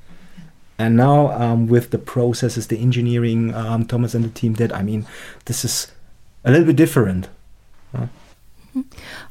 And 0.78 0.96
now 0.96 1.32
um, 1.32 1.66
with 1.66 1.90
the 1.90 1.98
processes, 1.98 2.68
the 2.68 2.78
engineering 2.78 3.54
um, 3.54 3.84
Thomas 3.84 4.14
and 4.14 4.24
the 4.24 4.28
team 4.28 4.52
did, 4.54 4.72
I 4.72 4.82
mean, 4.82 5.06
this 5.46 5.64
is 5.64 5.90
a 6.44 6.50
little 6.50 6.66
bit 6.66 6.76
different. 6.76 7.28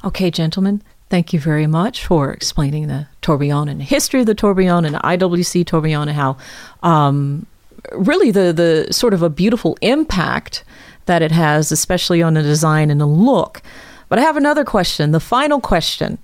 Okay, 0.04 0.30
gentlemen, 0.30 0.82
thank 1.08 1.32
you 1.32 1.40
very 1.40 1.66
much 1.66 2.04
for 2.04 2.32
explaining 2.32 2.88
the 2.88 3.06
tourbillon 3.22 3.68
and 3.68 3.80
the 3.80 3.84
history 3.84 4.20
of 4.20 4.26
the 4.26 4.34
tourbillon 4.34 4.84
and 4.84 4.96
IWC 4.96 5.66
tourbillon 5.66 6.08
and 6.08 6.16
how 6.16 6.36
um, 6.82 7.46
really 7.92 8.30
the, 8.30 8.52
the 8.52 8.92
sort 8.92 9.14
of 9.14 9.22
a 9.22 9.30
beautiful 9.30 9.78
impact 9.80 10.64
that 11.06 11.22
it 11.22 11.32
has, 11.32 11.72
especially 11.72 12.22
on 12.22 12.34
the 12.34 12.42
design 12.42 12.90
and 12.90 13.00
the 13.00 13.06
look. 13.06 13.62
But 14.10 14.18
I 14.18 14.22
have 14.22 14.36
another 14.36 14.64
question, 14.64 15.12
the 15.12 15.20
final 15.20 15.60
question. 15.60 16.18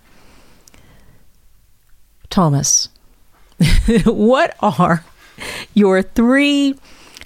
Thomas, 2.30 2.88
what 4.04 4.56
are 4.60 5.04
your 5.74 6.02
three 6.02 6.74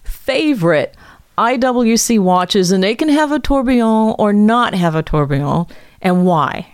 favorite 0.05 0.95
IWC 1.39 2.19
watches, 2.19 2.73
and 2.73 2.83
they 2.83 2.95
can 2.95 3.09
have 3.09 3.31
a 3.31 3.39
tourbillon 3.39 4.15
or 4.19 4.33
not 4.33 4.75
have 4.75 4.95
a 4.95 5.03
tourbillon, 5.03 5.67
and 6.03 6.27
why? 6.27 6.67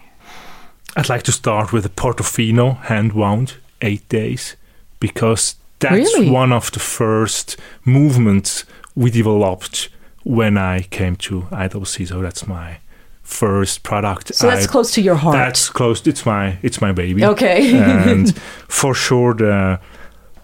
I'd 0.97 1.09
like 1.09 1.25
to 1.25 1.33
start 1.33 1.72
with 1.72 1.83
the 1.83 1.89
Portofino 1.89 2.81
hand 2.85 3.12
wound, 3.12 3.55
eight 3.83 4.09
days, 4.09 4.57
because 5.01 5.57
that's 5.81 6.14
really? 6.14 6.31
one 6.31 6.53
of 6.53 6.72
the 6.72 6.81
first 6.81 7.57
movements 7.85 8.64
we 8.95 9.11
developed 9.11 9.89
when 10.22 10.57
I 10.57 10.83
came 10.83 11.16
to 11.16 11.43
IWC. 11.51 12.09
So 12.09 12.22
that's 12.22 12.47
my 12.47 12.79
first 13.25 13.83
product. 13.83 14.35
So 14.35 14.47
that's 14.47 14.66
I, 14.66 14.70
close 14.70 14.93
to 14.93 15.01
your 15.03 15.16
heart. 15.16 15.35
That's 15.35 15.68
close. 15.68 16.07
It's 16.07 16.25
my 16.25 16.59
it's 16.62 16.81
my 16.81 16.93
baby. 16.93 17.25
Okay. 17.25 17.77
and 18.11 18.37
for 18.68 18.95
sure, 18.95 19.35
the 19.35 19.81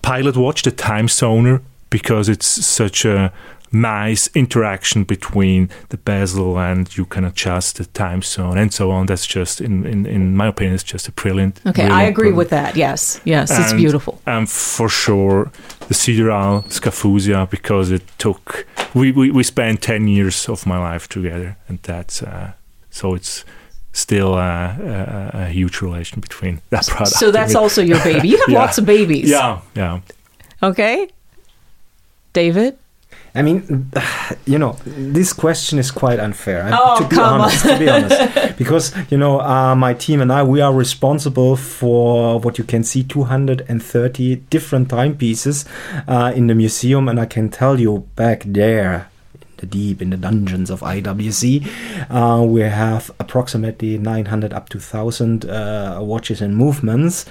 pilot 0.02 0.36
watch, 0.36 0.62
the 0.62 0.72
Timezoner, 0.72 1.62
because 1.90 2.28
it's 2.28 2.46
such 2.46 3.04
a 3.04 3.32
nice 3.72 4.28
interaction 4.34 5.04
between 5.04 5.68
the 5.90 5.96
bezel 5.96 6.58
and 6.58 6.96
you 6.96 7.04
can 7.04 7.24
adjust 7.24 7.76
the 7.76 7.84
time 7.84 8.22
zone 8.22 8.58
and 8.58 8.72
so 8.72 8.90
on. 8.90 9.06
That's 9.06 9.26
just, 9.26 9.60
in, 9.60 9.86
in, 9.86 10.06
in 10.06 10.36
my 10.36 10.48
opinion, 10.48 10.74
it's 10.74 10.82
just 10.82 11.06
a 11.08 11.12
brilliant. 11.12 11.60
Okay, 11.66 11.82
brilliant 11.82 11.92
I 11.92 12.02
agree 12.04 12.30
product. 12.30 12.36
with 12.38 12.50
that. 12.50 12.76
Yes, 12.76 13.20
yes, 13.24 13.50
and, 13.50 13.62
it's 13.62 13.72
beautiful. 13.72 14.20
And 14.26 14.50
for 14.50 14.88
sure, 14.88 15.52
the 15.88 15.94
Sidérale 15.94 16.64
Scafusia 16.64 17.48
because 17.48 17.90
it 17.90 18.02
took 18.18 18.66
we, 18.94 19.12
we, 19.12 19.30
we 19.30 19.42
spent 19.42 19.82
ten 19.82 20.08
years 20.08 20.48
of 20.48 20.66
my 20.66 20.78
life 20.78 21.08
together, 21.08 21.56
and 21.68 21.78
that's 21.82 22.22
uh, 22.22 22.52
so 22.90 23.14
it's 23.14 23.44
still 23.92 24.34
uh, 24.34 24.76
a, 24.78 25.30
a, 25.34 25.46
huge 25.48 25.80
relation 25.80 26.20
between 26.20 26.60
that 26.70 26.86
product. 26.86 27.16
So 27.16 27.30
that's 27.30 27.54
also 27.54 27.82
your 27.82 28.02
baby. 28.04 28.28
You 28.28 28.38
have 28.38 28.48
yeah. 28.50 28.58
lots 28.58 28.78
of 28.78 28.86
babies. 28.86 29.30
Yeah, 29.30 29.60
yeah. 29.74 30.00
Okay, 30.62 31.08
David. 32.32 32.78
I 33.34 33.42
mean, 33.42 33.90
you 34.46 34.58
know, 34.58 34.76
this 34.84 35.32
question 35.32 35.78
is 35.78 35.90
quite 35.90 36.18
unfair. 36.18 36.70
Oh, 36.72 36.98
to 37.00 37.08
be 37.08 37.16
come 37.16 37.40
honest, 37.40 37.64
on. 37.64 37.72
to 37.72 37.78
be 37.78 37.88
honest, 37.88 38.56
because 38.58 38.92
you 39.10 39.18
know, 39.18 39.40
uh, 39.40 39.74
my 39.74 39.94
team 39.94 40.20
and 40.20 40.32
I, 40.32 40.42
we 40.42 40.60
are 40.60 40.72
responsible 40.72 41.56
for 41.56 42.40
what 42.40 42.58
you 42.58 42.64
can 42.64 42.82
see 42.84 43.02
230 43.04 44.36
different 44.36 44.90
timepieces 44.90 45.64
uh, 46.08 46.32
in 46.34 46.46
the 46.48 46.54
museum, 46.54 47.08
and 47.08 47.20
I 47.20 47.26
can 47.26 47.48
tell 47.48 47.78
you 47.78 48.08
back 48.16 48.42
there. 48.44 49.08
The 49.60 49.66
deep 49.66 50.00
in 50.00 50.08
the 50.08 50.16
dungeons 50.16 50.70
of 50.70 50.80
IWC, 50.80 51.66
uh, 52.10 52.42
we 52.44 52.62
have 52.62 53.10
approximately 53.18 53.98
900 53.98 54.54
up 54.54 54.70
to 54.70 54.78
1,000 54.78 55.44
uh, 55.44 55.98
watches 56.00 56.40
and 56.40 56.56
movements 56.56 57.26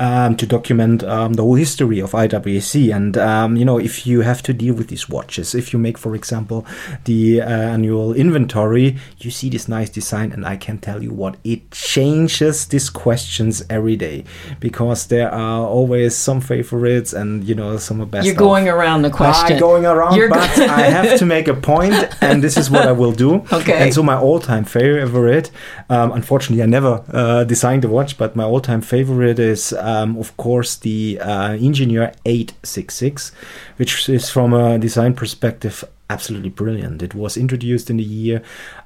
um, 0.00 0.36
to 0.36 0.46
document 0.46 1.02
um, 1.04 1.34
the 1.34 1.42
whole 1.42 1.54
history 1.54 2.00
of 2.00 2.12
IWC. 2.12 2.94
And 2.94 3.16
um, 3.18 3.56
you 3.56 3.64
know, 3.64 3.78
if 3.78 4.06
you 4.06 4.20
have 4.20 4.42
to 4.42 4.52
deal 4.52 4.74
with 4.74 4.88
these 4.88 5.08
watches, 5.08 5.54
if 5.54 5.72
you 5.72 5.78
make, 5.78 5.98
for 5.98 6.14
example, 6.14 6.66
the 7.04 7.40
uh, 7.40 7.48
annual 7.48 8.14
inventory, 8.14 8.96
you 9.18 9.30
see 9.30 9.48
this 9.48 9.68
nice 9.68 9.90
design, 9.90 10.32
and 10.32 10.46
I 10.46 10.56
can 10.56 10.78
tell 10.78 11.02
you 11.02 11.12
what 11.12 11.36
it 11.44 11.70
changes 11.70 12.66
these 12.66 12.90
questions 12.90 13.64
every 13.68 13.96
day 13.96 14.24
because 14.60 15.06
there 15.06 15.30
are 15.32 15.66
always 15.66 16.16
some 16.16 16.40
favorites, 16.40 17.12
and 17.12 17.44
you 17.44 17.54
know, 17.54 17.76
some 17.78 18.00
are 18.00 18.06
best. 18.06 18.26
You're 18.26 18.34
going 18.34 18.68
around 18.68 19.02
the 19.02 19.10
question. 19.10 19.54
I'm 19.54 19.60
going 19.60 19.86
around, 19.86 20.16
You're 20.16 20.28
but 20.28 20.58
I 20.58 20.82
have 20.82 21.18
to 21.18 21.26
make 21.26 21.48
a 21.48 21.54
point, 21.64 21.94
and 22.22 22.42
this 22.42 22.56
is 22.56 22.70
what 22.70 22.86
I 22.86 22.92
will 22.92 23.12
do. 23.12 23.44
Okay. 23.54 23.82
And 23.82 23.94
so 23.94 24.02
my 24.02 24.18
all-time 24.18 24.64
favorite, 24.64 25.50
um, 25.88 26.10
unfortunately, 26.12 26.62
I 26.62 26.66
never 26.66 27.02
uh, 27.12 27.44
designed 27.44 27.84
a 27.84 27.88
watch, 27.88 28.18
but 28.18 28.36
my 28.36 28.44
all-time 28.44 28.82
favorite 28.82 29.38
is, 29.38 29.72
um, 29.74 30.18
of 30.18 30.36
course, 30.36 30.76
the 30.76 31.18
uh, 31.20 31.52
Engineer 31.52 32.12
866, 32.26 33.32
which 33.76 34.08
is 34.08 34.28
from 34.28 34.52
a 34.52 34.76
design 34.78 35.14
perspective 35.14 35.84
absolutely 36.10 36.50
brilliant. 36.50 37.02
It 37.02 37.14
was 37.14 37.36
introduced 37.36 37.90
in 37.90 37.96
the 37.96 38.04
year 38.04 38.42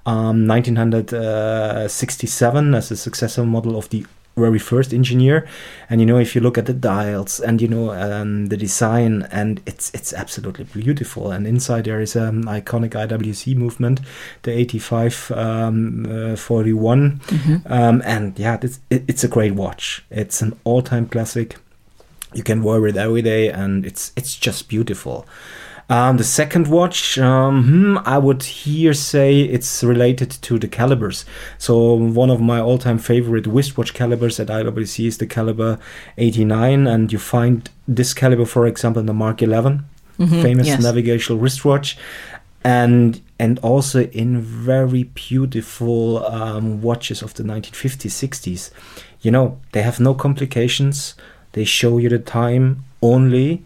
um, 0.07 0.47
1967 0.47 2.75
as 2.75 2.91
a 2.91 2.97
successor 2.97 3.45
model 3.45 3.77
of 3.77 3.91
the 3.91 4.07
very 4.39 4.59
first 4.59 4.93
engineer. 4.93 5.47
And 5.91 6.01
you 6.01 6.07
know 6.07 6.19
if 6.19 6.35
you 6.35 6.41
look 6.41 6.59
at 6.59 6.67
the 6.67 6.73
dials 6.73 7.41
and 7.41 7.61
you 7.61 7.69
know 7.69 7.93
um, 7.93 8.47
the 8.47 8.57
design 8.57 9.27
and 9.31 9.61
it's 9.67 9.91
it's 9.95 10.13
absolutely 10.13 10.65
beautiful. 10.65 11.31
And 11.31 11.47
inside 11.47 11.85
there 11.85 12.01
is 12.01 12.17
an 12.17 12.45
iconic 12.45 12.91
IWC 12.91 13.57
movement 13.57 14.01
the 14.43 14.53
85 14.53 15.33
um, 15.33 16.07
uh, 16.33 16.37
41 16.37 17.21
um, 17.67 18.03
and 18.05 18.39
yeah 18.39 18.59
it's, 18.63 18.81
it, 18.91 19.05
it's 19.09 19.25
a 19.25 19.29
great 19.29 19.55
watch. 19.55 20.05
It's 20.11 20.43
an 20.43 20.59
all-time 20.65 21.09
classic. 21.09 21.57
You 22.35 22.43
can 22.43 22.63
wear 22.63 22.87
it 22.87 22.97
every 22.97 23.23
day 23.23 23.51
and 23.51 23.87
it's 23.87 24.13
it's 24.17 24.37
just 24.37 24.69
beautiful 24.69 25.27
um, 25.91 26.19
the 26.19 26.25
second 26.25 26.69
watch, 26.69 27.19
um, 27.19 27.65
hmm, 27.65 27.99
I 28.05 28.19
would 28.19 28.43
here 28.43 28.93
say 28.93 29.41
it's 29.41 29.83
related 29.83 30.31
to 30.31 30.59
the 30.59 30.69
calibers. 30.69 31.25
So 31.57 31.95
one 31.95 32.29
of 32.29 32.41
my 32.41 32.61
all-time 32.61 32.99
favorite 32.99 33.47
wristwatch 33.47 33.95
calibers 33.95 34.39
at 34.39 34.49
IWC 34.49 35.07
is 35.07 35.17
the 35.17 35.27
caliber 35.27 35.79
89, 36.19 36.87
and 36.87 37.11
you 37.11 37.19
find 37.19 37.71
this 37.87 38.13
caliber, 38.13 38.45
for 38.45 38.67
example, 38.67 39.01
in 39.01 39.07
the 39.07 39.15
Mark 39.15 39.41
11, 39.41 39.85
famous 40.19 40.67
yes. 40.67 40.83
navigational 40.83 41.39
wristwatch, 41.39 41.97
and 42.65 43.23
and 43.39 43.59
also 43.61 44.03
in 44.07 44.41
very 44.41 45.05
beautiful 45.05 46.27
um, 46.27 46.83
watches 46.83 47.23
of 47.23 47.33
the 47.35 47.45
1950s, 47.45 48.29
60s. 48.29 48.71
You 49.23 49.31
know, 49.31 49.61
they 49.73 49.83
have 49.83 50.01
no 50.01 50.13
complications. 50.13 51.15
They 51.53 51.65
show 51.65 51.97
you 51.97 52.09
the 52.09 52.19
time 52.19 52.85
only 53.01 53.63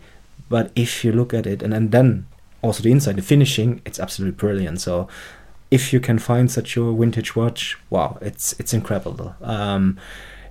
but 0.53 0.71
if 0.77 1.05
you 1.05 1.11
look 1.13 1.33
at 1.33 1.47
it 1.47 1.63
and, 1.63 1.73
and 1.73 1.91
then 1.91 2.27
also 2.61 2.83
the 2.83 2.93
inside 2.93 3.17
the 3.17 3.23
finishing 3.23 3.81
it's 3.87 3.99
absolutely 3.99 4.37
brilliant 4.37 4.81
so 4.81 5.09
if 5.71 5.93
you 5.93 6.01
can 6.09 6.19
find 6.19 6.51
such 6.51 6.77
a 6.77 6.93
vintage 6.93 7.35
watch 7.35 7.79
wow 7.91 8.19
it's 8.21 8.55
it's 8.61 8.75
incredible 8.75 9.35
um 9.43 9.99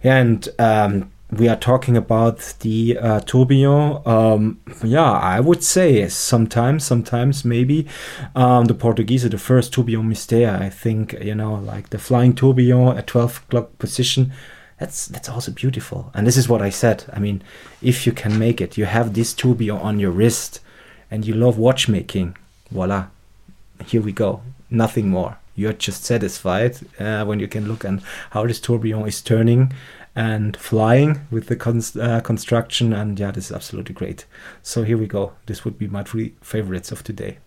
and 0.04 0.50
um 0.58 1.12
we 1.32 1.48
are 1.48 1.56
talking 1.56 1.96
about 1.96 2.56
the 2.60 2.98
uh, 2.98 3.22
tourbillon. 3.22 4.02
Um, 4.06 4.60
yeah, 4.84 5.12
I 5.12 5.40
would 5.40 5.64
say 5.64 6.08
sometimes, 6.10 6.84
sometimes 6.86 7.46
maybe 7.46 7.88
um, 8.36 8.66
the 8.66 8.74
Portuguese, 8.74 9.24
are 9.24 9.30
the 9.30 9.38
first 9.38 9.74
tourbillon 9.74 10.10
mystère. 10.10 10.62
I 10.62 10.70
think 10.70 11.14
you 11.22 11.36
know, 11.36 11.54
like 11.54 11.90
the 11.90 12.00
flying 12.00 12.34
tourbillon 12.34 12.98
at 12.98 13.08
twelve 13.08 13.44
o'clock 13.48 13.80
position 13.80 14.34
that's 14.82 15.06
that's 15.06 15.30
also 15.30 15.52
beautiful. 15.52 16.12
And 16.16 16.26
this 16.26 16.38
is 16.38 16.50
what 16.50 16.62
i 16.62 16.72
said. 16.72 17.06
I 17.14 17.20
mean 17.20 17.44
if 17.84 18.08
you 18.08 18.12
can 18.12 18.40
make 18.40 18.60
it 18.60 18.78
you 18.80 18.86
have 18.86 19.14
this 19.14 19.32
tourbillon 19.32 19.80
on 19.82 20.00
your 20.00 20.10
wrist 20.10 20.60
and 21.12 21.26
you 21.28 21.36
love 21.36 21.58
watchmaking 21.58 22.36
voila 22.72 23.06
here 23.86 24.02
we 24.02 24.12
go. 24.12 24.42
Nothing 24.70 25.10
more. 25.10 25.38
You're 25.56 25.74
just 25.74 26.04
satisfied 26.04 26.78
uh, 27.00 27.26
when 27.26 27.40
you 27.40 27.48
can 27.48 27.68
look 27.68 27.84
and 27.84 28.02
how 28.32 28.48
this 28.48 28.60
tourbillon 28.60 29.08
is 29.08 29.22
turning 29.22 29.72
and 30.16 30.58
flying 30.58 31.28
with 31.30 31.46
the 31.48 31.56
cons- 31.56 31.96
uh, 31.96 32.22
construction. 32.22 32.92
And 32.92 33.20
yeah 33.20 33.30
this 33.30 33.46
is 33.46 33.52
absolutely 33.52 33.94
great. 33.94 34.26
So 34.64 34.82
here 34.84 34.98
we 34.98 35.06
go. 35.06 35.34
This 35.46 35.64
would 35.64 35.78
be 35.78 35.88
my 35.88 36.04
three 36.04 36.34
favorites 36.42 36.92
of 36.92 37.04
today 37.04 37.38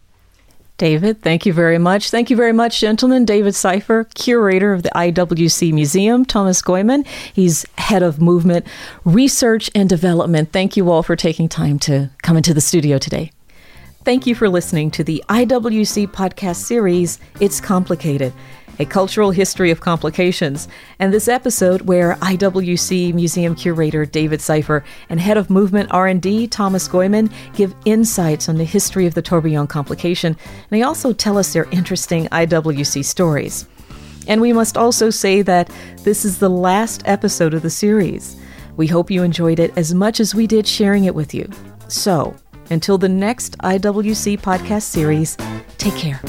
David, 0.77 1.23
thank 1.23 1.47
you 1.47 1.53
very 1.53 1.79
much. 1.79 2.11
Thank 2.11 2.31
you 2.31 2.37
very 2.37 2.53
much, 2.53 2.81
gentlemen. 2.81 3.25
David 3.25 3.55
Seyffer, 3.55 4.13
curator 4.15 4.73
of 4.73 4.83
the 4.83 4.91
IWC 4.91 5.73
Museum, 5.73 6.25
Thomas 6.25 6.61
Gäumann, 6.63 7.07
he's 7.33 7.65
head 7.79 8.03
of 8.03 8.21
movement 8.21 8.67
research 9.05 9.71
and 9.75 9.89
development. 9.89 10.51
Thank 10.51 10.77
you 10.77 10.91
all 10.91 11.05
for 11.05 11.15
taking 11.15 11.49
time 11.49 11.79
to 11.81 12.11
come 12.23 12.37
into 12.37 12.53
the 12.53 12.61
studio 12.61 12.99
today. 12.99 13.31
Thank 14.05 14.27
you 14.27 14.35
for 14.35 14.49
listening 14.49 14.91
to 14.93 15.05
the 15.05 15.25
IWC 15.29 16.09
podcast 16.09 16.57
series, 16.57 17.21
It's 17.41 17.61
Complicated, 17.61 18.33
a 18.79 18.85
cultural 18.85 19.31
history 19.31 19.71
of 19.71 19.81
complications, 19.81 20.69
and 20.99 21.13
this 21.13 21.29
episode 21.29 21.83
where 21.83 22.15
IWC 22.17 23.15
museum 23.15 23.55
curator 23.55 24.05
David 24.05 24.41
Seyffer 24.41 24.83
and 25.09 25.21
head 25.21 25.37
of 25.37 25.51
movement 25.51 25.93
R&D 25.93 26.49
Thomas 26.49 26.89
Gäumann 26.89 27.33
give 27.55 27.75
insights 27.85 28.49
on 28.49 28.57
the 28.57 28.65
history 28.65 29.07
of 29.07 29.15
the 29.15 29.23
tourbillon 29.23 29.67
complication, 29.67 30.33
and 30.33 30.71
they 30.71 30.83
also 30.83 31.13
tell 31.13 31.39
us 31.39 31.53
their 31.53 31.69
interesting 31.71 32.27
IWC 32.27 33.05
stories. 33.05 33.67
And 34.27 34.41
we 34.41 34.53
must 34.53 34.77
also 34.77 35.11
say 35.11 35.43
that 35.43 35.71
this 36.03 36.25
is 36.25 36.39
the 36.39 36.51
last 36.51 37.03
episode 37.05 37.55
of 37.55 37.63
the 37.63 37.71
series. 37.71 38.41
We 38.77 38.87
hope 38.87 39.11
you 39.11 39.23
enjoyed 39.23 39.59
it 39.59 39.77
as 39.77 39.95
much 39.95 40.21
as 40.21 40.35
we 40.35 40.47
did 40.47 40.67
sharing 40.67 41.05
it 41.05 41.15
with 41.15 41.35
you. 41.35 41.49
So, 41.89 42.35
until 42.71 42.99
the 42.99 43.09
next 43.09 43.59
IWC 43.59 44.41
podcast 44.41 44.83
series, 44.83 45.37
take 45.79 45.95
care. 45.97 46.21